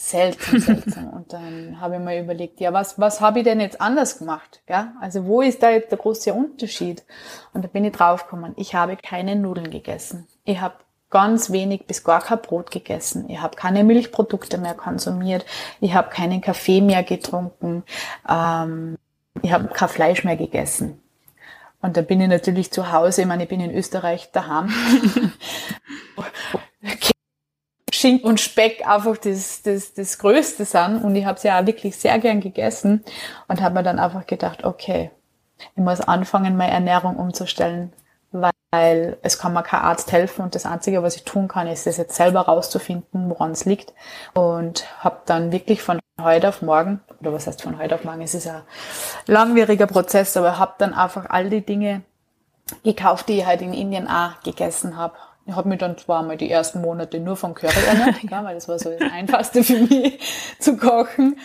Seltsam, 0.02 0.58
seltsam. 0.60 1.10
Und 1.10 1.30
dann 1.34 1.78
habe 1.78 1.96
ich 1.96 2.00
mir 2.00 2.18
überlegt, 2.18 2.58
ja, 2.58 2.72
was, 2.72 2.98
was 2.98 3.20
habe 3.20 3.40
ich 3.40 3.44
denn 3.44 3.60
jetzt 3.60 3.82
anders 3.82 4.18
gemacht? 4.18 4.62
Ja? 4.66 4.94
Also 4.98 5.26
wo 5.26 5.42
ist 5.42 5.62
da 5.62 5.68
jetzt 5.68 5.90
der 5.90 5.98
große 5.98 6.32
Unterschied? 6.32 7.04
Und 7.52 7.66
da 7.66 7.68
bin 7.68 7.84
ich 7.84 7.92
draufgekommen, 7.92 8.54
ich 8.56 8.74
habe 8.74 8.96
keine 8.96 9.36
Nudeln 9.36 9.70
gegessen. 9.70 10.26
Ich 10.44 10.58
habe 10.58 10.76
ganz 11.10 11.50
wenig 11.52 11.86
bis 11.86 12.02
gar 12.02 12.22
kein 12.22 12.40
Brot 12.40 12.70
gegessen. 12.70 13.28
Ich 13.28 13.42
habe 13.42 13.56
keine 13.56 13.84
Milchprodukte 13.84 14.56
mehr 14.56 14.72
konsumiert. 14.72 15.44
Ich 15.82 15.92
habe 15.92 16.08
keinen 16.08 16.40
Kaffee 16.40 16.80
mehr 16.80 17.02
getrunken. 17.02 17.82
Ähm, 18.26 18.96
ich 19.42 19.52
habe 19.52 19.68
kein 19.68 19.88
Fleisch 19.90 20.24
mehr 20.24 20.36
gegessen. 20.36 21.02
Und 21.82 21.98
da 21.98 22.00
bin 22.00 22.22
ich 22.22 22.28
natürlich 22.28 22.70
zu 22.70 22.90
Hause, 22.90 23.20
ich 23.20 23.26
meine, 23.26 23.42
ich 23.42 23.50
bin 23.50 23.60
in 23.60 23.74
Österreich 23.74 24.30
daheim. 24.32 24.72
Schinken 27.92 28.28
und 28.28 28.40
Speck 28.40 28.86
einfach 28.86 29.16
das, 29.16 29.62
das, 29.62 29.94
das 29.94 30.18
Größte 30.18 30.64
sind. 30.64 31.02
Und 31.02 31.14
ich 31.16 31.24
habe 31.24 31.36
es 31.36 31.42
ja 31.42 31.60
auch 31.60 31.66
wirklich 31.66 31.96
sehr 31.96 32.18
gern 32.18 32.40
gegessen 32.40 33.04
und 33.48 33.60
habe 33.60 33.74
mir 33.74 33.82
dann 33.82 33.98
einfach 33.98 34.26
gedacht, 34.26 34.64
okay, 34.64 35.10
ich 35.58 35.82
muss 35.82 36.00
anfangen, 36.00 36.56
meine 36.56 36.72
Ernährung 36.72 37.16
umzustellen, 37.16 37.92
weil 38.32 39.18
es 39.22 39.38
kann 39.38 39.52
mir 39.52 39.62
kein 39.62 39.80
Arzt 39.80 40.12
helfen 40.12 40.42
und 40.42 40.54
das 40.54 40.64
Einzige, 40.64 41.02
was 41.02 41.16
ich 41.16 41.24
tun 41.24 41.48
kann, 41.48 41.66
ist 41.66 41.86
es 41.86 41.96
jetzt 41.96 42.14
selber 42.14 42.42
rauszufinden, 42.42 43.28
woran 43.28 43.50
es 43.50 43.64
liegt. 43.64 43.92
Und 44.32 44.86
habe 45.00 45.20
dann 45.26 45.52
wirklich 45.52 45.82
von 45.82 45.98
heute 46.20 46.48
auf 46.48 46.62
morgen, 46.62 47.00
oder 47.20 47.32
was 47.32 47.46
heißt 47.46 47.62
von 47.62 47.78
heute 47.78 47.96
auf 47.96 48.04
morgen, 48.04 48.22
es 48.22 48.34
ist 48.34 48.46
ein 48.46 48.62
langwieriger 49.26 49.86
Prozess, 49.86 50.36
aber 50.36 50.58
habe 50.58 50.74
dann 50.78 50.94
einfach 50.94 51.26
all 51.28 51.50
die 51.50 51.64
Dinge 51.64 52.02
gekauft, 52.84 53.28
die 53.28 53.38
ich 53.38 53.46
halt 53.46 53.62
in 53.62 53.74
Indien 53.74 54.08
auch 54.08 54.40
gegessen 54.42 54.96
habe. 54.96 55.14
Ich 55.46 55.54
habe 55.54 55.68
mich 55.68 55.78
dann 55.78 55.98
zwar 55.98 56.22
mal 56.22 56.36
die 56.36 56.50
ersten 56.50 56.80
Monate 56.80 57.18
nur 57.18 57.36
vom 57.36 57.54
Curry 57.54 57.72
ernährt, 57.86 58.22
ja, 58.30 58.44
weil 58.44 58.54
das 58.54 58.68
war 58.68 58.78
so 58.78 58.90
das 58.90 59.10
Einfachste 59.10 59.64
für 59.64 59.80
mich 59.80 60.20
zu 60.58 60.76
kochen. 60.76 61.36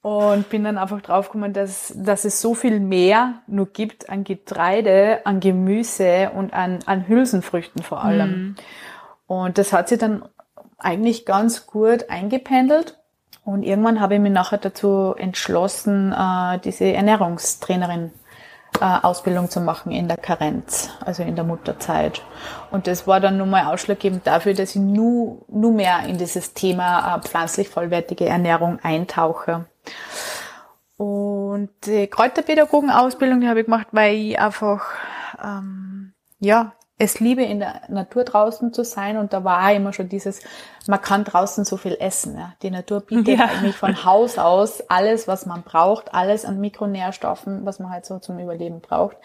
Und 0.00 0.48
bin 0.48 0.64
dann 0.64 0.78
einfach 0.78 1.00
draufgekommen, 1.00 1.52
dass, 1.52 1.94
dass 1.96 2.24
es 2.24 2.40
so 2.40 2.54
viel 2.54 2.80
mehr 2.80 3.34
nur 3.46 3.66
gibt 3.66 4.10
an 4.10 4.24
Getreide, 4.24 5.20
an 5.24 5.38
Gemüse 5.38 6.32
und 6.34 6.52
an, 6.52 6.80
an 6.86 7.06
Hülsenfrüchten 7.06 7.84
vor 7.84 8.02
allem. 8.02 8.30
Mhm. 8.30 8.54
Und 9.28 9.58
das 9.58 9.72
hat 9.72 9.88
sich 9.88 10.00
dann 10.00 10.24
eigentlich 10.76 11.24
ganz 11.24 11.68
gut 11.68 12.10
eingependelt. 12.10 12.98
Und 13.44 13.62
irgendwann 13.62 14.00
habe 14.00 14.14
ich 14.14 14.20
mich 14.20 14.32
nachher 14.32 14.58
dazu 14.58 15.14
entschlossen, 15.16 16.12
äh, 16.12 16.58
diese 16.58 16.92
Ernährungstrainerin 16.92 18.06
äh, 18.06 18.21
Ausbildung 18.82 19.48
zu 19.48 19.60
machen 19.60 19.92
in 19.92 20.08
der 20.08 20.16
Karenz, 20.16 20.90
also 21.04 21.22
in 21.22 21.36
der 21.36 21.44
Mutterzeit. 21.44 22.22
Und 22.70 22.86
das 22.86 23.06
war 23.06 23.20
dann 23.20 23.36
nun 23.36 23.50
mal 23.50 23.66
ausschlaggebend 23.66 24.26
dafür, 24.26 24.54
dass 24.54 24.70
ich 24.70 24.82
nur, 24.82 25.44
nur 25.48 25.72
mehr 25.72 26.00
in 26.06 26.18
dieses 26.18 26.54
Thema 26.54 27.16
äh, 27.16 27.20
pflanzlich 27.20 27.68
vollwertige 27.68 28.26
Ernährung 28.26 28.78
eintauche. 28.82 29.66
Und 30.96 31.70
die 31.86 32.06
Kräuterpädagogenausbildung, 32.06 33.40
die 33.40 33.48
habe 33.48 33.60
ich 33.60 33.66
gemacht, 33.66 33.88
weil 33.92 34.14
ich 34.14 34.38
einfach 34.38 34.84
ähm, 35.42 36.12
ja 36.38 36.72
es 37.02 37.18
liebe, 37.18 37.42
in 37.42 37.58
der 37.58 37.82
Natur 37.88 38.22
draußen 38.22 38.72
zu 38.72 38.84
sein. 38.84 39.16
Und 39.16 39.32
da 39.32 39.42
war 39.42 39.72
immer 39.72 39.92
schon 39.92 40.08
dieses, 40.08 40.40
man 40.86 41.00
kann 41.00 41.24
draußen 41.24 41.64
so 41.64 41.76
viel 41.76 41.96
essen. 41.98 42.38
Ja. 42.38 42.54
Die 42.62 42.70
Natur 42.70 43.00
bietet 43.00 43.38
ja. 43.38 43.46
eigentlich 43.46 43.76
von 43.76 44.04
Haus 44.04 44.38
aus 44.38 44.88
alles, 44.88 45.26
was 45.26 45.44
man 45.44 45.62
braucht, 45.62 46.14
alles 46.14 46.44
an 46.44 46.60
Mikronährstoffen, 46.60 47.66
was 47.66 47.80
man 47.80 47.90
halt 47.90 48.06
so 48.06 48.20
zum 48.20 48.38
Überleben 48.38 48.80
braucht. 48.80 49.16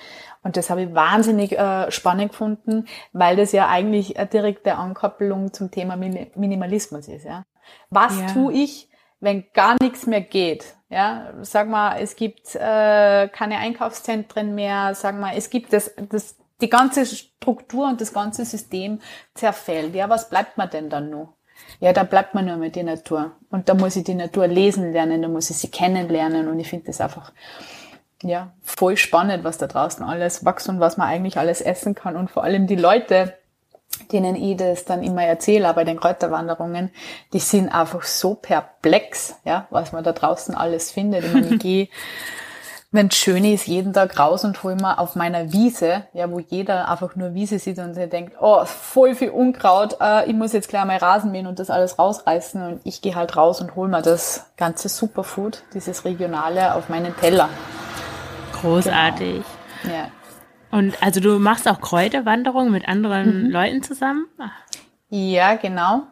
Und 0.41 0.57
das 0.57 0.71
habe 0.71 0.83
ich 0.83 0.95
wahnsinnig 0.95 1.57
äh, 1.57 1.91
spannend 1.91 2.31
gefunden, 2.31 2.87
weil 3.13 3.35
das 3.35 3.51
ja 3.51 3.67
eigentlich 3.67 4.17
eine 4.17 4.27
direkte 4.27 4.75
Ankoppelung 4.75 5.53
zum 5.53 5.69
Thema 5.69 5.95
Minimalismus 5.95 7.07
ist. 7.07 7.25
Ja. 7.25 7.45
Was 7.91 8.19
ja. 8.19 8.27
tue 8.27 8.53
ich, 8.53 8.89
wenn 9.19 9.45
gar 9.53 9.75
nichts 9.79 10.07
mehr 10.07 10.21
geht? 10.21 10.75
Ja, 10.89 11.33
sag 11.41 11.67
mal, 11.67 11.97
es 11.99 12.15
gibt 12.15 12.55
äh, 12.55 13.27
keine 13.27 13.57
Einkaufszentren 13.57 14.55
mehr. 14.55 14.95
Sag 14.95 15.19
mal, 15.19 15.33
es 15.35 15.49
gibt 15.49 15.73
das, 15.73 15.93
das 16.09 16.37
die 16.61 16.69
ganze 16.69 17.05
Struktur 17.05 17.87
und 17.87 18.01
das 18.01 18.13
ganze 18.13 18.45
System 18.45 18.99
zerfällt. 19.33 19.93
Ja, 19.95 20.09
was 20.09 20.29
bleibt 20.29 20.57
mir 20.57 20.67
denn 20.67 20.89
dann 20.89 21.09
noch? 21.09 21.33
Ja, 21.79 21.93
da 21.93 22.03
bleibt 22.03 22.33
man 22.33 22.45
nur 22.45 22.57
mit 22.57 22.75
der 22.75 22.83
Natur. 22.83 23.31
Und 23.49 23.69
da 23.69 23.73
muss 23.73 23.95
ich 23.95 24.03
die 24.03 24.13
Natur 24.13 24.47
lesen 24.47 24.91
lernen, 24.91 25.21
da 25.21 25.27
muss 25.27 25.49
ich 25.49 25.57
sie 25.57 25.69
kennenlernen. 25.69 26.47
Und 26.47 26.59
ich 26.59 26.69
finde 26.69 26.87
das 26.87 27.01
einfach, 27.01 27.31
ja, 28.23 28.53
voll 28.61 28.97
spannend, 28.97 29.43
was 29.43 29.57
da 29.57 29.67
draußen 29.67 30.03
alles 30.03 30.45
wächst 30.45 30.69
und 30.69 30.79
was 30.79 30.97
man 30.97 31.07
eigentlich 31.07 31.37
alles 31.37 31.61
essen 31.61 31.95
kann. 31.95 32.15
Und 32.15 32.31
vor 32.31 32.43
allem 32.43 32.67
die 32.67 32.75
Leute, 32.75 33.37
denen 34.11 34.35
ich 34.35 34.57
das 34.57 34.85
dann 34.85 35.03
immer 35.03 35.23
erzähle, 35.23 35.71
bei 35.73 35.83
den 35.83 35.99
Kräuterwanderungen, 35.99 36.91
die 37.33 37.39
sind 37.39 37.69
einfach 37.69 38.03
so 38.03 38.35
perplex, 38.35 39.35
ja, 39.43 39.67
was 39.69 39.91
man 39.91 40.03
da 40.03 40.13
draußen 40.13 40.55
alles 40.55 40.91
findet. 40.91 41.25
Ich 41.25 41.33
meine, 41.33 41.47
ich 41.47 41.59
gehe 41.59 41.89
wenn 42.91 43.07
es 43.07 43.15
schön 43.17 43.43
ist, 43.43 43.67
jeden 43.67 43.91
Tag 43.91 44.17
raus 44.17 44.45
und 44.45 44.63
hol 44.63 44.75
mal 44.75 44.95
auf 44.95 45.15
meiner 45.15 45.51
Wiese, 45.51 46.05
ja, 46.13 46.31
wo 46.31 46.39
jeder 46.39 46.89
einfach 46.89 47.15
nur 47.15 47.33
Wiese 47.33 47.59
sieht 47.59 47.79
und 47.79 47.93
sich 47.93 48.09
denkt, 48.09 48.37
oh, 48.39 48.63
voll 48.65 49.13
viel 49.13 49.29
Unkraut, 49.29 49.97
äh, 49.99 50.29
ich 50.29 50.33
muss 50.33 50.53
jetzt 50.53 50.69
gleich 50.69 50.85
mal 50.85 50.97
Rasen 50.97 51.31
mähen 51.31 51.47
und 51.47 51.59
das 51.59 51.69
alles 51.69 51.99
rausreißen 51.99 52.61
und 52.61 52.81
ich 52.85 53.01
gehe 53.01 53.15
halt 53.15 53.35
raus 53.35 53.59
und 53.59 53.75
hol 53.75 53.89
mal 53.89 54.01
das 54.01 54.51
ganze 54.55 54.87
Superfood, 54.87 55.63
dieses 55.73 56.05
Regionale 56.05 56.75
auf 56.75 56.87
meinen 56.87 57.15
Teller. 57.17 57.49
Großartig. 58.61 59.43
Genau. 59.83 59.93
Ja. 59.93 60.07
Und 60.71 61.01
also 61.03 61.19
du 61.19 61.39
machst 61.39 61.67
auch 61.67 61.81
Kräuterwanderungen 61.81 62.71
mit 62.71 62.87
anderen 62.87 63.45
mhm. 63.45 63.51
Leuten 63.51 63.83
zusammen? 63.83 64.27
Ja, 65.09 65.55
genau. 65.55 66.03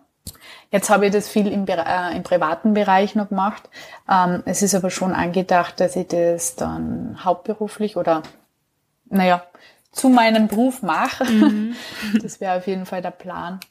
Jetzt 0.76 0.90
habe 0.90 1.06
ich 1.06 1.14
das 1.14 1.30
viel 1.30 1.48
im, 1.48 1.66
äh, 1.70 2.18
im 2.18 2.24
privaten 2.24 2.74
Bereich 2.74 3.16
noch 3.16 3.30
gemacht. 3.30 3.70
Ähm, 4.12 4.44
es 4.44 4.62
ist 4.62 4.76
aber 4.76 4.90
schon 4.90 5.14
angedacht, 5.14 5.80
dass 5.80 5.96
ich 5.96 6.10
das 6.10 6.58
dann 6.58 7.18
hauptberuflich 7.24 7.96
oder, 7.96 8.24
naja, 9.06 9.42
zu 9.94 10.10
meinem 10.10 10.50
Beruf 10.50 10.82
mache. 10.82 11.24
Mhm. 11.24 11.78
Das 12.22 12.42
wäre 12.42 12.58
auf 12.58 12.68
jeden 12.68 12.86
Fall 12.86 13.02
der 13.02 13.12
Plan. 13.12 13.62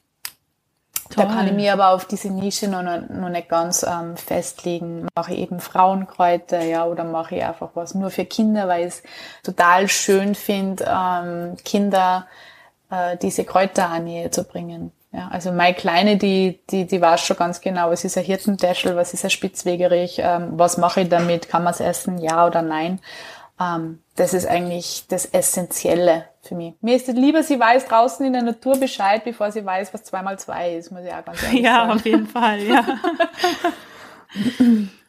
Toll. 1.10 1.26
Da 1.26 1.34
kann 1.34 1.46
ich 1.46 1.52
mir 1.52 1.74
aber 1.74 1.90
auf 1.90 2.06
diese 2.06 2.30
Nische 2.30 2.68
noch, 2.68 2.82
noch 2.82 3.28
nicht 3.28 3.50
ganz 3.50 3.82
ähm, 3.82 4.16
festlegen. 4.16 5.06
Mache 5.14 5.34
ich 5.34 5.40
eben 5.40 5.60
Frauenkräuter, 5.60 6.62
ja, 6.62 6.86
oder 6.86 7.04
mache 7.04 7.36
ich 7.36 7.44
einfach 7.44 7.72
was 7.74 7.94
nur 7.94 8.08
für 8.08 8.24
Kinder, 8.24 8.66
weil 8.66 8.86
ich 8.88 8.94
es 8.94 9.02
total 9.42 9.88
schön 9.88 10.34
finde, 10.34 10.86
ähm, 10.88 11.56
Kinder 11.66 12.26
äh, 12.94 13.16
diese 13.16 13.44
Kräuter 13.44 13.88
an 13.88 14.04
näher 14.04 14.30
zu 14.30 14.44
bringen. 14.44 14.92
Ja, 15.12 15.28
also 15.28 15.52
meine 15.52 15.74
Kleine, 15.74 16.16
die, 16.16 16.60
die, 16.70 16.86
die 16.86 17.00
weiß 17.00 17.20
schon 17.20 17.36
ganz 17.36 17.60
genau, 17.60 17.90
was 17.90 18.04
ist 18.04 18.18
ein 18.18 18.24
Hirtentäschel, 18.24 18.96
was 18.96 19.14
ist 19.14 19.24
ein 19.24 19.30
Spitzwegerich, 19.30 20.16
ähm, 20.18 20.52
was 20.56 20.76
mache 20.76 21.02
ich 21.02 21.08
damit, 21.08 21.48
kann 21.48 21.62
man 21.62 21.72
es 21.72 21.80
essen, 21.80 22.18
ja 22.18 22.46
oder 22.46 22.62
nein. 22.62 23.00
Ähm, 23.60 24.00
das 24.16 24.34
ist 24.34 24.46
eigentlich 24.46 25.04
das 25.08 25.26
Essentielle 25.26 26.24
für 26.42 26.56
mich. 26.56 26.74
Mir 26.80 26.96
ist 26.96 27.08
es 27.08 27.14
lieber, 27.14 27.44
sie 27.44 27.60
weiß 27.60 27.86
draußen 27.86 28.26
in 28.26 28.32
der 28.32 28.42
Natur 28.42 28.76
Bescheid, 28.76 29.22
bevor 29.22 29.52
sie 29.52 29.64
weiß, 29.64 29.94
was 29.94 30.02
zwei 30.02 30.22
mal 30.22 30.38
zwei 30.38 30.74
ist, 30.74 30.90
muss 30.90 31.04
ich 31.04 31.12
auch 31.12 31.24
ganz 31.24 31.42
ehrlich 31.44 31.60
ja, 31.62 31.74
sagen. 31.74 31.88
Ja, 31.88 31.94
auf 31.94 32.06
jeden 32.06 32.26
Fall, 32.26 32.60
ja. 32.60 32.84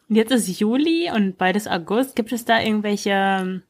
Jetzt 0.07 0.31
ist 0.31 0.59
Juli 0.59 1.09
und 1.11 1.39
beides 1.39 1.67
August. 1.67 2.15
Gibt 2.15 2.31
es 2.31 2.45
da 2.45 2.59
irgendwelche 2.59 3.63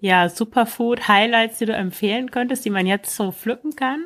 ja, 0.00 0.28
Superfood-Highlights, 0.28 1.58
die 1.58 1.66
du 1.66 1.74
empfehlen 1.74 2.30
könntest, 2.30 2.64
die 2.64 2.70
man 2.70 2.86
jetzt 2.86 3.14
so 3.14 3.32
pflücken 3.32 3.76
kann? 3.76 4.04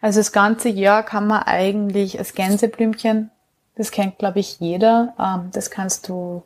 Also 0.00 0.20
das 0.20 0.32
ganze 0.32 0.68
Jahr 0.68 1.02
kann 1.02 1.26
man 1.26 1.42
eigentlich 1.44 2.16
das 2.16 2.34
Gänseblümchen, 2.34 3.30
das 3.76 3.90
kennt 3.90 4.18
glaube 4.18 4.40
ich 4.40 4.58
jeder, 4.60 5.14
ähm, 5.18 5.50
das 5.52 5.70
kannst 5.70 6.08
du 6.08 6.44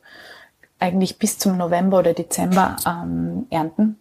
eigentlich 0.79 1.19
bis 1.19 1.39
zum 1.39 1.57
November 1.57 2.01
oder 2.01 2.13
Dezember 2.13 2.77
ähm, 2.87 3.47
ernten. 3.51 3.99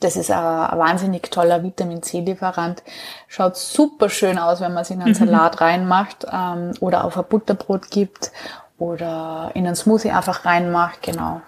Das 0.00 0.16
ist 0.16 0.30
ein, 0.30 0.38
ein 0.38 0.78
wahnsinnig 0.78 1.30
toller 1.30 1.62
Vitamin 1.62 2.02
C-Lieferant. 2.02 2.82
Schaut 3.28 3.56
super 3.56 4.08
schön 4.08 4.38
aus, 4.38 4.60
wenn 4.60 4.72
man 4.72 4.82
es 4.82 4.90
in 4.90 5.02
einen 5.02 5.10
mhm. 5.10 5.14
Salat 5.26 5.60
reinmacht 5.60 6.26
ähm, 6.32 6.72
oder 6.80 7.04
auf 7.04 7.18
ein 7.18 7.24
Butterbrot 7.28 7.90
gibt 7.90 8.32
oder 8.78 9.50
in 9.54 9.66
einen 9.66 9.76
Smoothie 9.76 10.10
einfach 10.10 10.44
reinmacht. 10.44 11.02
Genau. 11.02 11.42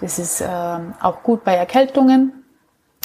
Das 0.00 0.18
ist 0.18 0.42
ähm, 0.46 0.94
auch 1.00 1.22
gut 1.22 1.44
bei 1.44 1.54
Erkältungen, 1.54 2.44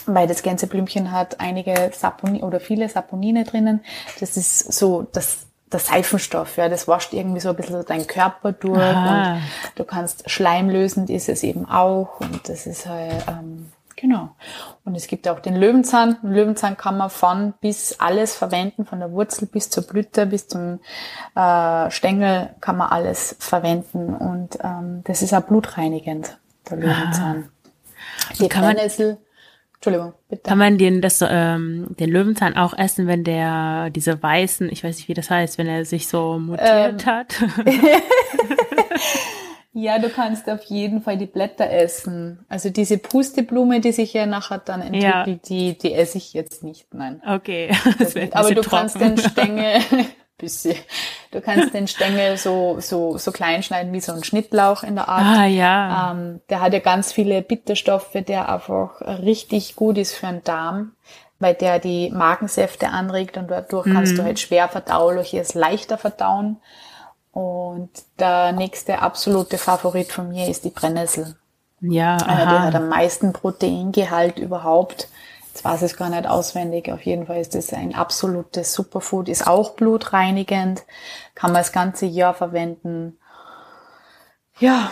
weil 0.06 0.28
das 0.28 0.44
Gänseblümchen 0.44 1.12
hat 1.12 1.40
einige 1.40 1.92
Saponine 1.94 2.46
oder 2.46 2.60
viele 2.60 2.90
Saponine 2.90 3.44
drinnen. 3.44 3.84
Das 4.20 4.38
ist 4.38 4.72
so 4.74 5.08
das 5.12 5.48
der 5.74 5.80
Seifenstoff, 5.80 6.58
ja, 6.58 6.70
das 6.70 6.88
wascht 6.88 7.14
irgendwie 7.14 7.40
so 7.40 7.50
ein 7.50 7.56
bisschen 7.56 7.84
deinen 7.86 8.08
Körper 8.08 8.52
durch 8.52 8.80
Aha. 8.80 9.34
und 9.34 9.42
du 9.76 9.84
kannst 9.84 10.30
schleimlösend 10.30 11.10
ist 11.10 11.30
es 11.30 11.44
eben 11.44 11.66
auch 11.68 12.20
und 12.20 12.48
das 12.48 12.68
ist 12.68 12.88
halt, 12.88 13.26
ähm, 13.28 13.72
genau. 13.96 14.30
Und 14.86 14.96
es 14.96 15.08
gibt 15.08 15.28
auch 15.28 15.40
den 15.40 15.56
Löwenzahn. 15.56 16.18
Den 16.22 16.34
Löwenzahn 16.34 16.78
kann 16.78 16.98
man 16.98 17.10
von 17.10 17.54
bis 17.60 18.00
alles 18.00 18.36
verwenden, 18.36 18.86
von 18.86 19.00
der 19.00 19.12
Wurzel 19.12 19.48
bis 19.48 19.70
zur 19.70 19.84
Blüte, 19.84 20.26
bis 20.26 20.48
zum 20.48 20.80
äh, 21.36 21.90
Stängel 21.90 22.52
kann 22.62 22.78
man 22.78 22.90
alles 22.90 23.36
verwenden 23.40 24.14
und 24.16 24.60
ähm, 24.64 25.02
das 25.06 25.22
ist 25.22 25.34
auch 25.34 25.42
blutreinigend, 25.42 26.38
der 26.70 26.78
Löwenzahn. 26.78 27.50
Ah. 27.50 28.34
Die 28.40 28.48
Brennnessel, 28.48 29.18
Entschuldigung, 29.86 30.14
bitte. 30.30 30.44
Kann 30.44 30.58
man 30.58 30.78
den, 30.78 31.02
das, 31.02 31.20
ähm, 31.28 31.88
den 32.00 32.10
Löwenzahn 32.10 32.56
auch 32.56 32.78
essen, 32.78 33.06
wenn 33.08 33.26
der 33.26 33.90
diese 33.90 34.22
weißen, 34.22 34.70
ich 34.72 34.82
weiß 34.84 34.96
nicht, 34.96 35.10
wie 35.10 35.14
das 35.14 35.30
heißt, 35.30 35.58
wenn 35.58 35.68
er 35.68 35.84
sich 35.84 36.08
so 36.08 36.40
mutiert 36.40 37.06
ähm. 37.06 37.06
hat? 37.06 37.36
ja, 39.74 40.00
du 40.00 40.08
kannst 40.10 40.50
auf 40.50 40.64
jeden 40.64 41.02
Fall 41.02 41.18
die 41.18 41.26
Blätter 41.26 41.70
essen. 41.70 42.46
Also 42.48 42.70
diese 42.70 42.98
Pusteblume, 42.98 43.82
die 43.82 43.92
sich 43.92 44.14
ja 44.14 44.26
nachher 44.26 44.60
dann 44.60 44.82
entwickelt, 44.82 45.04
ja. 45.04 45.36
die, 45.50 45.78
die 45.78 45.94
esse 45.94 46.18
ich 46.18 46.32
jetzt 46.32 46.64
nicht, 46.64 46.94
nein. 46.94 47.22
Okay. 47.28 47.70
Das 48.00 48.14
das 48.14 48.32
aber 48.32 48.56
du 48.56 48.62
trocken. 48.62 48.70
kannst 48.70 49.02
den 49.02 49.18
Stängel, 49.18 49.82
bisschen. 50.38 50.76
Du 51.32 51.42
kannst 51.42 51.74
den 51.74 51.88
Stängel 51.88 52.38
so, 52.38 52.78
so, 52.80 53.18
so 53.18 53.32
klein 53.32 53.64
schneiden 53.64 53.94
wie 53.94 54.00
so 54.00 54.12
ein 54.12 54.24
Schnittlauch 54.24 54.84
in 54.84 54.96
der 54.96 55.10
Art. 55.10 55.40
Ah, 55.40 55.46
ja. 55.46 56.12
Ähm, 56.12 56.42
der 56.50 56.62
hat 56.62 56.74
ja 56.74 56.80
ganz 56.80 57.12
viele 57.12 57.42
Bitterstoffe, 57.42 58.14
der 58.14 58.50
einfach 58.50 59.02
richtig 59.02 59.76
gut 59.76 59.98
ist 59.98 60.16
für 60.16 60.28
den 60.28 60.44
Darm, 60.44 60.92
weil 61.40 61.56
der 61.56 61.80
die 61.80 62.10
Magensäfte 62.12 62.90
anregt 62.90 63.38
und 63.38 63.50
dadurch 63.50 63.88
mhm. 63.88 63.94
kannst 63.94 64.18
du 64.18 64.24
halt 64.24 64.40
schwer 64.40 64.68
verdauliches 64.70 65.54
leichter 65.56 65.98
verdauen. 65.98 66.58
Und 67.32 67.90
der 68.20 68.52
nächste 68.52 69.02
absolute 69.02 69.58
Favorit 69.58 70.12
von 70.12 70.30
mir 70.30 70.48
ist 70.48 70.66
die 70.66 70.70
Brennnessel. 70.70 71.36
Ja, 71.82 72.18
aha. 72.18 72.36
Der 72.46 72.62
hat 72.62 72.76
am 72.76 72.90
meisten 72.90 73.34
Proteingehalt 73.34 74.38
überhaupt. 74.38 75.08
Jetzt 75.54 75.66
weiß 75.66 75.84
ich 75.84 75.92
es 75.92 75.98
gar 75.98 76.10
nicht 76.10 76.26
auswendig. 76.26 76.92
Auf 76.92 77.04
jeden 77.04 77.28
Fall 77.28 77.40
ist 77.40 77.54
das 77.54 77.72
ein 77.74 77.94
absolutes 77.94 78.74
Superfood, 78.74 79.30
ist 79.30 79.46
auch 79.46 79.76
blutreinigend, 79.76 80.84
kann 81.36 81.52
man 81.52 81.62
das 81.62 81.72
ganze 81.72 82.08
Jahr 82.08 82.34
verwenden. 82.34 83.20
Ja. 84.58 84.92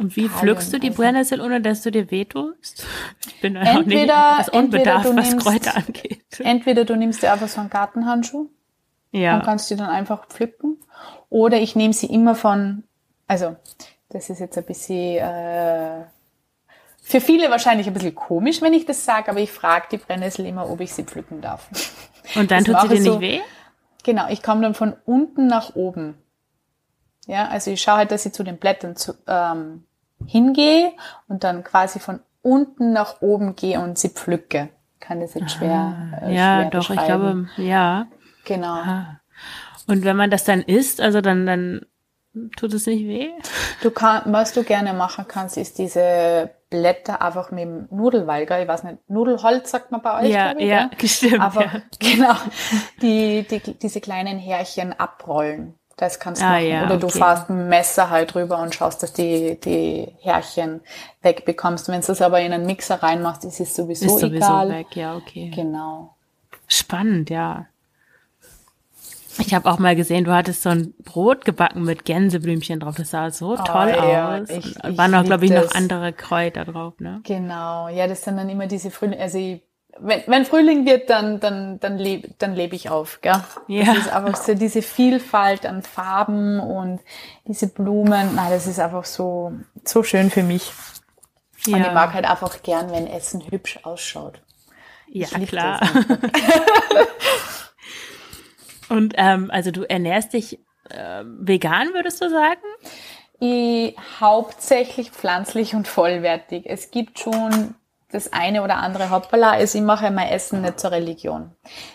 Und 0.00 0.16
wie 0.16 0.28
pflückst 0.28 0.72
du 0.72 0.80
die 0.80 0.90
Brennnessel, 0.90 1.40
ohne 1.40 1.60
dass 1.60 1.82
du 1.82 1.92
dir 1.92 2.10
wehtust? 2.10 2.84
Ich 3.26 3.40
bin 3.40 3.54
entweder, 3.54 4.38
nicht 4.38 4.48
unbedarft, 4.52 5.06
entweder 5.06 5.16
was 5.16 5.36
Kräuter 5.36 5.76
angeht. 5.76 6.40
Entweder 6.40 6.84
du 6.84 6.96
nimmst 6.96 7.22
dir 7.22 7.32
einfach 7.32 7.48
so 7.48 7.60
einen 7.60 7.70
Gartenhandschuh 7.70 8.48
ja. 9.12 9.36
und 9.36 9.44
kannst 9.44 9.70
die 9.70 9.76
dann 9.76 9.90
einfach 9.90 10.26
pflücken. 10.26 10.78
Oder 11.28 11.58
ich 11.58 11.76
nehme 11.76 11.92
sie 11.92 12.06
immer 12.06 12.34
von, 12.34 12.82
also 13.28 13.54
das 14.08 14.30
ist 14.30 14.40
jetzt 14.40 14.58
ein 14.58 14.64
bisschen 14.64 15.18
äh, 15.18 16.04
für 17.12 17.20
viele 17.20 17.50
wahrscheinlich 17.50 17.86
ein 17.86 17.92
bisschen 17.92 18.14
komisch, 18.14 18.62
wenn 18.62 18.72
ich 18.72 18.86
das 18.86 19.04
sage, 19.04 19.30
aber 19.30 19.38
ich 19.38 19.52
frage 19.52 19.86
die 19.92 19.98
Brennnessel 19.98 20.46
immer, 20.46 20.70
ob 20.70 20.80
ich 20.80 20.94
sie 20.94 21.04
pflücken 21.04 21.42
darf. 21.42 21.68
Und 22.34 22.50
dann 22.50 22.64
das 22.64 22.80
tut 22.80 22.90
sie 22.90 22.96
dir 22.96 23.02
so, 23.02 23.18
nicht 23.18 23.20
weh? 23.20 23.40
Genau, 24.02 24.28
ich 24.30 24.42
komme 24.42 24.62
dann 24.62 24.74
von 24.74 24.94
unten 25.04 25.46
nach 25.46 25.76
oben. 25.76 26.14
Ja, 27.26 27.48
also 27.48 27.70
ich 27.70 27.82
schaue 27.82 27.98
halt, 27.98 28.12
dass 28.12 28.24
ich 28.24 28.32
zu 28.32 28.42
den 28.42 28.56
Blättern 28.56 28.96
zu, 28.96 29.12
ähm, 29.26 29.84
hingehe 30.26 30.92
und 31.28 31.44
dann 31.44 31.64
quasi 31.64 31.98
von 31.98 32.20
unten 32.40 32.94
nach 32.94 33.20
oben 33.20 33.56
gehe 33.56 33.78
und 33.78 33.98
sie 33.98 34.08
pflücke. 34.08 34.70
Kann 34.98 35.20
das 35.20 35.34
jetzt 35.34 35.52
schwer. 35.52 36.18
Äh, 36.22 36.34
ja, 36.34 36.60
schwer 36.60 36.70
doch, 36.70 36.90
ich 36.90 37.04
glaube, 37.04 37.48
ja. 37.58 38.06
Genau. 38.46 38.72
Aha. 38.72 39.20
Und 39.86 40.04
wenn 40.04 40.16
man 40.16 40.30
das 40.30 40.44
dann 40.44 40.62
isst, 40.62 41.02
also 41.02 41.20
dann, 41.20 41.44
dann 41.44 41.84
tut 42.56 42.72
es 42.72 42.86
nicht 42.86 43.04
weh? 43.06 43.28
Du 43.82 43.90
kannst, 43.90 44.32
was 44.32 44.54
du 44.54 44.64
gerne 44.64 44.94
machen 44.94 45.26
kannst, 45.28 45.58
ist 45.58 45.78
diese 45.78 46.50
Blätter 46.72 47.20
einfach 47.20 47.50
mit 47.50 47.64
dem 47.64 47.86
Nudelwalger, 47.90 48.62
ich 48.62 48.66
weiß 48.66 48.84
nicht, 48.84 48.98
Nudelholz 49.08 49.70
sagt 49.70 49.92
man 49.92 50.00
bei 50.00 50.22
euch, 50.22 50.30
ja, 50.30 50.54
ich, 50.56 50.66
ja, 50.66 50.90
ja, 50.98 51.08
stimmt. 51.08 51.40
Aber 51.40 51.62
ja. 51.62 51.82
genau, 52.00 52.34
die, 53.02 53.46
die, 53.48 53.74
diese 53.74 54.00
kleinen 54.00 54.38
Härchen 54.38 54.98
abrollen. 54.98 55.74
Das 55.98 56.18
kannst 56.18 56.40
du 56.40 56.46
ah, 56.46 56.52
machen. 56.52 56.66
Ja, 56.66 56.86
Oder 56.86 56.96
du 56.96 57.06
okay. 57.06 57.18
fährst 57.18 57.50
ein 57.50 57.68
Messer 57.68 58.08
halt 58.08 58.32
drüber 58.34 58.58
und 58.58 58.74
schaust, 58.74 59.02
dass 59.02 59.12
die, 59.12 59.60
die 59.60 60.08
Härchen 60.22 60.80
wegbekommst. 61.20 61.88
Wenn 61.88 62.00
du 62.00 62.10
es 62.10 62.22
aber 62.22 62.40
in 62.40 62.52
einen 62.52 62.64
Mixer 62.64 63.02
reinmachst, 63.02 63.44
ist 63.44 63.60
es 63.60 63.76
sowieso, 63.76 64.06
ist 64.06 64.20
sowieso 64.20 64.36
egal. 64.36 64.70
weg, 64.70 64.96
ja, 64.96 65.14
okay. 65.14 65.52
Genau. 65.54 66.14
Spannend, 66.66 67.28
ja. 67.28 67.66
Ich 69.38 69.54
habe 69.54 69.70
auch 69.70 69.78
mal 69.78 69.96
gesehen, 69.96 70.24
du 70.24 70.32
hattest 70.32 70.62
so 70.62 70.70
ein 70.70 70.94
Brot 71.04 71.44
gebacken 71.44 71.84
mit 71.84 72.04
Gänseblümchen 72.04 72.80
drauf. 72.80 72.96
Das 72.96 73.10
sah 73.10 73.30
so 73.30 73.52
oh, 73.52 73.56
toll 73.56 73.88
ja, 73.88 74.38
aus. 74.38 74.50
Ich, 74.50 74.76
ich 74.76 74.98
waren 74.98 75.14
auch, 75.14 75.24
glaube 75.24 75.44
ich, 75.44 75.50
noch 75.50 75.74
andere 75.74 76.12
Kräuter 76.12 76.64
drauf, 76.64 76.94
ne? 76.98 77.20
Genau. 77.24 77.88
Ja, 77.88 78.06
das 78.06 78.22
sind 78.22 78.36
dann 78.36 78.48
immer 78.48 78.66
diese 78.66 78.90
Frühling, 78.90 79.18
also 79.18 79.38
ich, 79.38 79.62
wenn, 79.98 80.22
wenn 80.26 80.44
Frühling 80.44 80.86
wird, 80.86 81.10
dann, 81.10 81.40
dann, 81.40 81.78
dann 81.80 81.98
lebe 81.98 82.28
dann 82.38 82.54
leb 82.54 82.72
ich 82.72 82.90
auf, 82.90 83.20
gell? 83.20 83.34
Ja. 83.68 83.84
Das 83.84 83.98
ist 83.98 84.12
einfach 84.12 84.36
so 84.36 84.54
diese 84.54 84.82
Vielfalt 84.82 85.66
an 85.66 85.82
Farben 85.82 86.60
und 86.60 87.00
diese 87.46 87.68
Blumen. 87.68 88.30
Na, 88.34 88.50
das 88.50 88.66
ist 88.66 88.80
einfach 88.80 89.04
so, 89.04 89.52
so 89.84 90.02
schön 90.02 90.30
für 90.30 90.42
mich. 90.42 90.72
Ja. 91.66 91.76
Und 91.76 91.82
ich 91.82 91.92
mag 91.92 92.14
halt 92.14 92.28
einfach 92.28 92.62
gern, 92.62 92.90
wenn 92.90 93.06
Essen 93.06 93.42
hübsch 93.50 93.78
ausschaut. 93.82 94.42
Ja, 95.08 95.28
klar. 95.28 95.80
Und 98.92 99.14
ähm, 99.16 99.50
also 99.50 99.70
du 99.70 99.88
ernährst 99.88 100.34
dich 100.34 100.58
äh, 100.90 101.24
vegan, 101.24 101.94
würdest 101.94 102.20
du 102.20 102.28
sagen? 102.28 102.60
Ich, 103.40 103.96
hauptsächlich 104.20 105.10
pflanzlich 105.10 105.74
und 105.74 105.88
vollwertig. 105.88 106.66
Es 106.66 106.90
gibt 106.90 107.18
schon 107.18 107.74
das 108.10 108.34
eine 108.34 108.62
oder 108.62 108.76
andere 108.76 109.08
Hoppala. 109.08 109.52
Also 109.52 109.78
ich 109.78 109.84
mache 109.84 110.10
mein 110.10 110.28
Essen 110.28 110.60
nicht 110.60 110.78
zur 110.78 110.90
Religion. 110.90 111.52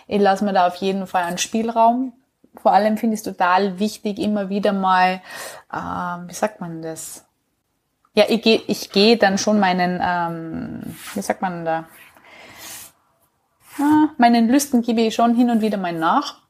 Ich 0.08 0.20
lasse 0.20 0.44
mir 0.44 0.52
da 0.52 0.66
auf 0.66 0.74
jeden 0.74 1.06
Fall 1.06 1.22
einen 1.22 1.38
Spielraum. 1.38 2.14
Vor 2.56 2.72
allem 2.72 2.96
finde 2.96 3.14
ich 3.14 3.20
es 3.20 3.24
total 3.24 3.78
wichtig, 3.78 4.18
immer 4.18 4.48
wieder 4.48 4.72
mal, 4.72 5.20
äh, 5.72 5.76
wie 5.76 6.34
sagt 6.34 6.60
man 6.60 6.82
das? 6.82 7.24
Ja, 8.14 8.24
ich 8.28 8.42
gehe 8.42 8.60
ich 8.66 8.90
geh 8.90 9.14
dann 9.14 9.38
schon 9.38 9.60
meinen, 9.60 10.00
ähm, 10.02 10.96
wie 11.14 11.22
sagt 11.22 11.42
man 11.42 11.64
da? 11.64 11.84
Ah, 13.78 14.08
meinen 14.18 14.48
Lüsten 14.48 14.82
gebe 14.82 15.02
ich 15.02 15.14
schon 15.14 15.36
hin 15.36 15.50
und 15.50 15.60
wieder 15.60 15.78
mal 15.78 15.92
nach. 15.92 16.47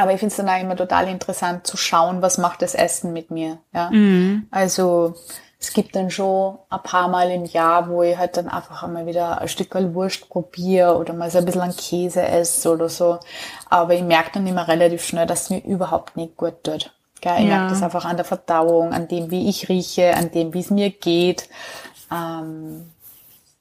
Aber 0.00 0.12
ich 0.12 0.18
finde 0.18 0.32
es 0.32 0.36
dann 0.36 0.48
auch 0.48 0.60
immer 0.60 0.76
total 0.76 1.08
interessant 1.08 1.66
zu 1.66 1.76
schauen, 1.76 2.22
was 2.22 2.38
macht 2.38 2.62
das 2.62 2.74
Essen 2.74 3.12
mit 3.12 3.30
mir. 3.30 3.58
Ja? 3.74 3.90
Mhm. 3.90 4.46
Also 4.50 5.14
es 5.60 5.74
gibt 5.74 5.94
dann 5.94 6.10
schon 6.10 6.58
ein 6.70 6.82
paar 6.82 7.08
Mal 7.08 7.30
im 7.30 7.44
Jahr, 7.44 7.90
wo 7.90 8.02
ich 8.02 8.16
halt 8.16 8.38
dann 8.38 8.48
einfach 8.48 8.82
einmal 8.82 9.04
wieder 9.04 9.42
ein 9.42 9.48
Stück 9.48 9.74
Wurst 9.94 10.28
probiere 10.30 10.96
oder 10.96 11.12
mal 11.12 11.30
so 11.30 11.36
ein 11.36 11.44
bisschen 11.44 11.60
an 11.60 11.76
Käse 11.76 12.22
esse 12.22 12.72
oder 12.72 12.88
so. 12.88 13.18
Aber 13.68 13.94
ich 13.94 14.02
merke 14.02 14.30
dann 14.34 14.46
immer 14.46 14.68
relativ 14.68 15.04
schnell, 15.04 15.26
dass 15.26 15.42
es 15.42 15.50
mir 15.50 15.62
überhaupt 15.62 16.16
nicht 16.16 16.38
gut 16.38 16.64
tut. 16.64 16.94
Gell? 17.20 17.34
Ich 17.40 17.44
ja. 17.44 17.58
merke 17.58 17.74
das 17.74 17.82
einfach 17.82 18.06
an 18.06 18.16
der 18.16 18.24
Verdauung, 18.24 18.94
an 18.94 19.06
dem, 19.06 19.30
wie 19.30 19.50
ich 19.50 19.68
rieche, 19.68 20.16
an 20.16 20.30
dem, 20.30 20.54
wie 20.54 20.60
es 20.60 20.70
mir 20.70 20.88
geht. 20.88 21.50
Ähm, 22.10 22.90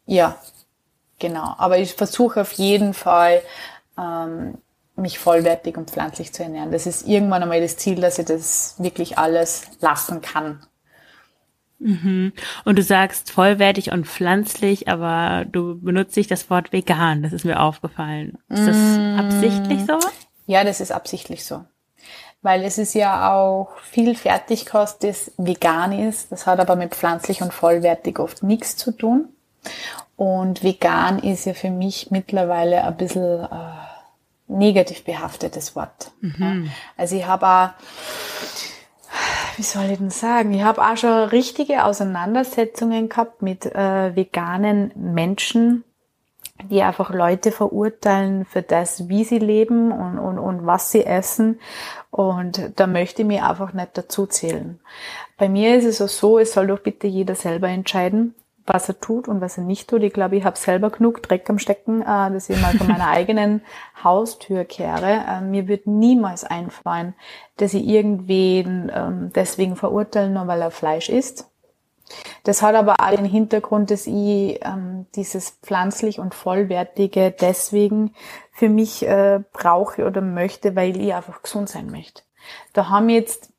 ja, 0.06 0.38
genau. 1.20 1.56
Aber 1.58 1.78
ich 1.80 1.96
versuche 1.96 2.40
auf 2.40 2.54
jeden 2.54 2.94
Fall, 2.94 3.42
ähm, 3.98 4.58
mich 5.00 5.20
vollwertig 5.20 5.78
und 5.78 5.90
pflanzlich 5.90 6.34
zu 6.34 6.44
ernähren. 6.44 6.72
Das 6.72 6.86
ist 6.86 7.08
irgendwann 7.08 7.44
einmal 7.44 7.62
das 7.62 7.78
Ziel, 7.78 8.00
dass 8.00 8.20
ich 8.20 8.26
das 8.26 8.76
wirklich 8.78 9.18
alles 9.18 9.64
lassen 9.82 10.22
kann. 10.22 10.66
Mhm. 11.80 12.34
Und 12.66 12.78
du 12.78 12.84
sagst 12.84 13.32
vollwertig 13.32 13.92
und 13.92 14.06
pflanzlich, 14.06 14.88
aber 14.88 15.46
du 15.46 15.80
benutzt 15.80 16.18
nicht 16.18 16.30
das 16.30 16.50
Wort 16.50 16.74
vegan. 16.74 17.24
Das 17.24 17.34
ist 17.34 17.46
mir 17.46 17.62
aufgefallen. 17.62 18.38
Ist 18.50 18.68
das 18.68 18.76
mm. 18.76 19.20
absichtlich 19.20 19.86
so? 19.86 19.98
Ja, 20.46 20.66
das 20.66 20.82
ist 20.82 20.92
absichtlich 20.92 21.46
so. 21.46 21.64
Weil 22.42 22.64
es 22.64 22.78
ist 22.78 22.96
ja 22.96 23.34
auch 23.34 23.70
viel 23.80 24.16
Fertigkost, 24.16 25.04
das 25.04 25.32
vegan 25.38 25.94
ist. 25.94 26.32
Das 26.32 26.48
hat 26.48 26.60
aber 26.60 26.76
mit 26.76 26.96
pflanzlich 26.96 27.42
und 27.42 27.54
vollwertig 27.54 28.20
oft 28.20 28.44
nichts 28.44 28.76
zu 28.76 28.92
tun. 28.92 29.30
Und 30.16 30.64
vegan 30.64 31.20
ist 31.20 31.46
ja 31.46 31.54
für 31.54 31.70
mich 31.70 32.12
mittlerweile 32.12 32.84
ein 32.84 32.98
bisschen 32.98 33.44
äh, 33.44 33.48
negativ 34.50 35.06
behaftetes 35.06 35.76
Wort. 35.76 36.12
Mhm. 36.20 36.70
Also 36.98 37.16
ich 37.16 37.26
habe 37.26 37.48
auch 37.48 37.70
wie 39.60 39.64
soll 39.64 39.92
ich 39.92 39.98
denn 39.98 40.10
sagen? 40.10 40.54
Ich 40.54 40.64
habe 40.64 40.82
auch 40.82 40.96
schon 40.96 41.28
richtige 41.30 41.84
Auseinandersetzungen 41.84 43.10
gehabt 43.10 43.42
mit 43.42 43.66
äh, 43.66 44.16
veganen 44.16 44.94
Menschen, 44.96 45.84
die 46.64 46.82
einfach 46.82 47.14
Leute 47.14 47.52
verurteilen 47.52 48.46
für 48.46 48.62
das, 48.62 49.10
wie 49.10 49.26
sie 49.26 49.40
leben 49.40 49.92
und, 49.92 50.18
und, 50.18 50.40
und 50.40 50.66
was 50.66 50.92
sie 50.92 51.06
essen. 51.06 51.60
Und 52.10 52.72
da 52.78 52.88
möchte 52.88 53.24
ich 53.24 53.28
mich 53.28 53.42
einfach 53.42 53.74
nicht 53.74 53.98
dazu 53.98 54.28
zählen. 54.28 54.80
Bei 55.38 55.50
mir 55.50 55.76
ist 55.76 55.86
es 55.86 56.02
auch 56.02 56.08
so, 56.08 56.40
es 56.40 56.54
soll 56.54 56.68
doch 56.68 56.80
bitte 56.80 57.08
jeder 57.08 57.36
selber 57.36 57.68
entscheiden, 57.68 58.36
was 58.70 58.88
er 58.88 59.00
tut 59.00 59.28
und 59.28 59.42
was 59.42 59.58
er 59.58 59.64
nicht 59.64 59.90
tut. 59.90 60.04
Ich 60.04 60.14
glaube, 60.14 60.38
ich 60.38 60.46
habe 60.46 60.58
selber 60.58 60.90
genug 60.90 61.22
Dreck 61.24 61.50
am 61.50 61.60
Stecken, 61.60 62.02
äh, 62.02 62.06
dass 62.06 62.50
ich 62.50 62.62
mal 62.62 62.74
von 62.78 62.88
meiner 62.88 63.08
eigenen 63.10 63.62
Haustür 64.04 64.64
kehre. 64.66 65.24
Äh, 65.28 65.42
mir 65.42 65.68
wird 65.68 65.88
niemals 65.88 66.44
einfallen, 66.44 67.14
dass 67.58 67.74
ich 67.74 67.86
irgendwen 67.86 68.92
ähm, 68.94 69.32
deswegen 69.34 69.76
verurteilen, 69.76 70.34
nur 70.34 70.48
weil 70.48 70.62
er 70.62 70.72
Fleisch 70.72 71.10
isst. 71.10 71.50
Das 72.44 72.62
hat 72.62 72.76
aber 72.76 72.96
auch 73.00 73.16
den 73.16 73.26
Hintergrund, 73.26 73.92
dass 73.92 74.08
ich 74.08 74.60
ähm, 74.64 75.06
dieses 75.16 75.52
pflanzlich 75.62 76.20
und 76.20 76.34
vollwertige 76.34 77.32
deswegen 77.32 78.14
für 78.52 78.70
mich 78.70 79.06
äh, 79.06 79.42
brauche 79.54 80.06
oder 80.06 80.22
möchte, 80.22 80.76
weil 80.76 81.00
ich 81.00 81.14
einfach 81.14 81.42
gesund 81.42 81.70
sein 81.70 81.92
möchte. 81.92 82.24
Da 82.74 82.90
haben 82.90 83.10
jetzt 83.10 83.52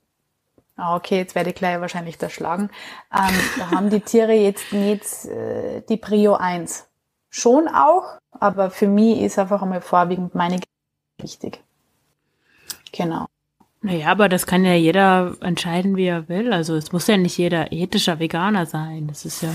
okay, 0.81 1.19
jetzt 1.19 1.35
werde 1.35 1.51
ich 1.51 1.57
gleich 1.57 1.81
wahrscheinlich 1.81 2.19
da 2.19 2.29
schlagen. 2.29 2.71
Ähm, 3.15 3.35
da 3.59 3.71
haben 3.71 3.91
die 3.91 4.01
Tiere 4.01 4.33
jetzt 4.33 4.73
nicht 4.73 5.27
äh, 5.27 5.83
die 5.89 5.97
Prio 5.97 6.35
1. 6.35 6.87
Schon 7.31 7.69
auch, 7.69 8.19
aber 8.33 8.71
für 8.71 8.89
mich 8.89 9.21
ist 9.21 9.39
einfach 9.39 9.63
einmal 9.63 9.81
vorwiegend 9.81 10.35
meine 10.35 10.61
wichtig. 11.19 11.63
Genau. 12.93 13.27
Naja, 13.83 14.09
aber 14.09 14.29
das 14.29 14.47
kann 14.47 14.65
ja 14.65 14.75
jeder 14.75 15.37
entscheiden, 15.41 15.97
wie 15.97 16.07
er 16.07 16.29
will. 16.29 16.53
Also 16.53 16.77
es 16.77 16.93
muss 16.93 17.07
ja 17.07 17.17
nicht 17.17 17.39
jeder 17.39 17.73
ethischer 17.73 18.19
Veganer 18.19 18.67
sein. 18.67 19.07
Das 19.07 19.25
ist 19.25 19.43
ja. 19.43 19.51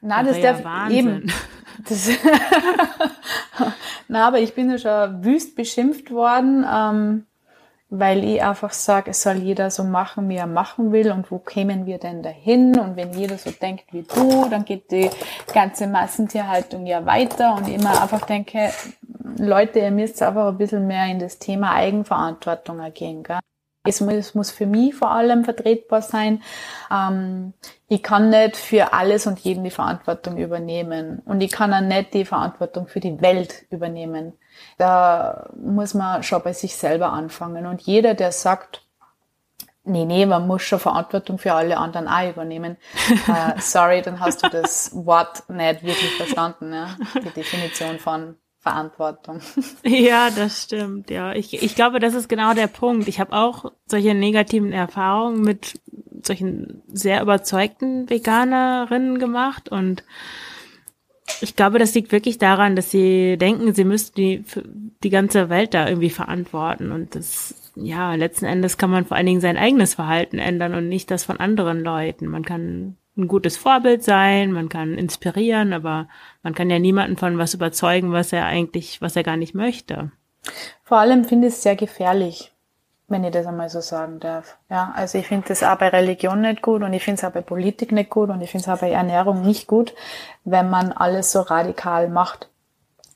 Na, 0.00 0.22
das 0.22 0.40
darf 0.40 0.62
ja 0.62 0.90
eben. 0.90 1.32
Das 1.88 2.10
Na, 4.08 4.26
aber 4.26 4.40
ich 4.40 4.54
bin 4.54 4.70
ja 4.70 4.76
schon 4.76 5.24
wüst 5.24 5.56
beschimpft 5.56 6.10
worden. 6.10 6.66
Ähm, 6.70 7.26
weil 7.94 8.24
ich 8.24 8.42
einfach 8.42 8.72
sage, 8.72 9.10
es 9.10 9.22
soll 9.22 9.36
jeder 9.36 9.70
so 9.70 9.84
machen, 9.84 10.30
wie 10.30 10.36
er 10.36 10.46
machen 10.46 10.92
will 10.92 11.12
und 11.12 11.30
wo 11.30 11.38
kämen 11.38 11.84
wir 11.84 11.98
denn 11.98 12.22
dahin? 12.22 12.78
Und 12.80 12.96
wenn 12.96 13.12
jeder 13.12 13.36
so 13.36 13.50
denkt 13.50 13.92
wie 13.92 14.02
du, 14.02 14.48
dann 14.48 14.64
geht 14.64 14.90
die 14.90 15.10
ganze 15.52 15.86
Massentierhaltung 15.86 16.86
ja 16.86 17.04
weiter 17.04 17.54
und 17.54 17.68
immer 17.68 18.00
einfach 18.00 18.24
denke, 18.24 18.70
Leute, 19.36 19.80
ihr 19.80 19.90
müsst 19.90 20.22
einfach 20.22 20.48
ein 20.48 20.56
bisschen 20.56 20.86
mehr 20.86 21.04
in 21.04 21.18
das 21.18 21.38
Thema 21.38 21.74
Eigenverantwortung 21.74 22.80
ergehen. 22.80 23.24
Gell? 23.24 23.40
Es 23.84 24.00
muss, 24.00 24.14
es 24.14 24.34
muss 24.34 24.50
für 24.50 24.64
mich 24.64 24.94
vor 24.94 25.10
allem 25.10 25.44
vertretbar 25.44 26.00
sein. 26.00 26.42
Ähm, 26.90 27.52
ich 27.88 28.02
kann 28.02 28.30
nicht 28.30 28.56
für 28.56 28.94
alles 28.94 29.26
und 29.26 29.38
jeden 29.40 29.64
die 29.64 29.70
Verantwortung 29.70 30.38
übernehmen. 30.38 31.20
Und 31.26 31.42
ich 31.42 31.52
kann 31.52 31.74
auch 31.74 31.82
nicht 31.82 32.14
die 32.14 32.24
Verantwortung 32.24 32.86
für 32.86 33.00
die 33.00 33.20
Welt 33.20 33.66
übernehmen. 33.68 34.32
Da 34.78 35.50
muss 35.56 35.94
man 35.94 36.22
schon 36.22 36.42
bei 36.42 36.52
sich 36.52 36.76
selber 36.76 37.12
anfangen. 37.12 37.66
Und 37.66 37.82
jeder, 37.82 38.14
der 38.14 38.32
sagt, 38.32 38.82
nee, 39.84 40.04
nee, 40.04 40.26
man 40.26 40.46
muss 40.46 40.62
schon 40.62 40.78
Verantwortung 40.78 41.38
für 41.38 41.52
alle 41.54 41.76
anderen 41.76 42.08
auch 42.08 42.28
übernehmen, 42.28 42.76
äh, 43.28 43.60
sorry, 43.60 44.02
dann 44.02 44.20
hast 44.20 44.42
du 44.44 44.48
das 44.48 44.90
Wort 44.94 45.48
nicht 45.48 45.82
wirklich 45.82 46.14
verstanden, 46.16 46.72
ja? 46.72 46.96
die 47.14 47.30
Definition 47.34 47.98
von 47.98 48.36
Verantwortung. 48.62 49.40
Ja, 49.84 50.30
das 50.30 50.62
stimmt, 50.62 51.10
ja. 51.10 51.32
Ich, 51.32 51.62
ich 51.62 51.74
glaube, 51.74 51.98
das 51.98 52.14
ist 52.14 52.28
genau 52.28 52.54
der 52.54 52.68
Punkt. 52.68 53.08
Ich 53.08 53.18
habe 53.18 53.32
auch 53.32 53.72
solche 53.86 54.14
negativen 54.14 54.72
Erfahrungen 54.72 55.40
mit 55.40 55.80
solchen 56.24 56.82
sehr 56.86 57.20
überzeugten 57.20 58.08
Veganerinnen 58.08 59.18
gemacht 59.18 59.68
und 59.68 60.04
ich 61.40 61.56
glaube, 61.56 61.78
das 61.78 61.94
liegt 61.94 62.12
wirklich 62.12 62.38
daran, 62.38 62.76
dass 62.76 62.90
sie 62.90 63.36
denken, 63.38 63.74
sie 63.74 63.84
müssten 63.84 64.14
die, 64.16 64.44
die 65.02 65.10
ganze 65.10 65.48
Welt 65.48 65.74
da 65.74 65.88
irgendwie 65.88 66.10
verantworten. 66.10 66.92
Und 66.92 67.14
das, 67.14 67.72
ja, 67.74 68.14
letzten 68.14 68.44
Endes 68.46 68.78
kann 68.78 68.90
man 68.90 69.04
vor 69.04 69.16
allen 69.16 69.26
Dingen 69.26 69.40
sein 69.40 69.56
eigenes 69.56 69.94
Verhalten 69.94 70.38
ändern 70.38 70.74
und 70.74 70.88
nicht 70.88 71.10
das 71.10 71.24
von 71.24 71.38
anderen 71.38 71.80
Leuten. 71.80 72.26
Man 72.26 72.44
kann 72.44 72.96
ein 73.16 73.28
gutes 73.28 73.56
Vorbild 73.56 74.02
sein, 74.02 74.52
man 74.52 74.68
kann 74.68 74.94
inspirieren, 74.94 75.72
aber 75.72 76.08
man 76.42 76.54
kann 76.54 76.70
ja 76.70 76.78
niemanden 76.78 77.16
von 77.16 77.38
was 77.38 77.54
überzeugen, 77.54 78.12
was 78.12 78.32
er 78.32 78.46
eigentlich, 78.46 79.02
was 79.02 79.16
er 79.16 79.22
gar 79.22 79.36
nicht 79.36 79.54
möchte. 79.54 80.12
Vor 80.82 80.98
allem 80.98 81.24
finde 81.24 81.48
ich 81.48 81.54
es 81.54 81.62
sehr 81.62 81.76
gefährlich, 81.76 82.52
wenn 83.12 83.24
ich 83.24 83.30
das 83.30 83.46
einmal 83.46 83.68
so 83.68 83.80
sagen 83.80 84.18
darf. 84.18 84.56
Ja, 84.68 84.92
also 84.96 85.18
ich 85.18 85.28
finde 85.28 85.48
das 85.48 85.62
auch 85.62 85.76
bei 85.76 85.88
Religion 85.88 86.40
nicht 86.40 86.62
gut 86.62 86.82
und 86.82 86.92
ich 86.92 87.04
finde 87.04 87.20
es 87.20 87.24
auch 87.24 87.32
bei 87.32 87.42
Politik 87.42 87.92
nicht 87.92 88.10
gut 88.10 88.30
und 88.30 88.40
ich 88.40 88.50
finde 88.50 88.68
es 88.68 88.74
auch 88.74 88.80
bei 88.80 88.90
Ernährung 88.90 89.42
nicht 89.42 89.66
gut, 89.66 89.94
wenn 90.44 90.68
man 90.70 90.92
alles 90.92 91.30
so 91.30 91.40
radikal 91.40 92.08
macht. 92.08 92.48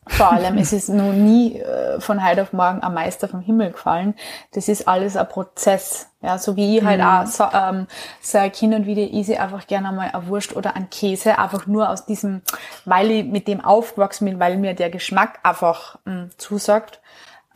Vor 0.09 0.31
allem, 0.31 0.57
es 0.59 0.73
ist 0.73 0.89
noch 0.89 1.13
nie 1.13 1.59
äh, 1.59 2.01
von 2.01 2.25
heute 2.25 2.43
auf 2.43 2.53
morgen 2.53 2.81
ein 2.81 2.95
Meister 2.95 3.27
vom 3.27 3.41
Himmel 3.41 3.73
gefallen. 3.73 4.15
Das 4.53 4.69
ist 4.69 4.87
alles 4.87 5.17
ein 5.17 5.29
Prozess. 5.29 6.07
Ja, 6.23 6.39
so 6.39 6.55
wie 6.55 6.79
ich 6.79 6.85
halt 6.85 7.01
mhm. 7.01 7.07
auch 7.07 7.27
so, 7.27 7.45
ähm, 7.53 7.89
sage 8.21 8.57
hin 8.57 8.73
und 8.75 8.87
wieder 8.87 9.03
easy 9.03 9.37
einfach 9.37 9.67
gerne 9.67 9.91
mal 9.91 10.11
eine 10.13 10.29
Wurst 10.29 10.55
oder 10.55 10.77
einen 10.77 10.91
Käse, 10.91 11.39
einfach 11.39 11.67
nur 11.67 11.91
aus 11.91 12.07
diesem, 12.07 12.43
weil 12.85 13.11
ich 13.11 13.25
mit 13.27 13.49
dem 13.49 13.65
aufgewachsen 13.65 14.27
bin, 14.27 14.39
weil 14.39 14.57
mir 14.59 14.75
der 14.75 14.91
Geschmack 14.91 15.41
einfach 15.43 15.99
mh, 16.05 16.15
mm, 16.15 16.31
zusagt 16.39 17.01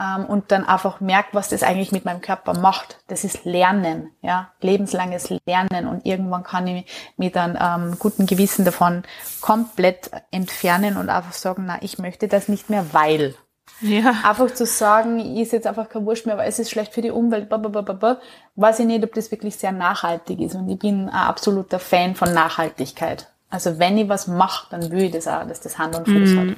ähm, 0.00 0.24
und 0.24 0.50
dann 0.50 0.64
einfach 0.64 1.00
merkt, 1.00 1.34
was 1.34 1.48
das 1.48 1.62
eigentlich 1.62 1.92
mit 1.92 2.04
meinem 2.04 2.20
Körper 2.20 2.58
macht. 2.58 2.98
Das 3.08 3.24
ist 3.24 3.44
Lernen, 3.44 4.10
ja, 4.22 4.50
lebenslanges 4.60 5.32
Lernen 5.46 5.86
und 5.86 6.06
irgendwann 6.06 6.42
kann 6.42 6.66
ich 6.66 6.86
mich 7.16 7.32
dann 7.32 7.58
ähm, 7.60 7.96
guten 7.98 8.26
Gewissen 8.26 8.64
davon 8.64 9.02
komplett 9.40 10.10
entfernen 10.30 10.96
und 10.96 11.10
einfach 11.10 11.32
sagen, 11.32 11.64
na, 11.66 11.78
ich 11.82 11.98
möchte 11.98 12.28
das 12.28 12.48
nicht 12.48 12.70
mehr, 12.70 12.86
weil. 12.92 13.34
Ja. 13.82 14.14
Einfach 14.24 14.52
zu 14.52 14.66
sagen, 14.66 15.18
ich 15.20 15.40
ist 15.40 15.52
jetzt 15.52 15.66
einfach 15.66 15.88
kein 15.88 16.04
Wurst 16.04 16.26
mehr, 16.26 16.36
weil 16.36 16.48
es 16.48 16.58
ist 16.58 16.70
schlecht 16.70 16.92
für 16.92 17.00
die 17.00 17.10
Umwelt, 17.10 17.48
blablabla, 17.48 18.20
weiß 18.56 18.80
ich 18.80 18.86
nicht, 18.86 19.02
ob 19.04 19.14
das 19.14 19.30
wirklich 19.30 19.56
sehr 19.56 19.72
nachhaltig 19.72 20.40
ist. 20.40 20.54
Und 20.54 20.68
ich 20.68 20.78
bin 20.78 21.08
ein 21.08 21.14
absoluter 21.14 21.78
Fan 21.78 22.14
von 22.14 22.32
Nachhaltigkeit. 22.34 23.28
Also 23.48 23.78
wenn 23.78 23.96
ich 23.96 24.08
was 24.08 24.26
mache, 24.26 24.66
dann 24.70 24.90
will 24.90 25.04
ich 25.04 25.12
das 25.12 25.26
auch, 25.26 25.46
dass 25.46 25.60
das 25.60 25.78
Hand 25.78 25.96
und 25.96 26.06
Fuß 26.06 26.30
mm. 26.34 26.38
hat. 26.38 26.56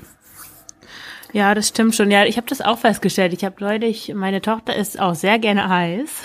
Ja, 1.33 1.55
das 1.55 1.69
stimmt 1.69 1.95
schon. 1.95 2.11
Ja, 2.11 2.25
ich 2.27 2.37
habe 2.37 2.47
das 2.47 2.61
auch 2.61 2.79
festgestellt. 2.79 3.33
Ich 3.33 3.45
habe 3.45 3.57
neulich, 3.61 4.13
meine 4.15 4.43
Tochter 4.43 4.77
isst 4.77 5.01
auch 5.01 5.15
sehr 5.15 5.39
gerne 5.39 5.71
Eis. 5.71 6.23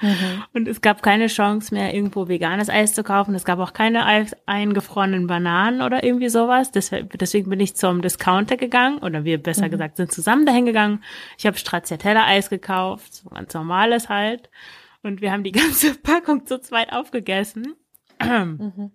Mhm. 0.00 0.44
Und 0.52 0.68
es 0.68 0.80
gab 0.80 1.02
keine 1.02 1.26
Chance 1.26 1.74
mehr, 1.74 1.92
irgendwo 1.92 2.28
veganes 2.28 2.70
Eis 2.70 2.94
zu 2.94 3.02
kaufen. 3.02 3.34
Es 3.34 3.44
gab 3.44 3.58
auch 3.58 3.72
keine 3.72 4.04
eingefrorenen 4.46 5.26
Bananen 5.26 5.82
oder 5.82 6.04
irgendwie 6.04 6.28
sowas. 6.28 6.70
Deswegen 6.70 7.50
bin 7.50 7.60
ich 7.60 7.74
zum 7.74 8.00
Discounter 8.00 8.56
gegangen. 8.56 8.98
Oder 8.98 9.24
wir 9.24 9.42
besser 9.42 9.66
mhm. 9.66 9.72
gesagt 9.72 9.96
sind 9.96 10.12
zusammen 10.12 10.46
dahin 10.46 10.66
gegangen. 10.66 11.02
Ich 11.36 11.46
habe 11.46 11.58
Stracciatella-Eis 11.58 12.48
gekauft, 12.48 13.14
so 13.14 13.30
ganz 13.30 13.52
normales 13.54 14.08
halt. 14.08 14.50
Und 15.02 15.20
wir 15.20 15.32
haben 15.32 15.42
die 15.42 15.52
ganze 15.52 15.94
Packung 15.94 16.46
zu 16.46 16.60
zweit 16.60 16.92
aufgegessen. 16.92 17.74
Mhm. 18.22 18.92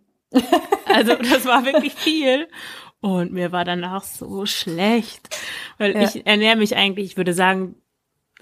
also 0.85 1.15
das 1.15 1.45
war 1.45 1.65
wirklich 1.65 1.93
viel. 1.95 2.47
Und 3.01 3.31
mir 3.31 3.51
war 3.51 3.63
danach 3.63 4.03
so 4.03 4.45
schlecht, 4.45 5.29
weil 5.77 5.93
ja. 5.93 6.03
ich 6.03 6.25
ernähre 6.25 6.57
mich 6.57 6.75
eigentlich, 6.75 7.11
ich 7.11 7.17
würde 7.17 7.33
sagen, 7.33 7.75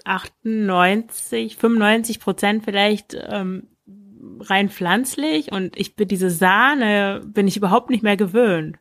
98, 0.04 1.56
95 1.56 2.20
Prozent 2.20 2.64
vielleicht 2.64 3.16
ähm, 3.28 3.68
rein 4.40 4.68
pflanzlich 4.68 5.52
und 5.52 5.78
ich 5.78 5.96
bin 5.96 6.08
diese 6.08 6.30
Sahne, 6.30 7.22
bin 7.24 7.46
ich 7.46 7.56
überhaupt 7.56 7.90
nicht 7.90 8.02
mehr 8.02 8.16
gewöhnt. 8.16 8.78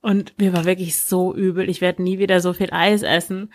Und 0.00 0.38
mir 0.38 0.52
war 0.52 0.64
wirklich 0.64 0.98
so 1.00 1.34
übel, 1.34 1.68
ich 1.68 1.80
werde 1.80 2.02
nie 2.02 2.18
wieder 2.18 2.40
so 2.40 2.52
viel 2.52 2.72
Eis 2.72 3.02
essen. 3.02 3.52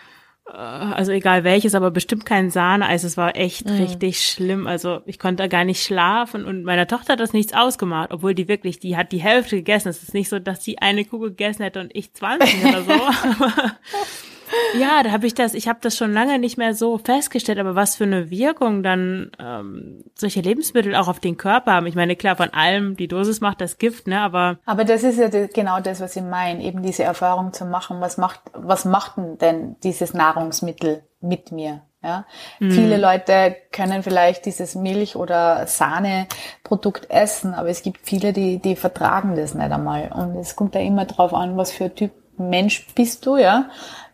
Äh, 0.54 0.58
also 0.58 1.12
egal 1.12 1.44
welches, 1.44 1.76
aber 1.76 1.92
bestimmt 1.92 2.26
kein 2.26 2.50
Sahneeis. 2.50 3.04
Es 3.04 3.18
war 3.18 3.36
echt 3.36 3.70
mhm. 3.70 3.78
richtig 3.78 4.24
schlimm. 4.24 4.68
Also 4.68 5.02
ich 5.06 5.20
konnte 5.20 5.48
gar 5.50 5.66
nicht 5.66 5.84
schlafen 5.84 6.46
und 6.46 6.64
meiner 6.64 6.88
Tochter 6.88 7.14
hat 7.14 7.20
das 7.20 7.34
nichts 7.34 7.54
ausgemacht, 7.54 8.12
obwohl 8.12 8.34
die 8.34 8.48
wirklich, 8.48 8.80
die 8.80 8.98
hat 8.98 9.12
die 9.12 9.22
Hälfte 9.22 9.58
gegessen. 9.58 9.90
Es 9.90 10.04
ist 10.04 10.14
nicht 10.14 10.30
so, 10.30 10.40
dass 10.40 10.64
sie 10.64 10.80
eine 10.80 11.06
Kugel 11.06 11.30
gegessen 11.30 11.64
hätte 11.64 11.80
und 11.80 11.96
ich 11.96 12.14
20 12.14 12.66
oder 12.66 12.84
so. 12.84 12.92
Ja, 14.78 15.04
da 15.04 15.12
habe 15.12 15.28
ich 15.28 15.34
das, 15.34 15.54
ich 15.54 15.68
habe 15.68 15.80
das 15.82 15.98
schon 15.98 16.14
lange 16.14 16.40
nicht 16.40 16.58
mehr 16.58 16.74
so 16.74 16.98
festgestellt, 16.98 17.60
aber 17.60 17.76
was 17.76 17.96
für 17.96 18.04
eine 18.04 18.30
Wirkung 18.30 18.84
dann 18.84 19.32
ähm, 19.40 20.04
solche 20.16 20.42
Lebensmittel 20.42 20.96
auch 20.96 21.08
auf 21.08 21.20
den 21.20 21.38
Körper 21.38 21.74
haben. 21.74 21.88
Ich 21.88 21.96
meine, 21.96 22.16
klar, 22.16 22.36
von 22.36 22.50
allem, 22.50 22.96
die 22.96 23.08
Dosis 23.08 23.42
macht 23.42 23.62
das 23.62 23.78
Gift, 23.78 24.08
ne? 24.08 24.22
Aber. 24.22 24.60
Aber 24.66 24.84
das 24.84 25.04
ist 25.04 25.18
ja 25.20 25.30
genau 25.30 25.80
das, 25.80 26.02
was 26.02 26.16
ich 26.16 26.24
meine, 26.24 26.64
eben 26.64 26.84
diese 26.84 27.04
Erfahrung 27.04 27.54
zu 27.54 27.66
machen. 27.66 28.02
Was 28.02 28.18
macht, 28.18 28.42
was 28.54 28.86
macht 28.86 29.14
denn 29.18 29.76
dieses 29.84 30.14
Nahrungsmittel 30.14 31.04
mit 31.22 31.52
mir? 31.52 31.82
Ja, 32.02 32.26
mhm. 32.60 32.72
viele 32.72 32.98
Leute 32.98 33.58
können 33.74 34.04
vielleicht 34.04 34.46
dieses 34.46 34.74
Milch- 34.74 35.18
oder 35.18 35.68
Sahneprodukt 35.68 37.10
essen, 37.10 37.54
aber 37.54 37.68
es 37.68 37.84
gibt 37.84 38.00
viele, 38.04 38.32
die, 38.32 38.60
die 38.60 38.78
vertragen 38.78 39.36
das 39.36 39.54
nicht 39.54 39.70
einmal. 39.70 40.10
Und 40.14 40.38
es 40.38 40.56
kommt 40.56 40.76
da 40.76 40.80
immer 40.80 41.04
drauf 41.04 41.34
an, 41.34 41.58
was 41.58 41.72
für 41.72 41.94
Typ 41.94 42.12
Mensch 42.40 42.88
bist 42.96 43.26
du, 43.26 43.38
ja 43.38 43.70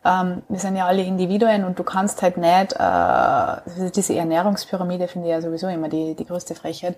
ähm, 0.05 0.43
wir 0.47 0.59
sind 0.59 0.75
ja 0.75 0.85
alle 0.85 1.01
Individuen 1.01 1.65
und 1.65 1.79
du 1.79 1.83
kannst 1.83 2.21
halt 2.21 2.37
nicht, 2.37 2.73
äh, 2.73 3.89
diese 3.89 4.15
Ernährungspyramide 4.15 5.07
finde 5.07 5.27
ich 5.27 5.31
ja 5.31 5.41
sowieso 5.41 5.67
immer 5.67 5.89
die, 5.89 6.15
die 6.15 6.25
größte 6.25 6.53
Frechheit, 6.53 6.95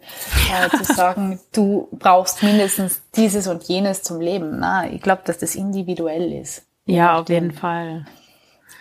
äh, 0.53 0.69
zu 0.78 0.84
sagen, 0.93 1.39
du 1.53 1.88
brauchst 1.93 2.43
mindestens 2.43 3.01
dieses 3.15 3.47
und 3.47 3.63
jenes 3.63 4.03
zum 4.03 4.19
Leben. 4.19 4.59
Na, 4.59 4.88
ich 4.91 5.01
glaube, 5.01 5.21
dass 5.23 5.38
das 5.38 5.55
individuell 5.55 6.34
ist. 6.34 6.63
Ja, 6.86 7.17
auf 7.17 7.30
jeden 7.30 7.53
Fall. 7.53 8.05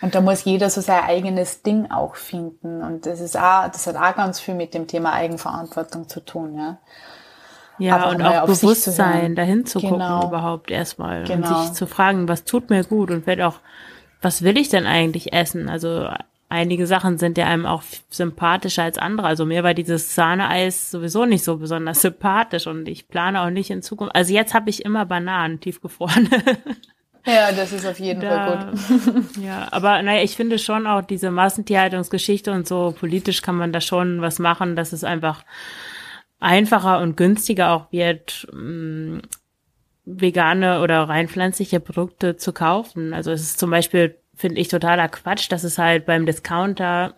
Und 0.01 0.13
da 0.13 0.21
muss 0.21 0.43
jeder 0.43 0.69
so 0.69 0.81
sein 0.81 1.03
eigenes 1.05 1.63
Ding 1.63 1.89
auch 1.89 2.15
finden. 2.15 2.83
Und 2.83 3.05
das 3.05 3.21
ist 3.21 3.37
auch, 3.37 3.69
das 3.71 3.87
hat 3.87 3.95
auch 3.95 4.15
ganz 4.15 4.39
viel 4.39 4.53
mit 4.53 4.73
dem 4.73 4.87
Thema 4.87 5.13
Eigenverantwortung 5.13 6.07
zu 6.09 6.19
tun, 6.19 6.57
ja. 6.57 6.77
Ja, 7.79 8.09
und 8.09 8.21
auch 8.21 8.45
Bewusstsein, 8.45 9.35
dahin 9.35 9.65
zu 9.65 9.79
genau. 9.79 10.19
gucken 10.19 10.29
überhaupt 10.29 10.71
erstmal. 10.71 11.23
Genau. 11.23 11.47
Und 11.47 11.65
sich 11.65 11.73
zu 11.73 11.87
fragen, 11.87 12.27
was 12.27 12.43
tut 12.43 12.69
mir 12.69 12.83
gut 12.83 13.11
und 13.11 13.23
vielleicht 13.23 13.41
auch 13.41 13.59
was 14.21 14.41
will 14.41 14.57
ich 14.57 14.69
denn 14.69 14.85
eigentlich 14.85 15.33
essen? 15.33 15.69
Also 15.69 16.09
einige 16.49 16.87
Sachen 16.87 17.17
sind 17.17 17.37
ja 17.37 17.45
einem 17.45 17.65
auch 17.65 17.83
sympathischer 18.09 18.83
als 18.83 18.97
andere. 18.97 19.27
Also 19.27 19.45
mir 19.45 19.63
war 19.63 19.73
dieses 19.73 20.15
Sahneeis 20.15 20.91
sowieso 20.91 21.25
nicht 21.25 21.43
so 21.43 21.57
besonders 21.57 22.01
sympathisch 22.01 22.67
und 22.67 22.87
ich 22.87 23.07
plane 23.07 23.41
auch 23.41 23.49
nicht 23.49 23.69
in 23.69 23.81
Zukunft. 23.81 24.15
Also 24.15 24.33
jetzt 24.33 24.53
habe 24.53 24.69
ich 24.69 24.85
immer 24.85 25.05
Bananen 25.05 25.59
tiefgefroren. 25.59 26.29
Ja, 27.29 27.51
das 27.51 27.73
ist 27.73 27.85
auf 27.85 27.99
jeden 27.99 28.21
da, 28.21 28.45
Fall 28.47 28.71
gut. 28.71 29.25
Ja, 29.43 29.67
aber 29.71 30.01
naja, 30.01 30.23
ich 30.23 30.37
finde 30.37 30.57
schon 30.57 30.87
auch 30.87 31.01
diese 31.01 31.29
Massentierhaltungsgeschichte 31.29 32.53
und 32.53 32.65
so 32.65 32.95
politisch 32.97 33.41
kann 33.41 33.57
man 33.57 33.73
da 33.73 33.81
schon 33.81 34.21
was 34.21 34.39
machen, 34.39 34.77
dass 34.77 34.93
es 34.93 35.03
einfach 35.03 35.43
einfacher 36.39 36.99
und 36.99 37.17
günstiger 37.17 37.71
auch 37.71 37.91
wird, 37.91 38.47
mm, 38.53 39.19
vegane 40.05 40.81
oder 40.81 41.09
rein 41.09 41.27
pflanzliche 41.27 41.79
Produkte 41.79 42.37
zu 42.37 42.53
kaufen. 42.53 43.13
Also 43.13 43.31
es 43.31 43.41
ist 43.41 43.59
zum 43.59 43.69
Beispiel, 43.69 44.15
finde 44.35 44.61
ich, 44.61 44.69
totaler 44.69 45.09
Quatsch, 45.09 45.51
dass 45.51 45.63
es 45.63 45.77
halt 45.77 46.05
beim 46.05 46.25
Discounter 46.25 47.15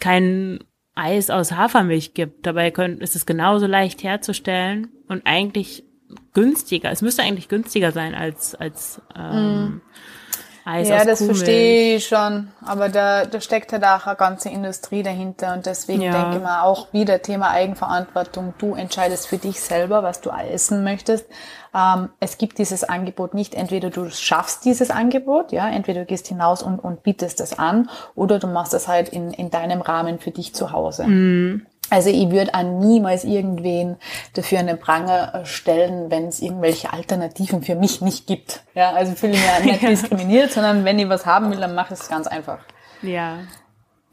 kein 0.00 0.60
Eis 0.94 1.30
aus 1.30 1.52
Hafermilch 1.52 2.14
gibt. 2.14 2.46
Dabei 2.46 2.70
können, 2.70 2.98
ist 2.98 3.14
es 3.14 3.26
genauso 3.26 3.66
leicht 3.66 4.02
herzustellen 4.02 4.88
und 5.08 5.22
eigentlich 5.26 5.84
günstiger. 6.32 6.90
Es 6.90 7.02
müsste 7.02 7.22
eigentlich 7.22 7.48
günstiger 7.48 7.92
sein 7.92 8.14
als, 8.14 8.54
als 8.54 9.02
ähm, 9.14 9.64
mm. 9.64 9.80
Eis 10.64 10.88
ja, 10.88 11.04
das 11.04 11.18
Kuhmilch. 11.18 11.38
verstehe 11.38 11.96
ich 11.96 12.06
schon. 12.06 12.48
Aber 12.64 12.88
da, 12.88 13.24
da 13.24 13.40
steckt 13.40 13.72
halt 13.72 13.84
auch 13.84 14.06
eine 14.06 14.16
ganze 14.16 14.50
Industrie 14.50 15.02
dahinter. 15.02 15.54
Und 15.54 15.66
deswegen 15.66 16.02
ja. 16.02 16.12
denke 16.12 16.36
ich 16.36 16.42
mal 16.42 16.62
auch 16.62 16.92
wieder 16.92 17.22
Thema 17.22 17.50
Eigenverantwortung. 17.50 18.54
Du 18.58 18.74
entscheidest 18.74 19.26
für 19.26 19.38
dich 19.38 19.60
selber, 19.60 20.02
was 20.02 20.20
du 20.20 20.30
essen 20.30 20.84
möchtest. 20.84 21.26
Ähm, 21.74 22.10
es 22.20 22.38
gibt 22.38 22.58
dieses 22.58 22.84
Angebot 22.84 23.34
nicht. 23.34 23.54
Entweder 23.54 23.90
du 23.90 24.10
schaffst 24.10 24.64
dieses 24.64 24.90
Angebot, 24.90 25.52
ja, 25.52 25.68
entweder 25.68 26.00
du 26.00 26.06
gehst 26.06 26.28
hinaus 26.28 26.62
und, 26.62 26.78
und 26.78 27.02
bietest 27.02 27.40
das 27.40 27.58
an, 27.58 27.88
oder 28.14 28.38
du 28.38 28.46
machst 28.46 28.72
das 28.72 28.88
halt 28.88 29.08
in, 29.08 29.32
in 29.32 29.50
deinem 29.50 29.80
Rahmen 29.80 30.18
für 30.18 30.30
dich 30.30 30.54
zu 30.54 30.72
Hause. 30.72 31.06
Mhm. 31.06 31.66
Also 31.90 32.08
ich 32.08 32.30
würde 32.30 32.54
an 32.54 32.78
niemals 32.78 33.24
irgendwen 33.24 33.96
dafür 34.34 34.60
einen 34.60 34.78
Pranger 34.78 35.42
stellen, 35.44 36.10
wenn 36.10 36.28
es 36.28 36.40
irgendwelche 36.40 36.92
Alternativen 36.92 37.62
für 37.62 37.74
mich 37.74 38.00
nicht 38.00 38.26
gibt. 38.26 38.62
Ja, 38.74 38.92
also 38.92 39.14
fühle 39.14 39.34
ich 39.34 39.64
mich 39.64 39.72
nicht 39.80 39.82
diskriminiert, 39.82 40.52
sondern 40.52 40.84
wenn 40.84 40.98
ich 40.98 41.08
was 41.08 41.26
haben 41.26 41.50
will, 41.50 41.58
dann 41.58 41.74
mache 41.74 41.94
ich 41.94 42.00
es 42.00 42.08
ganz 42.08 42.26
einfach. 42.26 42.60
Ja. 43.02 43.40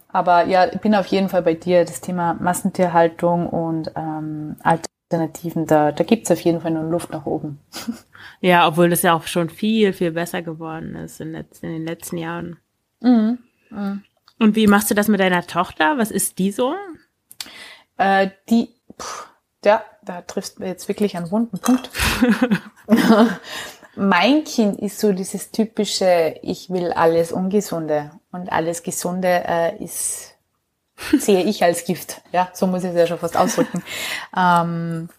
Aber 0.09 0.45
ja, 0.45 0.65
ich 0.65 0.79
bin 0.79 0.95
auf 0.95 1.05
jeden 1.07 1.29
Fall 1.29 1.43
bei 1.43 1.53
dir. 1.53 1.85
Das 1.85 2.01
Thema 2.01 2.33
Massentierhaltung 2.39 3.47
und 3.47 3.91
ähm, 3.95 4.55
Alternativen, 4.63 5.67
da, 5.67 5.91
da 5.91 6.03
gibt 6.03 6.25
es 6.25 6.31
auf 6.31 6.39
jeden 6.41 6.61
Fall 6.61 6.71
nur 6.71 6.83
Luft 6.83 7.11
nach 7.11 7.25
oben. 7.25 7.59
Ja, 8.39 8.67
obwohl 8.67 8.89
das 8.89 9.01
ja 9.01 9.13
auch 9.13 9.25
schon 9.25 9.49
viel, 9.49 9.93
viel 9.93 10.11
besser 10.11 10.43
geworden 10.43 10.95
ist 10.95 11.21
in, 11.21 11.33
in 11.33 11.45
den 11.61 11.85
letzten 11.85 12.17
Jahren. 12.17 12.57
Mhm. 12.99 13.39
Mhm. 13.71 14.03
Und 14.37 14.55
wie 14.55 14.67
machst 14.67 14.91
du 14.91 14.95
das 14.95 15.07
mit 15.07 15.19
deiner 15.19 15.47
Tochter? 15.47 15.97
Was 15.97 16.11
ist 16.11 16.37
die 16.37 16.51
so? 16.51 16.75
Äh, 17.97 18.29
die, 18.49 18.73
pff, 18.99 19.27
ja, 19.65 19.83
da 20.03 20.21
triffst 20.21 20.59
du 20.59 20.63
jetzt 20.63 20.87
wirklich 20.87 21.17
einen 21.17 21.31
wunden 21.31 21.59
Punkt. 21.59 21.89
mein 23.95 24.43
Kind 24.43 24.79
ist 24.79 24.99
so 24.99 25.11
dieses 25.11 25.51
typische, 25.51 26.35
ich 26.41 26.69
will 26.69 26.93
alles 26.93 27.31
Ungesunde 27.31 28.11
und 28.31 28.51
alles 28.51 28.83
Gesunde 28.83 29.43
äh, 29.47 29.83
ist, 29.83 30.35
sehe 31.17 31.43
ich 31.43 31.63
als 31.63 31.83
Gift. 31.85 32.21
Ja, 32.31 32.49
so 32.53 32.67
muss 32.67 32.83
ich 32.83 32.91
es 32.91 32.95
ja 32.95 33.07
schon 33.07 33.19
fast 33.19 33.35
ausdrücken. 33.35 33.83
ähm, 34.37 35.09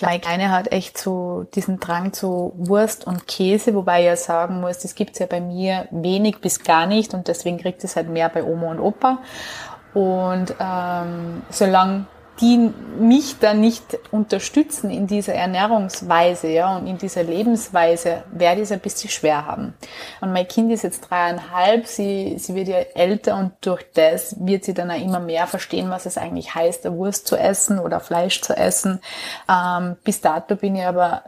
meine 0.00 0.20
Kleine 0.20 0.50
hat 0.50 0.72
echt 0.72 0.98
so 0.98 1.46
diesen 1.54 1.80
Drang 1.80 2.12
zu 2.12 2.52
Wurst 2.56 3.06
und 3.06 3.26
Käse, 3.26 3.74
wobei 3.74 4.00
ich 4.00 4.06
ja 4.06 4.16
sagen 4.16 4.60
muss, 4.60 4.78
das 4.78 4.94
gibt's 4.94 5.18
ja 5.18 5.26
bei 5.26 5.40
mir 5.40 5.88
wenig 5.90 6.40
bis 6.40 6.62
gar 6.62 6.86
nicht 6.86 7.14
und 7.14 7.28
deswegen 7.28 7.58
kriegt 7.58 7.82
es 7.82 7.96
halt 7.96 8.08
mehr 8.08 8.28
bei 8.28 8.44
Oma 8.44 8.70
und 8.70 8.80
Opa. 8.80 9.18
Und 9.96 10.54
ähm, 10.60 11.40
solange 11.48 12.04
die 12.42 12.70
mich 12.98 13.38
dann 13.38 13.62
nicht 13.62 13.98
unterstützen 14.10 14.90
in 14.90 15.06
dieser 15.06 15.32
Ernährungsweise 15.32 16.48
ja, 16.48 16.76
und 16.76 16.86
in 16.86 16.98
dieser 16.98 17.22
Lebensweise, 17.22 18.24
werde 18.30 18.60
ich 18.60 18.64
es 18.64 18.72
ein 18.72 18.80
bisschen 18.80 19.08
schwer 19.08 19.46
haben. 19.46 19.72
Und 20.20 20.34
mein 20.34 20.46
Kind 20.46 20.70
ist 20.70 20.82
jetzt 20.82 21.08
dreieinhalb, 21.08 21.86
sie, 21.86 22.36
sie 22.38 22.54
wird 22.54 22.68
ja 22.68 22.76
älter 22.76 23.38
und 23.38 23.52
durch 23.62 23.86
das 23.94 24.36
wird 24.38 24.64
sie 24.64 24.74
dann 24.74 24.90
auch 24.90 25.00
immer 25.00 25.18
mehr 25.18 25.46
verstehen, 25.46 25.88
was 25.88 26.04
es 26.04 26.18
eigentlich 26.18 26.54
heißt, 26.54 26.84
Wurst 26.92 27.26
zu 27.26 27.38
essen 27.38 27.78
oder 27.78 27.98
Fleisch 27.98 28.42
zu 28.42 28.54
essen. 28.54 29.00
Ähm, 29.50 29.96
bis 30.04 30.20
dato 30.20 30.56
bin 30.56 30.76
ich 30.76 30.84
aber 30.84 31.22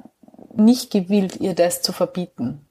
nicht 0.54 0.90
gewillt, 0.90 1.36
ihr 1.40 1.54
das 1.54 1.80
zu 1.80 1.94
verbieten. 1.94 2.66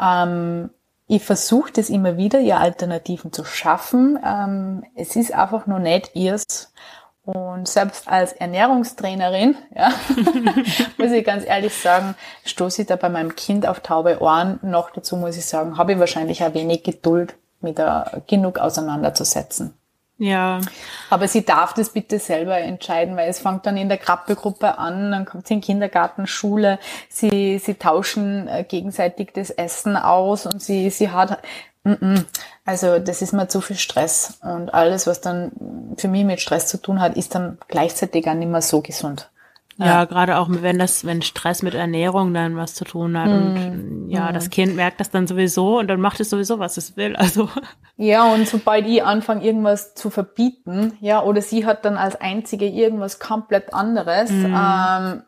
Ähm, 0.00 0.70
ich 1.08 1.24
versuche 1.24 1.72
das 1.72 1.88
immer 1.88 2.16
wieder, 2.16 2.40
ihr 2.40 2.58
Alternativen 2.58 3.32
zu 3.32 3.44
schaffen. 3.44 4.18
Ähm, 4.24 4.84
es 4.94 5.14
ist 5.14 5.32
einfach 5.32 5.66
nur 5.66 5.78
nicht 5.78 6.10
ihrs. 6.14 6.72
Und 7.24 7.66
selbst 7.66 8.06
als 8.06 8.32
Ernährungstrainerin, 8.34 9.56
ja, 9.74 9.90
muss 10.96 11.10
ich 11.10 11.24
ganz 11.24 11.44
ehrlich 11.44 11.74
sagen, 11.74 12.14
stoße 12.44 12.82
ich 12.82 12.88
da 12.88 12.94
bei 12.94 13.08
meinem 13.08 13.34
Kind 13.34 13.66
auf 13.66 13.80
taube 13.80 14.20
Ohren. 14.20 14.60
Noch 14.62 14.90
dazu 14.90 15.16
muss 15.16 15.36
ich 15.36 15.44
sagen, 15.44 15.76
habe 15.76 15.92
ich 15.92 15.98
wahrscheinlich 15.98 16.44
auch 16.44 16.54
wenig 16.54 16.84
Geduld, 16.84 17.34
mit 17.60 17.80
da 17.80 18.22
genug 18.28 18.58
auseinanderzusetzen. 18.58 19.74
Ja. 20.18 20.60
Aber 21.10 21.28
sie 21.28 21.44
darf 21.44 21.74
das 21.74 21.90
bitte 21.90 22.18
selber 22.18 22.58
entscheiden, 22.58 23.16
weil 23.16 23.28
es 23.28 23.40
fängt 23.40 23.66
dann 23.66 23.76
in 23.76 23.88
der 23.88 23.98
Krabbelgruppe 23.98 24.78
an, 24.78 25.10
dann 25.10 25.26
kommt 25.26 25.46
sie 25.46 25.54
in 25.54 25.60
Kindergarten, 25.60 26.26
Schule, 26.26 26.78
sie, 27.10 27.58
sie 27.58 27.74
tauschen 27.74 28.48
äh, 28.48 28.64
gegenseitig 28.64 29.32
das 29.34 29.50
Essen 29.50 29.96
aus 29.96 30.46
und 30.46 30.62
sie, 30.62 30.88
sie 30.88 31.10
hat, 31.10 31.42
also 32.64 32.98
das 32.98 33.22
ist 33.22 33.32
mir 33.32 33.48
zu 33.48 33.60
viel 33.60 33.76
Stress 33.76 34.38
und 34.42 34.72
alles, 34.72 35.06
was 35.06 35.20
dann 35.20 35.52
für 35.96 36.08
mich 36.08 36.24
mit 36.24 36.40
Stress 36.40 36.66
zu 36.66 36.78
tun 36.78 37.00
hat, 37.00 37.16
ist 37.16 37.34
dann 37.34 37.58
gleichzeitig 37.68 38.26
auch 38.26 38.34
nicht 38.34 38.50
mehr 38.50 38.62
so 38.62 38.80
gesund. 38.80 39.30
Ja, 39.78 39.86
ja, 39.86 40.04
gerade 40.06 40.38
auch 40.38 40.48
wenn 40.50 40.78
das, 40.78 41.04
wenn 41.04 41.20
Stress 41.20 41.62
mit 41.62 41.74
Ernährung 41.74 42.32
dann 42.32 42.56
was 42.56 42.74
zu 42.74 42.84
tun 42.84 43.18
hat 43.18 43.28
mm. 43.28 43.32
und 43.32 44.06
ja, 44.08 44.30
mm. 44.30 44.34
das 44.34 44.48
Kind 44.48 44.74
merkt 44.74 45.00
das 45.00 45.10
dann 45.10 45.26
sowieso 45.26 45.78
und 45.78 45.88
dann 45.88 46.00
macht 46.00 46.18
es 46.20 46.30
sowieso, 46.30 46.58
was 46.58 46.78
es 46.78 46.96
will. 46.96 47.14
Also 47.16 47.50
ja, 47.98 48.24
und 48.32 48.48
sobald 48.48 48.86
ich 48.86 49.04
anfange, 49.04 49.44
irgendwas 49.44 49.94
zu 49.94 50.10
verbieten, 50.10 50.92
ja, 51.00 51.22
oder 51.22 51.42
sie 51.42 51.66
hat 51.66 51.84
dann 51.84 51.96
als 51.96 52.18
einzige 52.20 52.66
irgendwas 52.66 53.18
komplett 53.18 53.74
anderes, 53.74 54.30
mm. 54.30 54.54
ähm, 54.54 55.22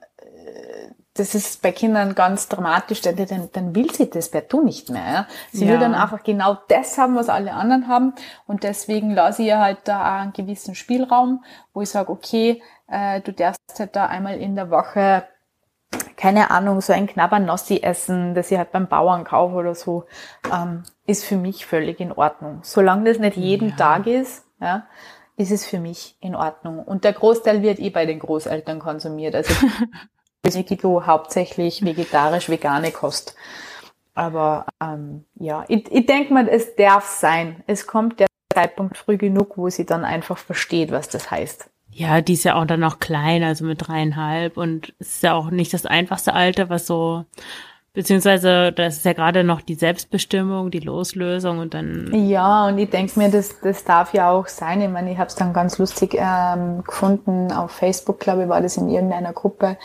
das 1.18 1.34
ist 1.34 1.62
bei 1.62 1.72
Kindern 1.72 2.14
ganz 2.14 2.48
dramatisch, 2.48 3.00
denn 3.00 3.16
dann, 3.16 3.48
dann 3.52 3.74
will 3.74 3.92
sie 3.92 4.08
das 4.08 4.30
Du 4.48 4.62
nicht 4.62 4.90
mehr. 4.90 5.12
Ja? 5.12 5.26
Sie 5.52 5.66
ja. 5.66 5.72
will 5.72 5.78
dann 5.78 5.94
einfach 5.94 6.22
genau 6.22 6.58
das 6.68 6.96
haben, 6.98 7.16
was 7.16 7.28
alle 7.28 7.52
anderen 7.52 7.88
haben. 7.88 8.14
Und 8.46 8.62
deswegen 8.62 9.10
lasse 9.10 9.42
ich 9.42 9.48
ihr 9.48 9.58
halt 9.58 9.78
da 9.84 10.00
auch 10.00 10.20
einen 10.22 10.32
gewissen 10.32 10.74
Spielraum, 10.74 11.44
wo 11.74 11.82
ich 11.82 11.90
sage, 11.90 12.10
okay, 12.10 12.62
äh, 12.88 13.20
du 13.20 13.32
darfst 13.32 13.78
halt 13.78 13.96
da 13.96 14.06
einmal 14.06 14.38
in 14.38 14.54
der 14.54 14.70
Woche, 14.70 15.24
keine 16.16 16.50
Ahnung, 16.50 16.80
so 16.80 16.92
ein 16.92 17.06
knabber 17.06 17.38
Nossi 17.38 17.80
essen, 17.82 18.34
das 18.34 18.50
ich 18.50 18.58
halt 18.58 18.72
beim 18.72 18.88
Bauern 18.88 19.24
kaufe 19.24 19.54
oder 19.54 19.74
so, 19.74 20.04
ähm, 20.52 20.82
ist 21.06 21.24
für 21.24 21.36
mich 21.36 21.66
völlig 21.66 22.00
in 22.00 22.12
Ordnung. 22.12 22.60
Solange 22.62 23.04
das 23.04 23.18
nicht 23.18 23.36
jeden 23.36 23.70
ja. 23.70 23.76
Tag 23.76 24.06
ist, 24.06 24.44
ja, 24.60 24.86
ist 25.36 25.50
es 25.50 25.66
für 25.66 25.80
mich 25.80 26.16
in 26.20 26.34
Ordnung. 26.34 26.80
Und 26.80 27.04
der 27.04 27.12
Großteil 27.12 27.62
wird 27.62 27.78
eh 27.78 27.90
bei 27.90 28.06
den 28.06 28.18
Großeltern 28.18 28.78
konsumiert. 28.78 29.34
Also 29.34 29.54
Kilo 30.42 31.06
hauptsächlich 31.06 31.84
vegetarisch, 31.84 32.48
vegane 32.48 32.90
Kost. 32.90 33.34
Aber 34.14 34.66
ähm, 34.82 35.24
ja, 35.36 35.64
ich, 35.68 35.90
ich 35.92 36.06
denke 36.06 36.32
mal, 36.32 36.48
es 36.48 36.74
darf 36.74 37.06
sein. 37.06 37.62
Es 37.66 37.86
kommt 37.86 38.18
der 38.18 38.26
Zeitpunkt 38.52 38.98
früh 38.98 39.16
genug, 39.16 39.56
wo 39.56 39.68
sie 39.68 39.86
dann 39.86 40.04
einfach 40.04 40.38
versteht, 40.38 40.90
was 40.90 41.08
das 41.08 41.30
heißt. 41.30 41.70
Ja, 41.90 42.20
die 42.20 42.34
ist 42.34 42.44
ja 42.44 42.54
auch 42.54 42.64
dann 42.64 42.80
noch 42.80 42.98
klein, 42.98 43.42
also 43.42 43.64
mit 43.64 43.86
dreieinhalb 43.86 44.56
und 44.56 44.94
es 44.98 45.16
ist 45.16 45.22
ja 45.22 45.34
auch 45.34 45.50
nicht 45.50 45.72
das 45.72 45.86
einfachste 45.86 46.32
Alter, 46.32 46.68
was 46.68 46.86
so 46.86 47.24
Beziehungsweise, 47.98 48.70
das 48.70 48.98
ist 48.98 49.04
ja 49.06 49.12
gerade 49.12 49.42
noch 49.42 49.60
die 49.60 49.74
Selbstbestimmung, 49.74 50.70
die 50.70 50.78
Loslösung 50.78 51.58
und 51.58 51.74
dann. 51.74 52.14
Ja, 52.28 52.68
und 52.68 52.78
ich 52.78 52.90
denke 52.90 53.18
mir, 53.18 53.28
das, 53.28 53.58
das 53.60 53.82
darf 53.82 54.14
ja 54.14 54.30
auch 54.30 54.46
sein. 54.46 54.80
Ich 54.80 54.88
meine, 54.88 55.10
ich 55.10 55.18
habe 55.18 55.26
es 55.26 55.34
dann 55.34 55.52
ganz 55.52 55.78
lustig 55.78 56.14
ähm, 56.16 56.84
gefunden 56.84 57.50
auf 57.50 57.72
Facebook, 57.72 58.20
glaube 58.20 58.44
ich, 58.44 58.48
war 58.48 58.60
das 58.60 58.76
in 58.76 58.88
irgendeiner 58.88 59.32
Gruppe, 59.32 59.78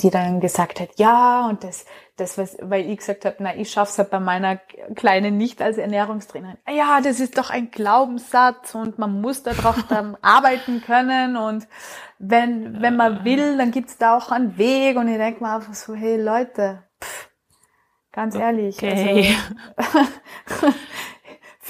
die 0.00 0.10
dann 0.10 0.40
gesagt 0.40 0.80
hat, 0.80 0.88
ja, 0.96 1.46
und 1.48 1.62
das, 1.62 1.84
das 2.16 2.36
was, 2.36 2.56
weil 2.60 2.90
ich 2.90 2.98
gesagt 2.98 3.24
habe, 3.26 3.36
na, 3.38 3.54
ich 3.54 3.70
schaff's 3.70 3.96
halt 3.96 4.10
bei 4.10 4.18
meiner 4.18 4.56
Kleinen 4.96 5.36
nicht 5.36 5.62
als 5.62 5.78
Ernährungstrainerin. 5.78 6.58
Ja, 6.68 7.00
das 7.00 7.20
ist 7.20 7.38
doch 7.38 7.50
ein 7.50 7.70
Glaubenssatz 7.70 8.74
und 8.74 8.98
man 8.98 9.20
muss 9.20 9.44
darauf 9.44 9.80
dann 9.88 10.16
arbeiten 10.20 10.82
können 10.84 11.36
und 11.36 11.68
wenn, 12.18 12.82
wenn 12.82 12.96
man 12.96 13.24
will, 13.24 13.56
dann 13.56 13.70
gibt's 13.70 13.98
da 13.98 14.16
auch 14.16 14.32
einen 14.32 14.58
Weg 14.58 14.96
und 14.96 15.06
ich 15.06 15.16
denke 15.16 15.44
mir 15.44 15.54
einfach 15.54 15.74
so, 15.74 15.94
hey 15.94 16.20
Leute, 16.20 16.82
pff, 17.00 17.28
Ganz 18.12 18.34
ehrlich. 18.34 18.76
Okay. 18.76 19.34
Also, 19.76 20.68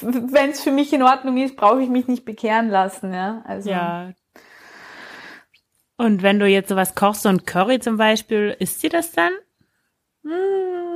Wenn 0.32 0.51
es 0.51 0.62
für 0.62 0.72
mich 0.72 0.93
in 0.93 1.03
Ordnung 1.03 1.36
ist, 1.36 1.57
brauche 1.57 1.80
ich 1.80 1.88
mich 1.88 2.09
nicht 2.09 2.24
bekehren 2.24 2.68
lassen. 2.68 3.14
Ja. 3.14 3.43
Also. 3.47 3.70
ja. 3.70 4.12
Und 5.97 6.22
wenn 6.22 6.40
du 6.40 6.47
jetzt 6.47 6.68
sowas 6.68 6.97
kochst, 6.97 7.22
so 7.22 7.28
ein 7.28 7.45
Curry 7.45 7.78
zum 7.78 7.97
Beispiel, 7.97 8.57
isst 8.59 8.80
sie 8.80 8.88
das 8.88 9.12
dann? 9.12 9.32
Hm. 10.24 10.91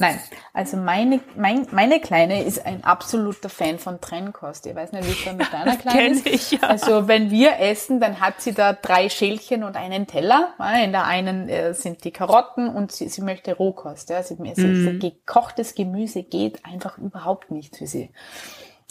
Nein, 0.00 0.18
also 0.54 0.78
meine, 0.78 1.20
mein, 1.36 1.66
meine 1.72 2.00
Kleine 2.00 2.42
ist 2.42 2.64
ein 2.64 2.82
absoluter 2.84 3.50
Fan 3.50 3.78
von 3.78 4.00
Trennkost. 4.00 4.64
Ich 4.66 4.74
weiß 4.74 4.92
nicht, 4.92 5.06
wie 5.06 5.12
es 5.12 5.24
da 5.24 5.32
mit 5.34 5.52
deiner 5.52 5.76
Kleinen 5.78 6.14
ist. 6.14 6.26
Ich, 6.26 6.50
ja. 6.52 6.60
Also 6.62 7.06
wenn 7.06 7.30
wir 7.30 7.58
essen, 7.58 8.00
dann 8.00 8.18
hat 8.18 8.40
sie 8.40 8.54
da 8.54 8.72
drei 8.72 9.10
Schälchen 9.10 9.62
und 9.62 9.76
einen 9.76 10.06
Teller. 10.06 10.54
In 10.82 10.92
der 10.92 11.04
einen 11.04 11.48
äh, 11.50 11.74
sind 11.74 12.04
die 12.04 12.12
Karotten 12.12 12.68
und 12.68 12.92
sie, 12.92 13.08
sie 13.08 13.20
möchte 13.20 13.54
Rohkost. 13.54 14.08
Ja. 14.08 14.22
Sie, 14.22 14.34
mm. 14.34 15.00
Gekochtes 15.00 15.74
Gemüse 15.74 16.22
geht 16.22 16.64
einfach 16.64 16.96
überhaupt 16.96 17.50
nicht 17.50 17.76
für 17.76 17.86
sie. 17.86 18.10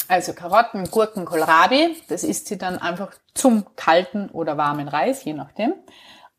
Also 0.07 0.33
Karotten, 0.33 0.85
Gurken, 0.85 1.25
Kohlrabi, 1.25 1.95
das 2.07 2.23
isst 2.23 2.47
sie 2.47 2.57
dann 2.57 2.77
einfach 2.77 3.11
zum 3.33 3.65
kalten 3.75 4.29
oder 4.29 4.57
warmen 4.57 4.87
Reis, 4.87 5.23
je 5.23 5.33
nachdem. 5.33 5.73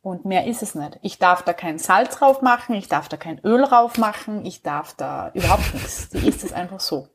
Und 0.03 0.25
mehr 0.25 0.47
ist 0.47 0.63
es 0.63 0.75
nicht. 0.75 0.99
Ich 1.03 1.19
darf 1.19 1.43
da 1.43 1.53
kein 1.53 1.79
Salz 1.79 2.17
drauf 2.17 2.41
machen, 2.41 2.75
ich 2.75 2.89
darf 2.89 3.09
da 3.09 3.17
kein 3.17 3.39
Öl 3.45 3.63
drauf 3.63 3.99
machen, 3.99 4.47
ich 4.47 4.63
darf 4.63 4.95
da 4.97 5.31
überhaupt 5.35 5.75
nichts. 5.75 6.09
Die 6.09 6.27
isst 6.27 6.43
es 6.43 6.53
einfach 6.53 6.81
so. 6.81 7.09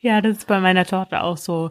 Ja, 0.00 0.20
das 0.20 0.38
ist 0.38 0.46
bei 0.48 0.58
meiner 0.58 0.84
Tochter 0.84 1.22
auch 1.22 1.36
so. 1.36 1.70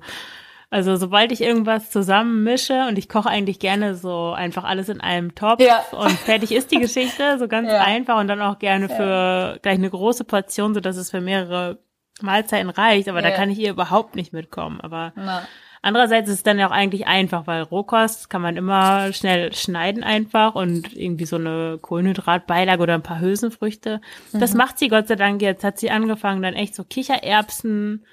Also 0.69 0.95
sobald 0.95 1.32
ich 1.32 1.41
irgendwas 1.41 1.91
zusammenmische 1.91 2.88
und 2.88 2.97
ich 2.97 3.07
koche 3.07 3.30
eigentlich 3.30 3.59
gerne 3.59 3.93
so 3.93 4.32
einfach 4.32 4.63
alles 4.63 4.89
in 4.89 5.01
einem 5.01 5.36
Topf 5.36 5.61
ja. 5.61 5.84
und 5.91 6.11
fertig 6.11 6.51
ist 6.51 6.71
die 6.71 6.80
Geschichte, 6.80 7.38
so 7.38 7.47
ganz 7.47 7.69
ja. 7.69 7.82
einfach 7.82 8.19
und 8.19 8.28
dann 8.28 8.41
auch 8.41 8.57
gerne 8.57 8.89
für 8.89 9.53
ja. 9.53 9.57
gleich 9.61 9.78
eine 9.78 9.89
große 9.89 10.24
Portion, 10.24 10.74
so 10.74 10.80
dass 10.80 10.97
es 10.97 11.11
für 11.11 11.21
mehrere 11.21 11.78
Mahlzeiten 12.21 12.69
reicht, 12.69 13.07
aber 13.07 13.21
da 13.21 13.30
kann 13.32 13.51
ich 13.51 13.59
ihr 13.59 13.69
überhaupt 13.69 14.15
nicht 14.15 14.34
mitkommen. 14.34 14.82
Aber 14.82 15.13
Na. 15.15 15.43
Andererseits 15.86 16.29
ist 16.29 16.36
es 16.36 16.43
dann 16.43 16.59
ja 16.59 16.67
auch 16.67 16.71
eigentlich 16.71 17.07
einfach, 17.07 17.45
weil 17.45 17.61
Rohkost 17.61 18.29
kann 18.29 18.41
man 18.41 18.55
immer 18.55 19.11
schnell 19.11 19.53
schneiden 19.53 20.01
einfach 20.01 20.55
und 20.55 20.95
irgendwie 20.95 21.25
so 21.25 21.36
eine 21.36 21.77
Kohlenhydratbeilage 21.81 22.81
oder 22.81 22.93
ein 22.93 23.03
paar 23.03 23.19
Hülsenfrüchte. 23.19 23.99
Mhm. 24.31 24.39
Das 24.39 24.53
macht 24.53 24.79
sie 24.79 24.88
Gott 24.88 25.09
sei 25.09 25.17
Dank 25.17 25.41
jetzt. 25.41 25.65
Hat 25.65 25.77
sie 25.77 25.91
angefangen, 25.91 26.41
dann 26.41 26.53
echt 26.53 26.73
so 26.73 26.86
Kichererbsen 26.86 28.05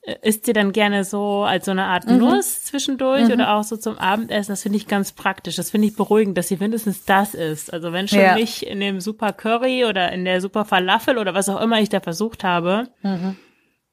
äh, 0.00 0.14
isst 0.22 0.46
sie 0.46 0.54
dann 0.54 0.72
gerne 0.72 1.04
so 1.04 1.42
als 1.42 1.66
so 1.66 1.72
eine 1.72 1.84
Art 1.84 2.06
mhm. 2.06 2.16
Nuss 2.16 2.64
zwischendurch 2.64 3.26
mhm. 3.26 3.32
oder 3.32 3.54
auch 3.54 3.64
so 3.64 3.76
zum 3.76 3.98
Abendessen. 3.98 4.52
Das 4.52 4.62
finde 4.62 4.78
ich 4.78 4.86
ganz 4.86 5.12
praktisch. 5.12 5.56
Das 5.56 5.70
finde 5.70 5.88
ich 5.88 5.96
beruhigend, 5.96 6.38
dass 6.38 6.48
sie 6.48 6.56
mindestens 6.56 7.04
das 7.04 7.34
ist. 7.34 7.70
Also 7.70 7.92
wenn 7.92 8.08
schon 8.08 8.20
ja. 8.20 8.34
nicht 8.34 8.62
in 8.62 8.80
dem 8.80 8.98
Super 8.98 9.34
Curry 9.34 9.84
oder 9.84 10.10
in 10.10 10.24
der 10.24 10.40
Super 10.40 10.64
Falafel 10.64 11.18
oder 11.18 11.34
was 11.34 11.50
auch 11.50 11.60
immer 11.60 11.82
ich 11.82 11.90
da 11.90 12.00
versucht 12.00 12.44
habe, 12.44 12.88
mhm 13.02 13.36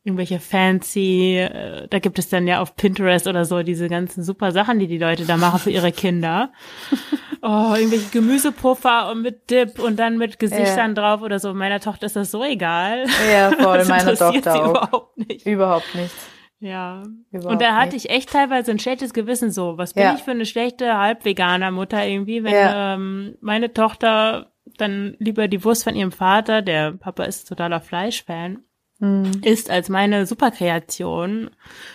irgendwelche 0.07 0.39
fancy, 0.39 1.37
äh, 1.37 1.87
da 1.89 1.99
gibt 1.99 2.17
es 2.17 2.29
dann 2.29 2.47
ja 2.47 2.61
auf 2.61 2.77
Pinterest 2.77 3.27
oder 3.27 3.43
so 3.43 3.61
diese 3.61 3.89
ganzen 3.89 4.23
super 4.23 4.53
Sachen, 4.53 4.79
die 4.79 4.87
die 4.87 4.97
Leute 4.97 5.25
da 5.25 5.35
machen 5.35 5.59
für 5.59 5.69
ihre 5.71 5.91
Kinder. 5.91 6.51
Oh, 7.43 7.75
irgendwelche 7.75 8.09
Gemüsepuffer 8.09 9.11
und 9.11 9.21
mit 9.21 9.51
Dip 9.51 9.77
und 9.77 9.99
dann 9.99 10.17
mit 10.17 10.39
Gesichtern 10.39 10.95
ja. 10.95 11.01
drauf 11.01 11.21
oder 11.21 11.37
so. 11.37 11.53
Meiner 11.53 11.79
Tochter 11.79 12.07
ist 12.07 12.15
das 12.15 12.31
so 12.31 12.43
egal. 12.43 13.05
Ja, 13.31 13.51
voll, 13.51 13.85
meiner 13.85 14.15
Tochter 14.15 14.55
auch. 14.55 14.69
Überhaupt 14.71 15.17
nicht. 15.17 15.45
Überhaupt 15.45 15.95
nicht. 15.95 16.15
Ja. 16.59 17.03
Überhaupt 17.31 17.51
und 17.53 17.61
da 17.61 17.75
hatte 17.75 17.95
ich 17.95 18.09
echt 18.09 18.31
teilweise 18.31 18.71
ein 18.71 18.79
schlechtes 18.79 19.13
Gewissen 19.13 19.51
so. 19.51 19.77
Was 19.77 19.93
bin 19.93 20.03
ja. 20.03 20.15
ich 20.15 20.23
für 20.23 20.31
eine 20.31 20.47
schlechte 20.47 20.97
halbveganer 20.97 21.69
Mutter 21.69 22.03
irgendwie, 22.05 22.43
wenn 22.43 22.55
ja. 22.55 22.95
ähm, 22.95 23.35
meine 23.39 23.71
Tochter 23.71 24.51
dann 24.77 25.15
lieber 25.19 25.47
die 25.47 25.63
Wurst 25.63 25.83
von 25.83 25.95
ihrem 25.95 26.11
Vater, 26.11 26.63
der 26.63 26.93
Papa 26.93 27.23
ist 27.25 27.47
totaler 27.47 27.81
Fleischfan, 27.81 28.63
mhm. 28.99 29.41
ist 29.43 29.69
als 29.69 29.89
meine 29.89 30.25
Superkreation. 30.25 31.49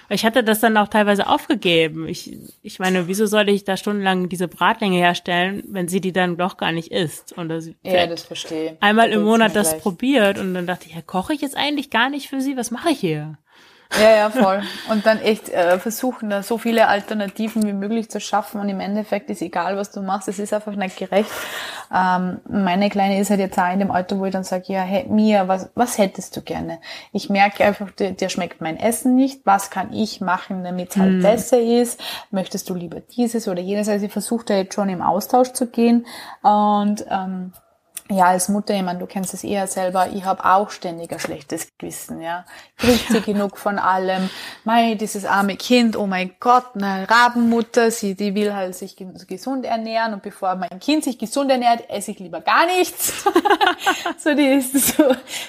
Ich 0.09 0.25
hatte 0.25 0.45
das 0.45 0.61
dann 0.61 0.77
auch 0.77 0.89
teilweise 0.89 1.27
aufgegeben. 1.27 2.07
Ich, 2.09 2.39
ich 2.63 2.79
meine, 2.79 3.09
wieso 3.09 3.27
soll 3.27 3.49
ich 3.49 3.65
da 3.65 3.77
stundenlang 3.77 4.29
diese 4.29 4.49
Bratlänge 4.49 4.99
herstellen, 4.99 5.63
wenn 5.69 5.89
sie 5.89 6.01
die 6.01 6.13
dann 6.13 6.37
doch 6.37 6.57
gar 6.57 6.73
nicht 6.73 6.93
isst? 6.93 7.33
Und 7.33 7.49
das, 7.49 7.71
ja, 7.83 8.07
das 8.07 8.23
verstehe. 8.23 8.77
Einmal 8.81 9.11
im 9.11 9.23
Monat 9.23 9.57
das 9.57 9.71
gleich. 9.71 9.83
probiert 9.83 10.39
und 10.39 10.55
dann 10.55 10.67
dachte 10.67 10.87
ich, 10.89 10.95
ja, 10.95 11.03
koche 11.03 11.33
ich 11.35 11.41
jetzt 11.41 11.57
eigentlich 11.57 11.91
gar 11.91 12.09
nicht 12.09 12.29
für 12.29 12.41
sie? 12.41 12.57
Was 12.57 12.71
mache 12.71 12.91
ich 12.91 13.01
hier? 13.01 13.39
Ja, 14.01 14.17
ja, 14.17 14.31
voll. 14.31 14.63
Und 14.91 15.05
dann 15.05 15.19
echt 15.19 15.49
äh, 15.51 15.79
versuchen, 15.79 16.31
da 16.31 16.43
so 16.43 16.59
viele 16.59 16.89
Alternativen 16.89 17.63
wie 17.67 17.73
möglich 17.73 18.11
zu 18.11 18.21
schaffen. 18.21 18.61
Und 18.61 18.69
im 18.69 18.81
Endeffekt 18.81 19.29
ist 19.31 19.43
egal, 19.43 19.77
was 19.77 19.91
du 19.91 20.01
machst, 20.01 20.29
es 20.29 20.39
ist 20.39 20.53
einfach 20.55 20.75
nicht 20.75 20.97
gerecht. 20.97 21.31
Ähm, 21.95 22.41
meine 22.49 22.89
Kleine 22.89 23.21
ist 23.21 23.31
halt 23.31 23.41
jetzt 23.41 23.59
auch 23.59 23.73
in 23.73 23.81
dem 23.81 23.91
Alter, 23.91 24.19
wo 24.19 24.25
ich 24.25 24.33
dann 24.33 24.45
sage, 24.45 24.65
ja, 24.69 24.83
hey, 24.83 25.07
Mia, 25.09 25.47
was, 25.49 25.71
was 25.75 25.99
hättest 25.99 26.37
du 26.37 26.43
gerne? 26.43 26.79
Ich 27.13 27.29
merke 27.29 27.65
einfach, 27.65 27.91
dir, 27.91 28.13
dir 28.13 28.29
schmeckt 28.29 28.61
mein 28.61 28.79
Essen 28.79 29.15
nicht. 29.15 29.43
Was 29.45 29.71
kann 29.71 29.93
ich 29.93 30.21
machen, 30.21 30.65
damit 30.65 30.91
es 30.91 30.97
halt 30.97 31.19
mm. 31.19 31.23
besser 31.23 31.61
ist? 31.61 32.01
Möchtest 32.31 32.71
du 32.71 32.75
lieber 32.75 33.01
dieses 33.01 33.47
oder 33.47 33.61
jenes? 33.61 33.89
Also 33.89 34.07
ich 34.07 34.13
versuche 34.13 34.47
da 34.47 34.55
jetzt 34.55 34.75
schon 34.75 34.89
im 34.89 35.03
Austausch 35.03 35.53
zu 35.53 35.67
gehen. 35.67 36.07
Und 36.43 37.05
ähm, 37.11 37.53
ja, 38.13 38.27
als 38.27 38.49
Mutter, 38.49 38.75
ich 38.75 38.83
meine, 38.83 38.99
du 38.99 39.07
kennst 39.07 39.35
es 39.35 39.45
eher 39.45 39.67
selber, 39.67 40.09
ich 40.13 40.25
habe 40.25 40.45
auch 40.45 40.71
ständig 40.71 41.13
ein 41.13 41.19
schlechtes 41.19 41.69
Gewissen, 41.79 42.21
ja. 42.21 42.45
Kriegt 42.77 43.09
sie 43.11 43.21
genug 43.21 43.59
von 43.59 43.79
allem? 43.79 44.29
Mei, 44.65 44.95
dieses 44.95 45.25
arme 45.25 45.57
Kind, 45.57 45.97
oh 45.97 46.07
mein 46.07 46.33
Gott, 46.39 46.67
eine 46.75 47.09
Rabenmutter, 47.09 47.91
sie, 47.91 48.15
die 48.15 48.35
will 48.35 48.55
halt 48.55 48.75
sich 48.75 48.97
gesund 49.27 49.65
ernähren 49.65 50.15
und 50.15 50.23
bevor 50.23 50.55
mein 50.55 50.79
Kind 50.81 51.05
sich 51.05 51.19
gesund 51.19 51.51
ernährt, 51.51 51.89
esse 51.89 52.11
ich 52.13 52.19
lieber 52.19 52.41
gar 52.41 52.67
nichts. 52.67 53.25
so 54.19 54.35
die 54.35 54.47
ist 54.47 54.97
so 54.97 55.05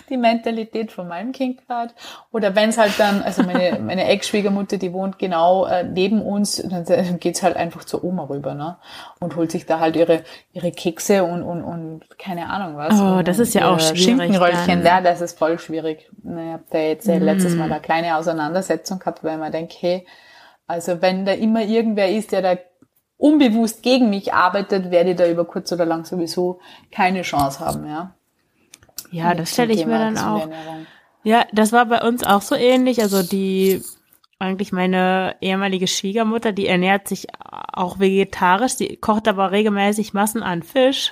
die 0.10 0.18
Mentalität 0.18 0.92
von 0.92 1.08
meinem 1.08 1.32
Kind 1.32 1.68
gerade. 1.68 1.94
Oder 2.32 2.56
wenn 2.56 2.70
es 2.70 2.78
halt 2.78 2.94
dann, 2.98 3.22
also 3.22 3.44
meine, 3.44 3.80
meine 3.80 4.06
Ex-Schwiegermutter, 4.06 4.78
die 4.78 4.94
wohnt 4.94 5.20
genau 5.20 5.66
äh, 5.66 5.84
neben 5.84 6.22
uns, 6.22 6.64
dann 6.64 7.20
geht's 7.20 7.44
halt 7.44 7.56
einfach 7.56 7.84
zur 7.84 8.04
Oma 8.04 8.24
rüber, 8.24 8.54
ne? 8.54 8.78
Und 9.20 9.36
holt 9.36 9.52
sich 9.52 9.66
da 9.66 9.80
halt 9.80 9.96
ihre, 9.96 10.24
ihre 10.54 10.72
Kekse 10.72 11.24
und, 11.24 11.44
und, 11.44 11.64
und 11.64 12.02
keine 12.18 12.50
Ahnung 12.50 12.53
was. 12.76 13.00
Oh, 13.00 13.22
das 13.22 13.40
ist 13.40 13.54
ja 13.54 13.70
auch 13.70 13.80
schwierig. 13.80 14.04
Schinkenröllchen, 14.04 14.84
ja, 14.84 15.02
das 15.02 15.22
ist 15.22 15.38
voll 15.38 15.60
schwierig. 15.60 16.10
Ich 16.24 16.30
habe 16.30 16.64
da 16.70 16.78
jetzt 16.80 17.08
mm. 17.08 17.22
letztes 17.22 17.56
Mal 17.56 17.72
eine 17.72 17.82
kleine 17.82 18.18
Auseinandersetzung 18.18 19.00
gehabt, 19.00 19.24
weil 19.24 19.38
man 19.38 19.52
denkt, 19.52 19.74
hey, 19.80 20.06
also 20.68 21.02
wenn 21.02 21.26
da 21.26 21.34
immer 21.34 21.62
irgendwer 21.64 22.10
ist, 22.10 22.32
der 22.32 22.42
da 22.42 22.56
unbewusst 23.18 23.84
gegen 23.84 24.10
mich 24.10 24.34
arbeitet, 24.34 24.92
werde 24.92 25.12
ich 25.12 25.16
da 25.16 25.28
über 25.28 25.46
kurz 25.46 25.72
oder 25.72 25.86
lang 25.86 26.06
sowieso 26.06 26.60
keine 26.92 27.22
Chance 27.22 27.60
haben, 27.60 27.88
ja. 27.88 28.14
Ja, 29.12 29.34
das 29.36 29.52
stelle 29.52 29.74
ich 29.74 29.86
mir 29.86 30.00
dann 30.00 30.18
auch. 30.18 30.48
Ja, 31.24 31.46
das 31.54 31.72
war 31.72 31.86
bei 31.86 32.02
uns 32.02 32.24
auch 32.24 32.42
so 32.42 32.56
ähnlich. 32.56 33.02
Also 33.02 33.22
die 33.22 33.82
eigentlich 34.44 34.72
meine 34.72 35.36
ehemalige 35.42 35.88
Schwiegermutter, 35.88 36.52
die 36.52 36.68
ernährt 36.68 37.08
sich 37.08 37.28
auch 37.42 38.00
vegetarisch, 38.00 38.76
die 38.76 38.98
kocht 38.98 39.28
aber 39.28 39.52
regelmäßig 39.52 40.14
Massen 40.14 40.44
an 40.44 40.64
Fisch. 40.64 41.12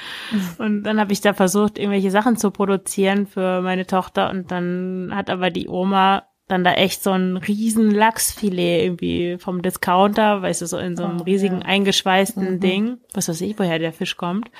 Und 0.58 0.82
dann 0.82 1.00
habe 1.00 1.12
ich 1.12 1.20
da 1.20 1.32
versucht, 1.32 1.78
irgendwelche 1.78 2.10
Sachen 2.10 2.36
zu 2.36 2.50
produzieren 2.50 3.26
für 3.26 3.62
meine 3.62 3.86
Tochter 3.86 4.30
und 4.30 4.50
dann 4.50 5.10
hat 5.14 5.30
aber 5.30 5.50
die 5.50 5.68
Oma 5.68 6.24
dann 6.48 6.64
da 6.64 6.74
echt 6.74 7.02
so 7.02 7.12
ein 7.12 7.36
riesen 7.36 7.90
Lachsfilet 7.90 8.84
irgendwie 8.84 9.36
vom 9.38 9.62
Discounter, 9.62 10.42
weißt 10.42 10.62
du, 10.62 10.66
so 10.66 10.78
in 10.78 10.96
so 10.96 11.04
einem 11.04 11.20
oh, 11.20 11.24
riesigen 11.24 11.60
ja. 11.60 11.66
eingeschweißten 11.66 12.54
mhm. 12.54 12.60
Ding, 12.60 12.98
was 13.14 13.28
weiß 13.28 13.40
ich, 13.40 13.58
woher 13.58 13.78
der 13.78 13.92
Fisch 13.92 14.16
kommt. 14.16 14.50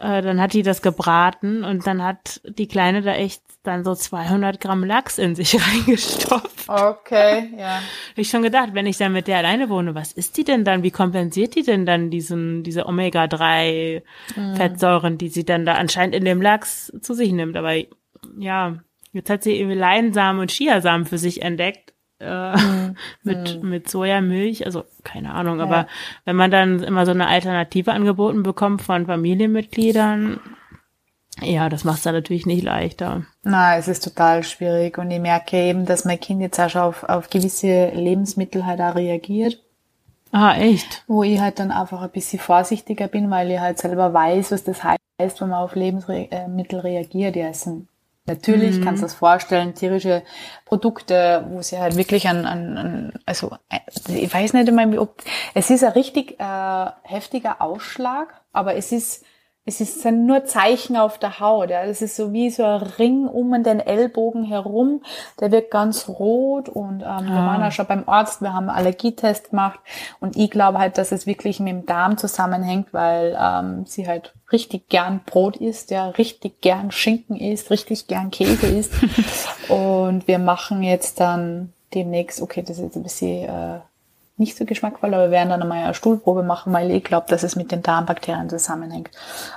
Äh, 0.00 0.22
dann 0.22 0.40
hat 0.40 0.54
die 0.54 0.62
das 0.62 0.82
gebraten 0.82 1.62
und 1.62 1.86
dann 1.86 2.02
hat 2.02 2.40
die 2.44 2.66
Kleine 2.66 3.02
da 3.02 3.14
echt 3.14 3.43
dann 3.64 3.82
so 3.82 3.94
200 3.94 4.60
Gramm 4.60 4.84
Lachs 4.84 5.18
in 5.18 5.34
sich 5.34 5.56
reingestopft. 5.68 6.68
Okay, 6.68 7.50
ja. 7.58 7.80
Ich 8.14 8.30
schon 8.30 8.42
gedacht, 8.42 8.70
wenn 8.72 8.86
ich 8.86 8.98
dann 8.98 9.12
mit 9.12 9.26
der 9.26 9.38
alleine 9.38 9.68
wohne, 9.68 9.94
was 9.94 10.12
ist 10.12 10.36
die 10.36 10.44
denn 10.44 10.64
dann? 10.64 10.82
Wie 10.82 10.90
kompensiert 10.90 11.56
die 11.56 11.62
denn 11.62 11.86
dann 11.86 12.10
diesen, 12.10 12.62
diese 12.62 12.86
Omega-3 12.86 14.02
mhm. 14.36 14.56
Fettsäuren, 14.56 15.18
die 15.18 15.28
sie 15.28 15.44
dann 15.44 15.64
da 15.64 15.74
anscheinend 15.74 16.14
in 16.14 16.24
dem 16.24 16.40
Lachs 16.40 16.92
zu 17.00 17.14
sich 17.14 17.32
nimmt? 17.32 17.56
Aber 17.56 17.74
ja, 18.38 18.76
jetzt 19.12 19.30
hat 19.30 19.42
sie 19.42 19.58
irgendwie 19.58 19.78
Leinsamen 19.78 20.40
und 20.40 20.50
Chiasamen 20.50 21.06
für 21.06 21.18
sich 21.18 21.42
entdeckt 21.42 21.94
äh, 22.20 22.56
mhm. 22.56 22.96
mit, 23.22 23.62
mhm. 23.62 23.68
mit 23.68 23.88
Sojamilch, 23.88 24.66
also 24.66 24.84
keine 25.02 25.34
Ahnung, 25.34 25.58
ja. 25.58 25.64
aber 25.64 25.86
wenn 26.24 26.36
man 26.36 26.50
dann 26.50 26.82
immer 26.82 27.06
so 27.06 27.12
eine 27.12 27.26
Alternative 27.26 27.92
angeboten 27.92 28.42
bekommt 28.42 28.82
von 28.82 29.06
Familienmitgliedern, 29.06 30.40
ja, 31.40 31.68
das 31.68 31.84
macht 31.84 31.98
es 31.98 32.02
dann 32.04 32.14
natürlich 32.14 32.46
nicht 32.46 32.62
leichter. 32.62 33.24
Na, 33.42 33.76
es 33.76 33.88
ist 33.88 34.04
total 34.04 34.44
schwierig 34.44 34.98
und 34.98 35.10
ich 35.10 35.20
merke 35.20 35.56
eben, 35.56 35.84
dass 35.84 36.04
mein 36.04 36.20
Kind 36.20 36.40
jetzt 36.40 36.60
auch 36.60 36.70
schon 36.70 36.82
auf, 36.82 37.04
auf 37.04 37.30
gewisse 37.30 37.88
Lebensmittel 37.88 38.66
halt 38.66 38.80
auch 38.80 38.94
reagiert. 38.94 39.58
Ah, 40.32 40.56
echt? 40.56 41.04
Wo 41.06 41.22
ich 41.22 41.40
halt 41.40 41.58
dann 41.58 41.70
einfach 41.70 42.02
ein 42.02 42.10
bisschen 42.10 42.40
vorsichtiger 42.40 43.08
bin, 43.08 43.30
weil 43.30 43.50
ich 43.50 43.60
halt 43.60 43.78
selber 43.78 44.12
weiß, 44.12 44.52
was 44.52 44.64
das 44.64 44.82
heißt, 44.82 45.40
wenn 45.40 45.48
man 45.48 45.62
auf 45.62 45.74
Lebensmittel 45.74 46.80
reagiert. 46.80 47.36
Ja, 47.36 47.48
es 47.48 47.62
sind 47.62 47.88
Natürlich 48.26 48.78
mhm. 48.78 48.84
kannst 48.84 49.02
du 49.02 49.06
das 49.06 49.14
vorstellen, 49.14 49.74
tierische 49.74 50.22
Produkte, 50.64 51.44
wo 51.50 51.60
sie 51.60 51.78
halt 51.78 51.96
wirklich 51.96 52.26
an, 52.26 52.46
an, 52.46 52.78
an 52.78 53.12
also 53.26 53.52
äh, 53.68 53.80
ich 54.08 54.32
weiß 54.32 54.54
nicht 54.54 54.98
ob 54.98 55.22
es 55.52 55.68
ist 55.68 55.84
ein 55.84 55.92
richtig 55.92 56.40
äh, 56.40 56.86
heftiger 57.02 57.60
Ausschlag, 57.60 58.40
aber 58.52 58.76
es 58.76 58.92
ist 58.92 59.24
es 59.66 59.80
ist 59.80 60.02
sind 60.02 60.26
nur 60.26 60.44
Zeichen 60.44 60.96
auf 60.96 61.18
der 61.18 61.40
Haut. 61.40 61.70
Ja. 61.70 61.86
Das 61.86 62.02
ist 62.02 62.16
so 62.16 62.32
wie 62.32 62.50
so 62.50 62.64
ein 62.64 62.82
Ring 62.82 63.26
um 63.26 63.62
den 63.62 63.80
Ellbogen 63.80 64.44
herum. 64.44 65.02
Der 65.40 65.50
wird 65.52 65.70
ganz 65.70 66.08
rot 66.08 66.68
und 66.68 67.00
ähm, 67.00 67.06
ah. 67.06 67.22
wir 67.22 67.46
waren 67.46 67.60
ja 67.62 67.70
schon 67.70 67.86
beim 67.86 68.06
Arzt, 68.06 68.42
wir 68.42 68.52
haben 68.52 68.68
einen 68.68 68.76
Allergietest 68.76 69.50
gemacht 69.50 69.80
und 70.20 70.36
ich 70.36 70.50
glaube 70.50 70.78
halt, 70.78 70.98
dass 70.98 71.12
es 71.12 71.26
wirklich 71.26 71.60
mit 71.60 71.72
dem 71.72 71.86
Darm 71.86 72.18
zusammenhängt, 72.18 72.92
weil 72.92 73.38
ähm, 73.40 73.86
sie 73.86 74.06
halt 74.06 74.34
richtig 74.52 74.88
gern 74.88 75.22
Brot 75.24 75.56
isst, 75.56 75.90
ja, 75.90 76.08
richtig 76.08 76.60
gern 76.60 76.90
Schinken 76.90 77.36
isst, 77.36 77.70
richtig 77.70 78.06
gern 78.06 78.30
Käse 78.30 78.66
isst. 78.66 78.92
und 79.68 80.28
wir 80.28 80.38
machen 80.38 80.82
jetzt 80.82 81.20
dann 81.20 81.72
demnächst, 81.94 82.42
okay, 82.42 82.62
das 82.62 82.78
ist 82.78 82.84
jetzt 82.84 82.96
ein 82.96 83.02
bisschen 83.02 83.48
äh, 83.48 83.80
nicht 84.36 84.56
so 84.56 84.64
geschmackvoll, 84.64 85.14
aber 85.14 85.24
wir 85.24 85.30
werden 85.30 85.50
dann 85.50 85.62
einmal 85.62 85.84
eine 85.84 85.94
Stuhlprobe 85.94 86.42
machen, 86.42 86.72
weil 86.72 86.90
ich 86.90 87.04
glaube, 87.04 87.26
dass 87.28 87.44
es 87.44 87.54
mit 87.54 87.70
den 87.70 87.82
Darmbakterien 87.82 88.48
zusammenhängt. 88.48 89.10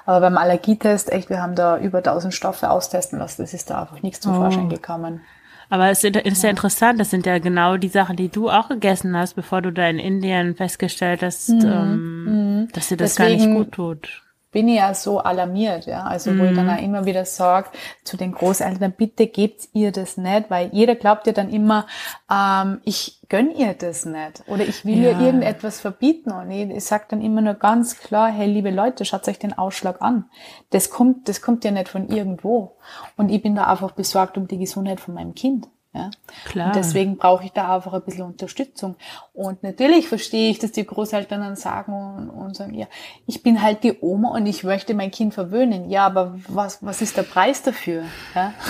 Aber 0.05 0.19
beim 0.21 0.37
Allergietest, 0.37 1.11
echt, 1.11 1.29
wir 1.29 1.41
haben 1.41 1.55
da 1.55 1.77
über 1.77 1.99
1000 1.99 2.33
Stoffe 2.33 2.69
austesten 2.69 3.17
lassen, 3.17 3.41
das 3.41 3.53
ist 3.53 3.69
da 3.69 3.81
einfach 3.81 4.03
nichts 4.03 4.21
zum 4.21 4.33
oh. 4.33 4.41
Vorschein 4.41 4.69
gekommen. 4.69 5.21
Aber 5.69 5.89
es 5.89 6.03
ist 6.03 6.43
ja 6.43 6.49
interessant, 6.49 6.99
das 6.99 7.09
sind 7.09 7.25
ja 7.25 7.39
genau 7.39 7.75
die 7.75 7.89
Sachen, 7.89 8.15
die 8.15 8.29
du 8.29 8.49
auch 8.49 8.69
gegessen 8.69 9.17
hast, 9.17 9.33
bevor 9.33 9.61
du 9.61 9.71
da 9.71 9.87
in 9.87 9.99
Indien 9.99 10.55
festgestellt 10.55 11.21
hast, 11.23 11.49
mhm. 11.49 11.61
Ähm, 11.65 12.23
mhm. 12.61 12.67
dass 12.71 12.87
dir 12.87 12.97
das 12.97 13.15
Deswegen, 13.15 13.39
gar 13.39 13.47
nicht 13.47 13.57
gut 13.57 13.71
tut 13.73 14.26
bin 14.57 14.69
ich 14.69 14.77
ja 14.77 14.95
so 14.95 15.19
alarmiert, 15.19 15.85
ja. 15.85 16.05
Also 16.05 16.35
wo 16.35 16.43
ich 16.45 16.55
dann 16.55 16.65
mhm. 16.65 16.71
auch 16.71 16.81
immer 16.81 17.05
wieder 17.05 17.25
sage 17.25 17.69
zu 18.03 18.17
den 18.17 18.31
Großeltern, 18.31 18.91
bitte 18.91 19.27
gebt 19.27 19.69
ihr 19.73 19.91
das 19.91 20.17
nicht, 20.17 20.49
weil 20.49 20.71
jeder 20.73 20.95
glaubt 20.95 21.27
ja 21.27 21.33
dann 21.33 21.51
immer, 21.51 21.85
ähm, 22.27 22.81
ich 22.83 23.21
gönn 23.29 23.51
ihr 23.51 23.75
das 23.75 24.07
nicht 24.07 24.43
oder 24.47 24.63
ich 24.63 24.83
will 24.83 24.97
ja. 24.97 25.11
ihr 25.11 25.19
irgendetwas 25.27 25.79
verbieten 25.79 26.31
und 26.31 26.49
ich, 26.49 26.71
ich 26.71 26.85
sage 26.85 27.05
dann 27.09 27.21
immer 27.21 27.41
nur 27.41 27.53
ganz 27.53 27.99
klar, 27.99 28.31
hey 28.31 28.47
liebe 28.47 28.71
Leute, 28.71 29.05
schaut 29.05 29.27
euch 29.27 29.37
den 29.37 29.55
Ausschlag 29.55 30.01
an. 30.01 30.25
Das 30.71 30.89
kommt, 30.89 31.29
das 31.29 31.43
kommt 31.43 31.63
ja 31.63 31.69
nicht 31.69 31.89
von 31.89 32.09
irgendwo 32.09 32.77
und 33.15 33.29
ich 33.29 33.43
bin 33.43 33.53
da 33.53 33.65
einfach 33.65 33.91
besorgt 33.91 34.39
um 34.39 34.47
die 34.47 34.57
Gesundheit 34.57 34.99
von 34.99 35.13
meinem 35.13 35.35
Kind. 35.35 35.67
Ja? 35.97 36.11
Klar. 36.45 36.67
Und 36.67 36.75
deswegen 36.75 37.17
brauche 37.17 37.45
ich 37.45 37.51
da 37.51 37.75
einfach 37.75 37.93
ein 37.93 38.01
bisschen 38.03 38.25
Unterstützung. 38.25 38.95
Und 39.33 39.63
natürlich 39.63 40.07
verstehe 40.07 40.51
ich, 40.51 40.59
dass 40.59 40.71
die 40.71 40.85
Großeltern 40.85 41.41
dann 41.41 41.55
sagen 41.55 41.93
und, 41.93 42.29
und 42.29 42.55
sagen, 42.55 42.75
ja, 42.75 42.85
ich 43.25 43.41
bin 43.41 43.61
halt 43.61 43.83
die 43.83 43.97
Oma 43.99 44.29
und 44.29 44.45
ich 44.45 44.63
möchte 44.63 44.93
mein 44.93 45.09
Kind 45.11 45.33
verwöhnen. 45.33 45.89
Ja, 45.89 46.05
aber 46.05 46.37
was, 46.47 46.85
was 46.85 47.01
ist 47.01 47.17
der 47.17 47.23
Preis 47.23 47.63
dafür? 47.63 48.03
Ja? 48.35 48.53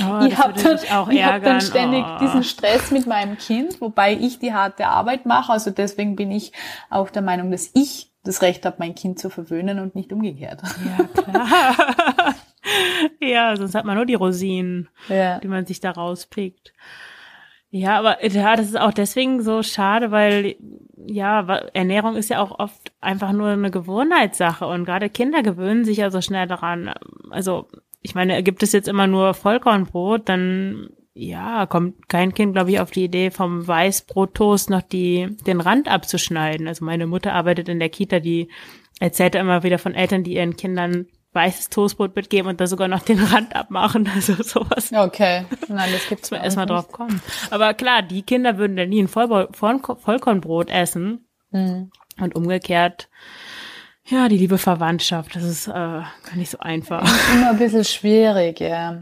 Oh, 0.00 0.24
ich 0.24 0.36
habe 0.36 0.52
dann, 0.52 0.78
ich 1.10 1.24
hab 1.24 1.42
dann 1.42 1.60
ständig 1.60 2.04
oh. 2.04 2.18
diesen 2.20 2.44
Stress 2.44 2.90
mit 2.90 3.06
meinem 3.06 3.36
Kind, 3.36 3.80
wobei 3.80 4.12
ich 4.12 4.38
die 4.38 4.52
harte 4.52 4.86
Arbeit 4.86 5.26
mache. 5.26 5.52
Also 5.52 5.70
deswegen 5.70 6.14
bin 6.14 6.30
ich 6.30 6.52
auch 6.88 7.10
der 7.10 7.22
Meinung, 7.22 7.50
dass 7.50 7.70
ich 7.74 8.12
das 8.22 8.42
Recht 8.42 8.64
habe, 8.66 8.76
mein 8.78 8.94
Kind 8.94 9.18
zu 9.18 9.30
verwöhnen 9.30 9.80
und 9.80 9.94
nicht 9.94 10.12
umgekehrt. 10.12 10.62
Ja, 10.84 11.22
klar. 11.22 12.34
ja, 13.20 13.56
sonst 13.56 13.74
hat 13.74 13.84
man 13.84 13.96
nur 13.96 14.06
die 14.06 14.14
Rosinen, 14.14 14.88
ja. 15.08 15.38
die 15.38 15.48
man 15.48 15.66
sich 15.66 15.80
da 15.80 15.90
rauspickt. 15.90 16.72
Ja, 17.70 17.98
aber 17.98 18.24
ja, 18.26 18.56
das 18.56 18.68
ist 18.68 18.80
auch 18.80 18.92
deswegen 18.92 19.42
so 19.42 19.62
schade, 19.62 20.10
weil 20.10 20.56
ja, 21.06 21.46
Ernährung 21.74 22.16
ist 22.16 22.30
ja 22.30 22.40
auch 22.40 22.58
oft 22.58 22.92
einfach 23.00 23.32
nur 23.32 23.48
eine 23.48 23.70
Gewohnheitssache 23.70 24.66
und 24.66 24.84
gerade 24.84 25.10
Kinder 25.10 25.42
gewöhnen 25.42 25.84
sich 25.84 25.98
ja 25.98 26.10
so 26.10 26.22
schnell 26.22 26.46
daran. 26.46 26.92
Also, 27.30 27.68
ich 28.00 28.14
meine, 28.14 28.42
gibt 28.42 28.62
es 28.62 28.72
jetzt 28.72 28.88
immer 28.88 29.06
nur 29.06 29.34
Vollkornbrot, 29.34 30.28
dann 30.28 30.88
ja, 31.12 31.66
kommt 31.66 32.08
kein 32.08 32.32
Kind, 32.32 32.54
glaube 32.54 32.70
ich, 32.70 32.80
auf 32.80 32.92
die 32.92 33.04
Idee, 33.04 33.30
vom 33.30 33.66
Weißbrottoast 33.66 34.70
noch 34.70 34.82
die, 34.82 35.36
den 35.46 35.60
Rand 35.60 35.88
abzuschneiden. 35.88 36.68
Also 36.68 36.84
meine 36.84 37.08
Mutter 37.08 37.32
arbeitet 37.32 37.68
in 37.68 37.80
der 37.80 37.88
Kita, 37.88 38.20
die 38.20 38.48
erzählt 39.00 39.34
immer 39.34 39.64
wieder 39.64 39.78
von 39.78 39.94
Eltern, 39.94 40.22
die 40.22 40.34
ihren 40.34 40.56
Kindern 40.56 41.06
weißes 41.38 41.70
Toastbrot 41.70 42.14
mitgeben 42.16 42.50
und 42.50 42.60
da 42.60 42.66
sogar 42.66 42.88
noch 42.88 43.02
den 43.02 43.22
Rand 43.22 43.54
abmachen. 43.54 44.08
Also 44.18 44.42
sowas. 44.42 44.92
Okay, 44.92 45.44
nein, 45.68 45.90
das 45.92 46.08
gibt's 46.08 46.30
mal 46.30 46.38
erstmal 46.38 46.66
drauf 46.66 46.90
kommen. 46.90 47.22
Aber 47.50 47.72
klar, 47.74 48.02
die 48.02 48.22
Kinder 48.22 48.58
würden 48.58 48.76
dann 48.76 48.88
nie 48.88 49.02
ein 49.02 49.08
Vollkornbrot 49.08 50.70
essen. 50.70 51.28
Mhm. 51.50 51.90
Und 52.20 52.34
umgekehrt, 52.34 53.08
ja, 54.10 54.28
die 54.28 54.38
liebe 54.38 54.58
Verwandtschaft, 54.58 55.36
das 55.36 55.42
ist 55.42 55.68
äh, 55.68 55.72
gar 55.72 56.36
nicht 56.36 56.50
so 56.50 56.58
einfach. 56.58 57.02
Immer 57.34 57.50
ein 57.50 57.58
bisschen 57.58 57.84
schwierig, 57.84 58.60
ja. 58.60 58.98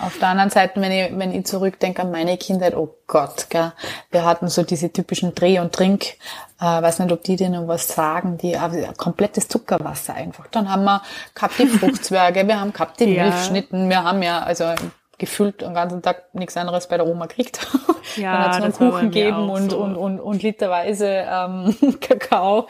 Auf 0.00 0.18
der 0.18 0.28
anderen 0.28 0.50
Seite, 0.50 0.80
wenn 0.80 0.90
ich, 0.92 1.18
wenn 1.18 1.32
ich 1.32 1.46
zurückdenke 1.46 2.02
an 2.02 2.10
meine 2.10 2.36
Kindheit, 2.38 2.74
oh 2.74 2.94
Gott, 3.06 3.46
gell, 3.50 3.72
wir 4.10 4.24
hatten 4.24 4.48
so 4.48 4.62
diese 4.62 4.92
typischen 4.92 5.34
Dreh- 5.34 5.60
und 5.60 5.72
Trink, 5.72 6.14
äh, 6.60 6.64
weiß 6.64 6.98
nicht, 6.98 7.12
ob 7.12 7.22
die 7.22 7.36
dir 7.36 7.50
noch 7.50 7.68
was 7.68 7.88
sagen, 7.88 8.36
die 8.38 8.54
äh, 8.54 8.92
komplettes 8.96 9.46
Zuckerwasser 9.48 10.14
einfach. 10.14 10.48
Dann 10.48 10.68
haben 10.68 10.84
wir 10.84 11.02
gehabt 11.34 11.58
die 11.58 11.66
Fruchtzwerge, 11.66 12.46
wir 12.46 12.60
haben 12.60 12.72
gehabt 12.72 12.98
die 12.98 13.14
ja. 13.14 13.24
Milchschnitten, 13.24 13.88
wir 13.88 14.02
haben 14.02 14.22
ja, 14.22 14.40
also 14.40 14.72
gefühlt 15.18 15.60
den 15.60 15.74
ganzen 15.74 16.02
Tag 16.02 16.34
nichts 16.34 16.56
anderes 16.56 16.88
bei 16.88 16.96
der 16.96 17.06
Oma 17.06 17.26
kriegt. 17.26 17.66
Ja, 18.16 18.32
Dann 18.32 18.62
hat 18.62 18.70
es 18.70 18.80
noch 18.80 18.90
Kuchen 18.92 19.10
gegeben 19.10 19.50
und, 19.50 19.70
so. 19.70 19.78
und, 19.78 19.94
und, 19.94 20.18
und 20.18 20.42
literweise 20.42 21.06
ähm, 21.30 21.76
Kakao. 22.00 22.66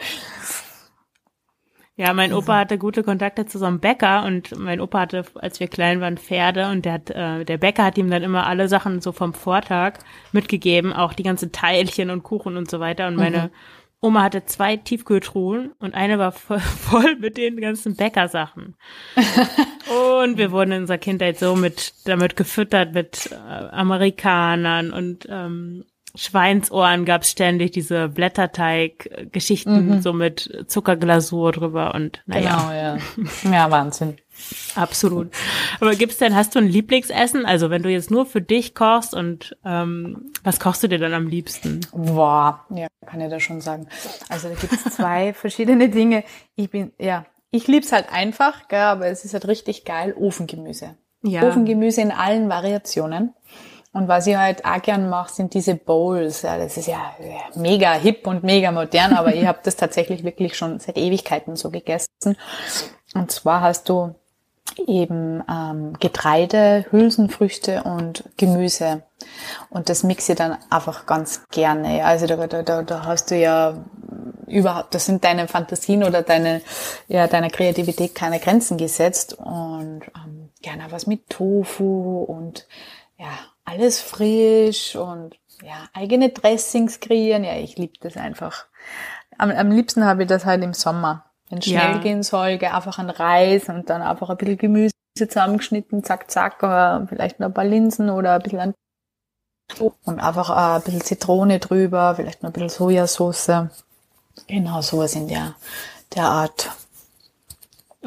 Ja, 1.99 2.13
mein 2.13 2.31
Opa 2.31 2.59
hatte 2.59 2.77
gute 2.77 3.03
Kontakte 3.03 3.45
zu 3.45 3.59
so 3.59 3.65
einem 3.65 3.81
Bäcker 3.81 4.23
und 4.23 4.57
mein 4.57 4.79
Opa 4.79 5.01
hatte, 5.01 5.25
als 5.35 5.59
wir 5.59 5.67
klein 5.67 5.99
waren, 5.99 6.17
Pferde 6.17 6.69
und 6.69 6.85
der 6.85 6.93
hat, 6.93 7.09
äh, 7.09 7.43
der 7.43 7.57
Bäcker 7.57 7.83
hat 7.83 7.97
ihm 7.97 8.09
dann 8.09 8.23
immer 8.23 8.47
alle 8.47 8.69
Sachen 8.69 9.01
so 9.01 9.11
vom 9.11 9.33
Vortag 9.33 9.99
mitgegeben, 10.31 10.93
auch 10.93 11.11
die 11.11 11.23
ganzen 11.23 11.51
Teilchen 11.51 12.09
und 12.09 12.23
Kuchen 12.23 12.55
und 12.55 12.71
so 12.71 12.79
weiter. 12.79 13.09
Und 13.09 13.17
meine 13.17 13.41
mhm. 13.41 13.49
Oma 13.99 14.23
hatte 14.23 14.45
zwei 14.45 14.77
Tiefkühltruhen 14.77 15.73
und 15.77 15.93
eine 15.93 16.17
war 16.17 16.31
voll, 16.31 16.59
voll 16.61 17.17
mit 17.17 17.35
den 17.35 17.59
ganzen 17.59 17.97
Bäckersachen. 17.97 18.77
und 20.21 20.37
wir 20.37 20.53
wurden 20.53 20.71
in 20.71 20.81
unserer 20.83 20.99
Kindheit 20.99 21.37
so 21.37 21.57
mit 21.57 21.95
damit 22.05 22.37
gefüttert 22.37 22.93
mit 22.93 23.29
äh, 23.33 23.35
Amerikanern 23.35 24.91
und 24.93 25.27
ähm, 25.29 25.83
Schweinsohren 26.15 27.05
gab 27.05 27.21
es 27.21 27.31
ständig 27.31 27.71
diese 27.71 28.09
Blätterteig-Geschichten 28.09 29.87
mhm. 29.87 30.01
so 30.01 30.13
mit 30.13 30.65
Zuckerglasur 30.67 31.51
drüber 31.51 31.93
und 31.93 32.21
naja. 32.25 32.57
Genau, 32.57 32.71
ja. 32.71 33.51
Ja, 33.51 33.71
Wahnsinn. 33.71 34.17
Absolut. 34.75 35.31
Aber 35.79 35.95
gibt's 35.95 36.17
denn, 36.17 36.35
hast 36.35 36.55
du 36.55 36.59
ein 36.59 36.67
Lieblingsessen? 36.67 37.45
Also 37.45 37.69
wenn 37.69 37.83
du 37.83 37.89
jetzt 37.89 38.11
nur 38.11 38.25
für 38.25 38.41
dich 38.41 38.73
kochst 38.73 39.13
und 39.13 39.57
ähm, 39.65 40.31
was 40.43 40.59
kochst 40.59 40.83
du 40.83 40.87
dir 40.87 40.99
dann 40.99 41.13
am 41.13 41.27
liebsten? 41.27 41.81
Boah, 41.91 42.65
ja, 42.69 42.87
kann 43.05 43.21
ich 43.21 43.29
da 43.29 43.39
schon 43.39 43.61
sagen. 43.61 43.87
Also 44.29 44.49
da 44.49 44.55
gibt's 44.55 44.83
zwei 44.95 45.33
verschiedene 45.35 45.89
Dinge. 45.89 46.23
Ich 46.55 46.69
bin, 46.69 46.93
ja, 46.97 47.25
ich 47.51 47.67
lieb's 47.67 47.91
halt 47.91 48.11
einfach, 48.11 48.67
gell, 48.67 48.79
aber 48.79 49.07
es 49.07 49.25
ist 49.25 49.33
halt 49.33 49.47
richtig 49.47 49.85
geil, 49.85 50.13
Ofengemüse. 50.17 50.95
Ja. 51.21 51.43
Ofengemüse 51.43 52.01
in 52.01 52.11
allen 52.11 52.49
Variationen. 52.49 53.33
Und 53.91 54.07
was 54.07 54.27
ich 54.27 54.35
halt 54.35 54.65
auch 54.65 54.81
gern 54.81 55.09
mache, 55.09 55.33
sind 55.33 55.53
diese 55.53 55.75
Bowls. 55.75 56.43
Ja, 56.43 56.57
das 56.57 56.77
ist 56.77 56.87
ja 56.87 57.15
mega 57.55 57.93
hip 57.93 58.27
und 58.27 58.43
mega 58.43 58.71
modern, 58.71 59.13
aber 59.13 59.33
ich 59.33 59.45
habe 59.47 59.59
das 59.63 59.75
tatsächlich 59.75 60.23
wirklich 60.23 60.55
schon 60.55 60.79
seit 60.79 60.97
Ewigkeiten 60.97 61.55
so 61.55 61.71
gegessen. 61.71 62.37
Und 63.15 63.31
zwar 63.31 63.61
hast 63.61 63.89
du 63.89 64.13
eben 64.87 65.43
ähm, 65.49 65.93
Getreide, 65.99 66.85
Hülsenfrüchte 66.91 67.83
und 67.83 68.23
Gemüse. 68.37 69.03
Und 69.69 69.89
das 69.89 70.03
mixe 70.03 70.33
ich 70.33 70.37
dann 70.37 70.57
einfach 70.69 71.05
ganz 71.05 71.47
gerne. 71.49 72.05
Also 72.05 72.27
da, 72.27 72.47
da, 72.47 72.83
da 72.83 73.05
hast 73.05 73.31
du 73.31 73.35
ja 73.35 73.73
überhaupt, 74.47 74.93
das 74.93 75.05
sind 75.05 75.23
deine 75.23 75.47
Fantasien 75.47 76.03
oder 76.03 76.21
deine, 76.21 76.61
ja, 77.07 77.27
deiner 77.27 77.49
Kreativität 77.49 78.15
keine 78.15 78.39
Grenzen 78.39 78.77
gesetzt. 78.77 79.33
Und 79.33 80.01
ähm, 80.15 80.49
gerne 80.61 80.85
was 80.89 81.07
mit 81.07 81.29
Tofu 81.29 82.23
und 82.23 82.67
ja, 83.17 83.27
alles 83.69 84.01
frisch 84.01 84.95
und 84.95 85.35
ja, 85.61 85.89
eigene 85.93 86.29
Dressings 86.29 86.99
kreieren. 86.99 87.43
Ja, 87.43 87.55
ich 87.55 87.77
liebe 87.77 87.93
das 87.99 88.17
einfach. 88.17 88.65
Am, 89.37 89.51
am 89.51 89.71
liebsten 89.71 90.05
habe 90.05 90.23
ich 90.23 90.29
das 90.29 90.45
halt 90.45 90.63
im 90.63 90.73
Sommer. 90.73 91.25
Wenn 91.49 91.59
es 91.59 91.65
schnell 91.65 91.95
ja. 91.95 91.97
gehen 91.97 92.23
soll, 92.23 92.57
geh 92.57 92.67
einfach 92.67 92.99
an 92.99 93.09
Reis 93.09 93.69
und 93.69 93.89
dann 93.89 94.01
einfach 94.01 94.29
ein 94.29 94.37
bisschen 94.37 94.57
Gemüse 94.57 94.93
zusammengeschnitten, 95.17 96.03
zack, 96.03 96.29
zack, 96.29 96.61
oder 96.63 97.05
vielleicht 97.09 97.39
noch 97.39 97.47
ein 97.47 97.53
paar 97.53 97.65
Linsen 97.65 98.09
oder 98.09 98.33
ein 98.33 98.41
bisschen 98.41 98.59
an 98.59 98.73
und 100.03 100.19
einfach 100.19 100.49
ein 100.49 100.81
bisschen 100.81 101.01
Zitrone 101.01 101.59
drüber, 101.59 102.15
vielleicht 102.15 102.41
noch 102.41 102.49
ein 102.49 102.53
bisschen 102.53 102.69
Sojasauce. 102.69 103.69
Genau, 104.47 104.81
sowas 104.81 105.15
in 105.15 105.27
der, 105.27 105.55
der 106.15 106.25
Art. 106.25 106.69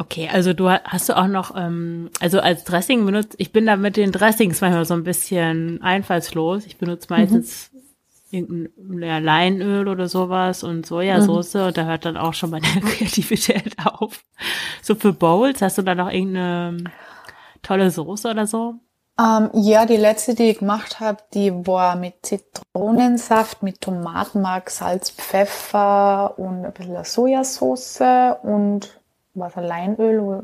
Okay, 0.02 0.28
also 0.32 0.52
du 0.52 0.68
hast 0.68 1.08
du 1.08 1.16
auch 1.16 1.28
noch, 1.28 1.54
ähm, 1.56 2.10
also 2.18 2.40
als 2.40 2.64
Dressing 2.64 3.06
benutzt, 3.06 3.36
ich 3.38 3.52
bin 3.52 3.66
da 3.66 3.76
mit 3.76 3.96
den 3.96 4.10
Dressings 4.10 4.60
manchmal 4.60 4.84
so 4.84 4.94
ein 4.94 5.04
bisschen 5.04 5.80
einfallslos. 5.80 6.66
Ich 6.66 6.76
benutze 6.76 7.06
meistens 7.08 7.70
mhm. 7.72 8.68
irgendein 8.76 9.08
ja, 9.08 9.18
Leinöl 9.18 9.86
oder 9.86 10.08
sowas 10.08 10.64
und 10.64 10.86
Sojasauce 10.86 11.54
mhm. 11.54 11.60
und 11.60 11.76
da 11.76 11.84
hört 11.84 12.04
dann 12.04 12.16
auch 12.16 12.34
schon 12.34 12.50
meine 12.50 12.66
Kreativität 12.80 13.76
auf. 13.84 14.24
So 14.82 14.96
für 14.96 15.12
Bowls, 15.12 15.62
hast 15.62 15.78
du 15.78 15.82
da 15.82 15.94
noch 15.94 16.10
irgendeine 16.10 16.82
tolle 17.62 17.88
Soße 17.92 18.28
oder 18.28 18.48
so? 18.48 18.74
Ähm, 19.20 19.50
ja, 19.52 19.86
die 19.86 19.98
letzte, 19.98 20.34
die 20.34 20.50
ich 20.50 20.58
gemacht 20.58 20.98
habe, 20.98 21.18
die 21.32 21.52
war 21.64 21.94
mit 21.94 22.26
Zitronensaft, 22.26 23.62
mit 23.62 23.80
Tomatenmark, 23.80 24.68
Salz, 24.68 25.10
Pfeffer 25.10 26.36
und 26.40 26.64
ein 26.64 26.72
bisschen 26.72 27.04
Sojasauce 27.04 28.00
und 28.42 29.01
was 29.34 29.54
Leinöl 29.56 30.42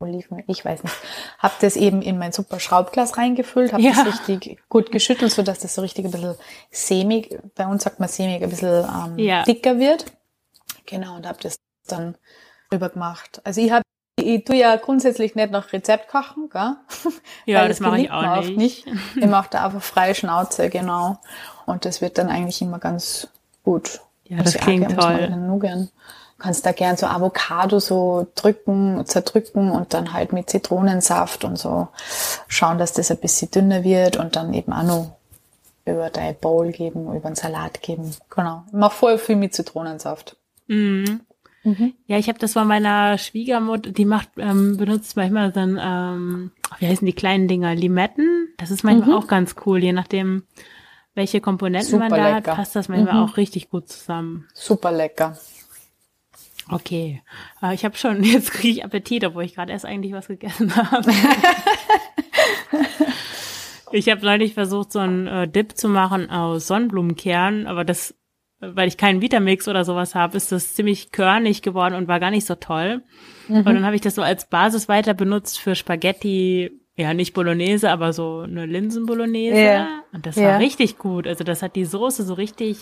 Oliven, 0.00 0.44
ich 0.46 0.64
weiß 0.64 0.84
nicht. 0.84 0.94
Hab 1.38 1.58
das 1.58 1.74
eben 1.74 2.02
in 2.02 2.18
mein 2.18 2.30
super 2.30 2.60
Schraubglas 2.60 3.18
reingefüllt, 3.18 3.72
habe 3.72 3.82
ja. 3.82 3.92
das 3.92 4.06
richtig 4.06 4.58
gut 4.68 4.92
geschüttelt, 4.92 5.32
so 5.32 5.42
dass 5.42 5.58
das 5.58 5.74
so 5.74 5.82
richtig 5.82 6.04
ein 6.04 6.12
bisschen 6.12 6.36
sämig, 6.70 7.36
bei 7.56 7.66
uns 7.66 7.82
sagt 7.82 7.98
man 7.98 8.08
sämig, 8.08 8.42
ein 8.42 8.50
bisschen 8.50 8.84
ähm, 8.84 9.18
ja. 9.18 9.42
dicker 9.42 9.78
wird. 9.78 10.04
Genau, 10.86 11.16
und 11.16 11.26
habe 11.26 11.38
das 11.42 11.58
dann 11.86 12.16
drüber 12.70 12.90
gemacht. 12.90 13.40
Also 13.44 13.60
ich 13.60 13.72
habe 13.72 13.82
ich 14.20 14.44
tue 14.44 14.56
ja 14.56 14.74
grundsätzlich 14.76 15.34
nicht 15.36 15.52
nach 15.52 15.72
Rezept 15.72 16.08
kochen, 16.08 16.48
gell? 16.50 16.74
Ja, 17.46 17.66
das, 17.66 17.78
das 17.78 17.80
mache 17.80 18.00
ich 18.00 18.10
auch 18.10 18.40
nicht. 18.40 18.56
nicht. 18.56 18.86
Ich 19.16 19.26
mache 19.26 19.48
da 19.50 19.64
einfach 19.64 19.82
freie 19.82 20.14
Schnauze, 20.14 20.68
genau. 20.70 21.18
Und 21.66 21.84
das 21.84 22.00
wird 22.00 22.18
dann 22.18 22.28
eigentlich 22.28 22.60
immer 22.60 22.78
ganz 22.78 23.28
gut. 23.62 24.00
Ja, 24.24 24.42
das 24.42 24.54
klingt 24.54 24.98
toll. 24.98 25.28
Kannst 26.38 26.64
da 26.64 26.72
gern 26.72 26.96
so 26.96 27.06
Avocado 27.06 27.80
so 27.80 28.28
drücken, 28.36 29.04
zerdrücken 29.06 29.70
und 29.70 29.92
dann 29.92 30.12
halt 30.12 30.32
mit 30.32 30.48
Zitronensaft 30.48 31.44
und 31.44 31.58
so 31.58 31.88
schauen, 32.46 32.78
dass 32.78 32.92
das 32.92 33.10
ein 33.10 33.18
bisschen 33.18 33.50
dünner 33.50 33.82
wird 33.82 34.16
und 34.16 34.36
dann 34.36 34.54
eben 34.54 34.72
auch 34.72 34.84
noch 34.84 35.16
über 35.84 36.10
dein 36.10 36.36
Bowl 36.36 36.70
geben, 36.70 37.12
über 37.14 37.26
einen 37.26 37.34
Salat 37.34 37.82
geben. 37.82 38.14
Genau. 38.30 38.62
Ich 38.68 38.72
mach 38.72 38.92
voll 38.92 39.18
viel 39.18 39.36
mit 39.36 39.54
Zitronensaft. 39.54 40.36
Mhm. 40.68 41.20
Mhm. 41.64 41.94
Ja, 42.06 42.18
ich 42.18 42.28
habe 42.28 42.38
das 42.38 42.52
von 42.52 42.68
meiner 42.68 43.18
Schwiegermutter, 43.18 43.90
die 43.90 44.04
macht, 44.04 44.28
ähm, 44.36 44.76
benutzt 44.76 45.16
manchmal 45.16 45.50
dann, 45.50 45.78
ähm, 45.80 46.50
wie 46.78 46.86
heißen 46.86 47.04
die 47.04 47.12
kleinen 47.12 47.48
Dinger, 47.48 47.74
Limetten. 47.74 48.48
Das 48.58 48.70
ist 48.70 48.84
manchmal 48.84 49.10
mhm. 49.10 49.14
auch 49.14 49.26
ganz 49.26 49.56
cool, 49.66 49.82
je 49.82 49.92
nachdem, 49.92 50.44
welche 51.14 51.40
Komponenten 51.40 51.90
Super 51.90 52.08
man 52.08 52.10
da 52.10 52.36
lecker. 52.36 52.52
hat, 52.52 52.56
passt 52.56 52.76
das 52.76 52.88
manchmal 52.88 53.14
mhm. 53.14 53.20
auch 53.20 53.36
richtig 53.36 53.70
gut 53.70 53.88
zusammen. 53.88 54.46
Super 54.54 54.92
lecker. 54.92 55.36
Okay, 56.70 57.22
äh, 57.62 57.74
ich 57.74 57.84
habe 57.84 57.96
schon, 57.96 58.22
jetzt 58.24 58.52
kriege 58.52 58.78
ich 58.78 58.84
Appetit, 58.84 59.24
obwohl 59.24 59.44
ich 59.44 59.54
gerade 59.54 59.72
erst 59.72 59.84
eigentlich 59.84 60.12
was 60.12 60.28
gegessen 60.28 60.74
habe. 60.76 61.10
ich 63.92 64.08
habe 64.08 64.24
neulich 64.24 64.54
versucht, 64.54 64.92
so 64.92 64.98
einen 64.98 65.26
äh, 65.26 65.48
Dip 65.48 65.76
zu 65.76 65.88
machen 65.88 66.30
aus 66.30 66.66
Sonnenblumenkernen, 66.66 67.66
aber 67.66 67.84
das, 67.84 68.14
weil 68.60 68.88
ich 68.88 68.96
keinen 68.96 69.20
Vitamix 69.20 69.68
oder 69.68 69.84
sowas 69.84 70.14
habe, 70.14 70.36
ist 70.36 70.52
das 70.52 70.74
ziemlich 70.74 71.12
körnig 71.12 71.62
geworden 71.62 71.94
und 71.94 72.08
war 72.08 72.20
gar 72.20 72.30
nicht 72.30 72.46
so 72.46 72.54
toll. 72.54 73.02
Mhm. 73.48 73.56
Und 73.56 73.66
dann 73.66 73.86
habe 73.86 73.96
ich 73.96 74.02
das 74.02 74.14
so 74.14 74.22
als 74.22 74.48
Basis 74.48 74.88
weiter 74.88 75.14
benutzt 75.14 75.58
für 75.58 75.74
Spaghetti, 75.74 76.70
ja, 76.96 77.14
nicht 77.14 77.32
Bolognese, 77.32 77.90
aber 77.90 78.12
so 78.12 78.40
eine 78.40 78.66
Linsenbolognese. 78.66 79.60
Ja. 79.60 80.02
Und 80.12 80.26
das 80.26 80.34
ja. 80.34 80.48
war 80.48 80.58
richtig 80.58 80.98
gut. 80.98 81.28
Also 81.28 81.44
das 81.44 81.62
hat 81.62 81.76
die 81.76 81.84
Soße 81.84 82.24
so 82.24 82.34
richtig 82.34 82.78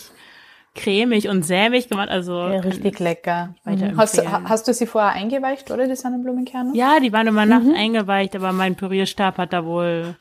cremig 0.77 1.27
und 1.27 1.43
sämig 1.43 1.89
gemacht. 1.89 2.09
Also 2.09 2.33
ja, 2.33 2.59
richtig 2.59 2.99
lecker. 2.99 3.55
Hast, 3.97 4.25
hast, 4.25 4.67
du 4.67 4.73
sie 4.73 4.85
vorher 4.85 5.11
eingeweicht, 5.11 5.69
oder 5.71 5.87
die 5.87 5.95
Sonnenblumenkerne? 5.95 6.71
Ja, 6.73 6.99
die 7.01 7.11
waren 7.11 7.27
über 7.27 7.45
Nacht 7.45 7.65
mhm. 7.65 7.75
eingeweicht, 7.75 8.35
aber 8.35 8.53
mein 8.53 8.75
Pürierstab 8.75 9.37
hat 9.37 9.53
da 9.53 9.65
wohl 9.65 10.15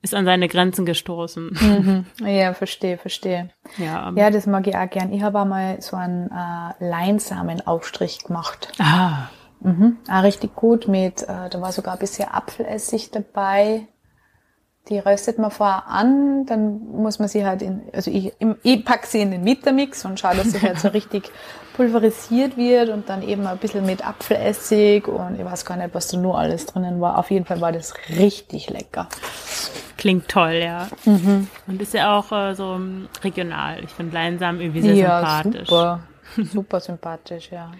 ist 0.00 0.14
an 0.14 0.24
seine 0.24 0.48
Grenzen 0.48 0.86
gestoßen. 0.86 1.50
Mhm. 1.60 2.26
Ja, 2.26 2.54
verstehe, 2.54 2.98
verstehe. 2.98 3.50
Ja, 3.78 4.12
ja, 4.14 4.30
das 4.30 4.46
mag 4.46 4.66
ich 4.66 4.76
auch 4.76 4.88
gern. 4.88 5.12
Ich 5.12 5.22
habe 5.22 5.40
einmal 5.40 5.80
so 5.82 5.96
einen 5.96 6.30
äh, 6.30 6.88
Leinsamenaufstrich 6.88 8.24
gemacht. 8.24 8.72
Ah. 8.78 9.28
Mhm. 9.60 9.96
Auch 10.08 10.22
richtig 10.22 10.54
gut 10.54 10.86
mit, 10.86 11.22
äh, 11.22 11.48
da 11.50 11.60
war 11.60 11.72
sogar 11.72 11.94
ein 11.94 11.98
bisschen 11.98 12.28
Apfelessig 12.28 13.10
dabei. 13.10 13.88
Die 14.88 14.98
röstet 14.98 15.38
man 15.38 15.50
vorher 15.50 15.86
an, 15.86 16.46
dann 16.46 16.78
muss 16.92 17.18
man 17.18 17.28
sie 17.28 17.44
halt 17.44 17.60
in, 17.60 17.82
also 17.92 18.10
ich, 18.10 18.32
ich 18.62 18.84
pack 18.84 19.04
sie 19.06 19.20
in 19.20 19.30
den 19.30 19.44
Mittermix 19.44 20.04
und 20.04 20.18
schaue, 20.18 20.36
dass 20.36 20.52
sie 20.52 20.62
halt 20.62 20.78
so 20.78 20.88
richtig 20.98 21.30
pulverisiert 21.74 22.56
wird 22.56 22.88
und 22.88 23.08
dann 23.08 23.22
eben 23.22 23.46
ein 23.46 23.58
bisschen 23.58 23.86
mit 23.86 24.04
Apfelessig 24.04 25.06
und 25.06 25.38
ich 25.38 25.44
weiß 25.44 25.64
gar 25.64 25.76
nicht, 25.76 25.94
was 25.94 26.08
da 26.08 26.16
nur 26.16 26.38
alles 26.38 26.66
drinnen 26.66 27.00
war. 27.00 27.18
Auf 27.18 27.30
jeden 27.30 27.44
Fall 27.44 27.60
war 27.60 27.70
das 27.70 27.94
richtig 28.08 28.70
lecker. 28.70 29.08
Klingt 29.96 30.28
toll, 30.28 30.54
ja. 30.54 30.88
Mhm. 31.04 31.48
Und 31.66 31.82
ist 31.82 31.92
ja 31.94 32.18
auch 32.18 32.32
äh, 32.32 32.54
so 32.54 32.80
regional. 33.22 33.84
Ich 33.84 33.90
finde 33.90 34.14
Leinsamen 34.14 34.60
irgendwie 34.60 34.82
sehr 34.82 34.94
ja, 34.94 35.18
sympathisch. 35.42 35.68
Super, 35.68 36.00
super 36.52 36.80
sympathisch, 36.80 37.50
ja. 37.52 37.70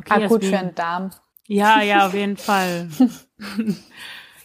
Okay, 0.00 0.24
ah, 0.24 0.26
gut 0.28 0.44
für 0.44 0.50
den 0.50 0.74
Darm. 0.74 1.10
Ja, 1.46 1.82
ja, 1.82 2.06
auf 2.06 2.14
jeden 2.14 2.36
Fall. 2.36 2.88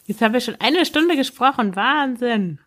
Jetzt 0.06 0.22
haben 0.22 0.34
wir 0.34 0.42
schon 0.42 0.58
eine 0.60 0.86
Stunde 0.86 1.16
gesprochen. 1.16 1.76
Wahnsinn. 1.76 2.60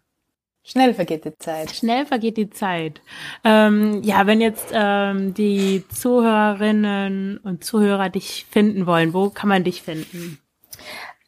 Schnell 0.63 0.95
vergeht 0.95 1.25
die 1.25 1.39
Zeit. 1.39 1.71
Schnell 1.71 2.07
vergeht 2.07 2.37
die 2.37 2.51
Zeit. 2.51 3.01
Ähm, 3.45 4.03
ja, 4.03 4.27
wenn 4.27 4.41
jetzt 4.41 4.71
ähm, 4.73 5.33
die 5.33 5.85
Zuhörerinnen 5.89 7.39
und 7.39 7.63
Zuhörer 7.63 8.09
dich 8.09 8.47
finden 8.51 8.85
wollen, 8.87 9.15
wo 9.15 9.31
kann 9.31 9.49
man 9.49 9.63
dich 9.63 9.83
finden? 9.83 10.41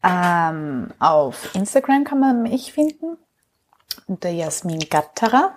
Ähm, 0.03 0.89
auf 0.99 1.55
Instagram 1.55 2.03
kann 2.03 2.19
man 2.19 2.43
mich 2.43 2.73
finden 2.73 3.17
unter 4.07 4.29
Jasmin 4.29 4.81
Gatterer 4.91 5.57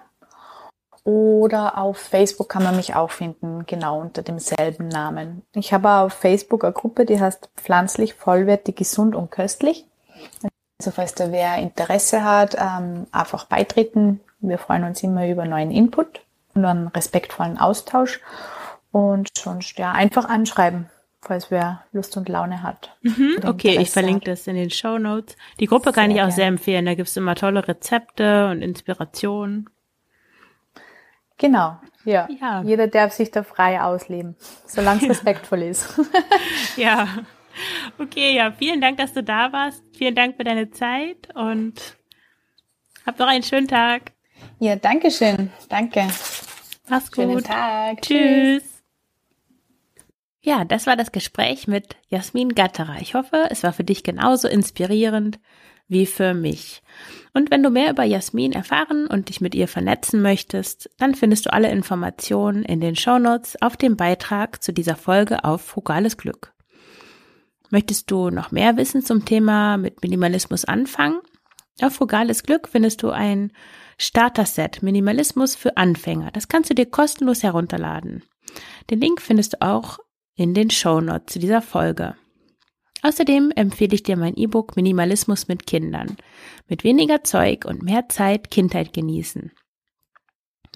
oder 1.03 1.79
auf 1.79 1.97
Facebook 1.97 2.49
kann 2.49 2.63
man 2.63 2.75
mich 2.75 2.93
auch 2.93 3.09
finden, 3.09 3.65
genau 3.65 3.99
unter 3.99 4.21
demselben 4.21 4.87
Namen. 4.87 5.41
Ich 5.53 5.73
habe 5.73 5.89
auf 5.89 6.13
Facebook 6.13 6.63
eine 6.63 6.73
Gruppe, 6.73 7.05
die 7.05 7.19
heißt 7.19 7.49
Pflanzlich, 7.55 8.13
vollwertig, 8.13 8.75
gesund 8.75 9.15
und 9.15 9.31
köstlich. 9.31 9.85
Also 10.79 10.91
falls 10.91 11.13
da 11.13 11.31
wer 11.31 11.57
Interesse 11.57 12.23
hat, 12.23 12.55
ähm, 12.57 13.05
einfach 13.11 13.45
beitreten. 13.45 14.19
Wir 14.39 14.57
freuen 14.57 14.83
uns 14.83 15.03
immer 15.03 15.27
über 15.27 15.45
neuen 15.45 15.69
Input 15.69 16.21
und 16.55 16.65
einen 16.65 16.87
respektvollen 16.87 17.57
Austausch. 17.57 18.19
Und 18.91 19.29
sonst 19.37 19.77
ja 19.77 19.91
einfach 19.91 20.27
anschreiben, 20.27 20.89
falls 21.21 21.51
wer 21.51 21.83
Lust 21.93 22.17
und 22.17 22.27
Laune 22.27 22.63
hat. 22.63 22.97
Mhm, 23.03 23.37
okay, 23.45 23.77
ich 23.79 23.91
verlinke 23.91 24.31
hat. 24.31 24.39
das 24.39 24.47
in 24.47 24.55
den 24.55 24.69
Show 24.69 24.97
Notes. 24.97 25.37
Die 25.59 25.67
Gruppe 25.67 25.91
kann 25.93 26.07
sehr 26.07 26.15
ich 26.15 26.21
auch 26.21 26.25
gerne. 26.25 26.33
sehr 26.33 26.47
empfehlen. 26.47 26.85
Da 26.85 26.95
gibt 26.95 27.07
es 27.07 27.15
immer 27.15 27.35
tolle 27.35 27.67
Rezepte 27.67 28.49
und 28.49 28.61
Inspirationen. 28.61 29.69
Genau, 31.37 31.79
ja. 32.05 32.27
ja. 32.39 32.61
Jeder 32.63 32.87
darf 32.87 33.13
sich 33.13 33.31
da 33.31 33.43
frei 33.43 33.81
ausleben, 33.81 34.35
solange 34.65 35.01
es 35.03 35.09
respektvoll 35.09 35.63
ist. 35.63 35.99
ja. 36.75 37.07
Okay, 37.97 38.35
ja, 38.35 38.51
vielen 38.51 38.81
Dank, 38.81 38.97
dass 38.97 39.13
du 39.13 39.23
da 39.23 39.51
warst. 39.51 39.83
Vielen 40.01 40.15
Dank 40.15 40.35
für 40.35 40.43
deine 40.43 40.71
Zeit 40.71 41.27
und 41.35 41.95
hab 43.05 43.19
noch 43.19 43.27
einen 43.27 43.43
schönen 43.43 43.67
Tag. 43.67 44.13
Ja, 44.57 44.75
danke 44.75 45.11
schön. 45.11 45.51
Danke. 45.69 46.07
Mach's 46.89 47.11
gut. 47.11 47.25
Schönen 47.25 47.43
Tag. 47.43 48.01
Tschüss. 48.01 48.63
Ja, 50.41 50.65
das 50.65 50.87
war 50.87 50.95
das 50.95 51.11
Gespräch 51.11 51.67
mit 51.67 51.97
Jasmin 52.07 52.55
Gatterer. 52.55 52.95
Ich 52.99 53.13
hoffe, 53.13 53.45
es 53.51 53.61
war 53.61 53.73
für 53.73 53.83
dich 53.83 54.01
genauso 54.01 54.47
inspirierend 54.47 55.39
wie 55.87 56.07
für 56.07 56.33
mich. 56.33 56.81
Und 57.35 57.51
wenn 57.51 57.61
du 57.61 57.69
mehr 57.69 57.91
über 57.91 58.03
Jasmin 58.03 58.53
erfahren 58.53 59.05
und 59.05 59.29
dich 59.29 59.39
mit 59.39 59.53
ihr 59.53 59.67
vernetzen 59.67 60.23
möchtest, 60.23 60.89
dann 60.97 61.13
findest 61.13 61.45
du 61.45 61.53
alle 61.53 61.69
Informationen 61.69 62.63
in 62.63 62.81
den 62.81 62.95
Shownotes 62.95 63.61
auf 63.61 63.77
dem 63.77 63.97
Beitrag 63.97 64.63
zu 64.63 64.73
dieser 64.73 64.95
Folge 64.95 65.43
auf 65.43 65.61
Frugales 65.61 66.17
Glück. 66.17 66.55
Möchtest 67.71 68.11
du 68.11 68.29
noch 68.29 68.51
mehr 68.51 68.75
wissen 68.75 69.01
zum 69.01 69.23
Thema 69.23 69.77
mit 69.77 70.01
Minimalismus 70.01 70.65
anfangen? 70.65 71.21
Auf 71.81 71.95
Frugales 71.95 72.43
Glück 72.43 72.67
findest 72.67 73.01
du 73.01 73.11
ein 73.11 73.53
Starter-Set 73.97 74.83
Minimalismus 74.83 75.55
für 75.55 75.77
Anfänger. 75.77 76.31
Das 76.31 76.49
kannst 76.49 76.69
du 76.69 76.75
dir 76.75 76.85
kostenlos 76.85 77.43
herunterladen. 77.43 78.23
Den 78.89 78.99
Link 78.99 79.21
findest 79.21 79.53
du 79.53 79.61
auch 79.61 79.99
in 80.35 80.53
den 80.53 80.69
Shownotes 80.69 81.33
zu 81.33 81.39
dieser 81.39 81.61
Folge. 81.61 82.15
Außerdem 83.03 83.51
empfehle 83.55 83.95
ich 83.95 84.03
dir 84.03 84.17
mein 84.17 84.35
E-Book 84.35 84.75
Minimalismus 84.75 85.47
mit 85.47 85.65
Kindern. 85.65 86.17
Mit 86.67 86.83
weniger 86.83 87.23
Zeug 87.23 87.63
und 87.63 87.83
mehr 87.83 88.09
Zeit 88.09 88.51
Kindheit 88.51 88.91
genießen. 88.91 89.53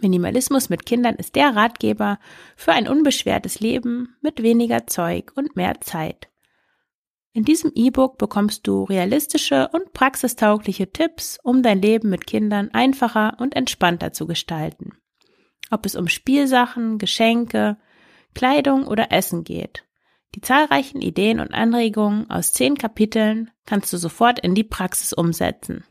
Minimalismus 0.02 0.70
mit 0.70 0.86
Kindern 0.86 1.16
ist 1.16 1.36
der 1.36 1.58
Ratgeber 1.58 2.20
für 2.56 2.72
ein 2.72 2.88
unbeschwertes 2.88 3.60
Leben 3.60 4.16
mit 4.22 4.42
weniger 4.42 4.88
Zeug 4.88 5.34
und 5.36 5.58
mehr 5.58 5.82
Zeit. 5.82 6.30
In 7.36 7.44
diesem 7.44 7.74
E-Book 7.76 8.18
bekommst 8.18 8.66
du 8.66 8.86
realistische 8.86 9.68
und 9.74 9.92
praxistaugliche 9.92 10.94
Tipps, 10.94 11.38
um 11.44 11.64
dein 11.64 11.82
Leben 11.82 12.10
mit 12.10 12.26
Kindern 12.26 12.70
einfacher 12.72 13.36
und 13.40 13.58
entspannter 13.58 14.14
zu 14.14 14.26
gestalten. 14.26 14.94
Ob 15.70 15.86
es 15.86 15.98
um 15.98 16.08
Spielsachen, 16.08 16.98
Geschenke, 16.98 17.76
Kleidung 18.36 18.88
oder 18.88 19.12
Essen 19.12 19.44
geht. 19.44 19.84
Die 20.34 20.40
zahlreichen 20.40 21.02
Ideen 21.02 21.42
und 21.42 21.54
Anregungen 21.54 22.30
aus 22.30 22.54
zehn 22.54 22.78
Kapiteln 22.78 23.52
kannst 23.66 23.92
du 23.92 23.98
sofort 23.98 24.40
in 24.40 24.56
die 24.56 24.64
Praxis 24.64 25.12
umsetzen. 25.12 25.84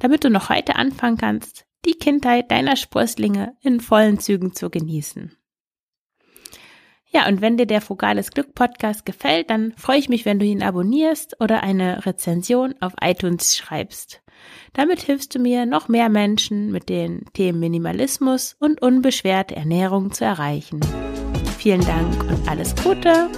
Damit 0.00 0.22
du 0.24 0.28
noch 0.28 0.50
heute 0.50 0.76
anfangen 0.76 1.16
kannst, 1.16 1.64
die 1.86 1.94
Kindheit 1.94 2.50
deiner 2.50 2.76
Sprösslinge 2.76 3.56
in 3.62 3.80
vollen 3.80 4.18
Zügen 4.18 4.52
zu 4.52 4.68
genießen. 4.68 5.34
Ja, 7.12 7.26
und 7.26 7.40
wenn 7.40 7.56
dir 7.56 7.66
der 7.66 7.80
Frugales 7.80 8.30
Glück 8.30 8.54
Podcast 8.54 9.04
gefällt, 9.04 9.50
dann 9.50 9.72
freue 9.76 9.98
ich 9.98 10.08
mich, 10.08 10.24
wenn 10.24 10.38
du 10.38 10.46
ihn 10.46 10.62
abonnierst 10.62 11.40
oder 11.40 11.62
eine 11.62 12.06
Rezension 12.06 12.74
auf 12.80 12.92
iTunes 13.00 13.56
schreibst. 13.56 14.22
Damit 14.72 15.00
hilfst 15.00 15.34
du 15.34 15.40
mir, 15.40 15.66
noch 15.66 15.88
mehr 15.88 16.08
Menschen 16.08 16.70
mit 16.70 16.88
den 16.88 17.24
Themen 17.32 17.58
Minimalismus 17.58 18.56
und 18.60 18.80
unbeschwerte 18.80 19.56
Ernährung 19.56 20.12
zu 20.12 20.24
erreichen. 20.24 20.80
Vielen 21.58 21.84
Dank 21.84 22.24
und 22.30 22.48
alles 22.48 22.74
Gute, 22.76 23.28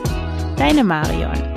deine 0.56 0.84
Marion. 0.84 1.51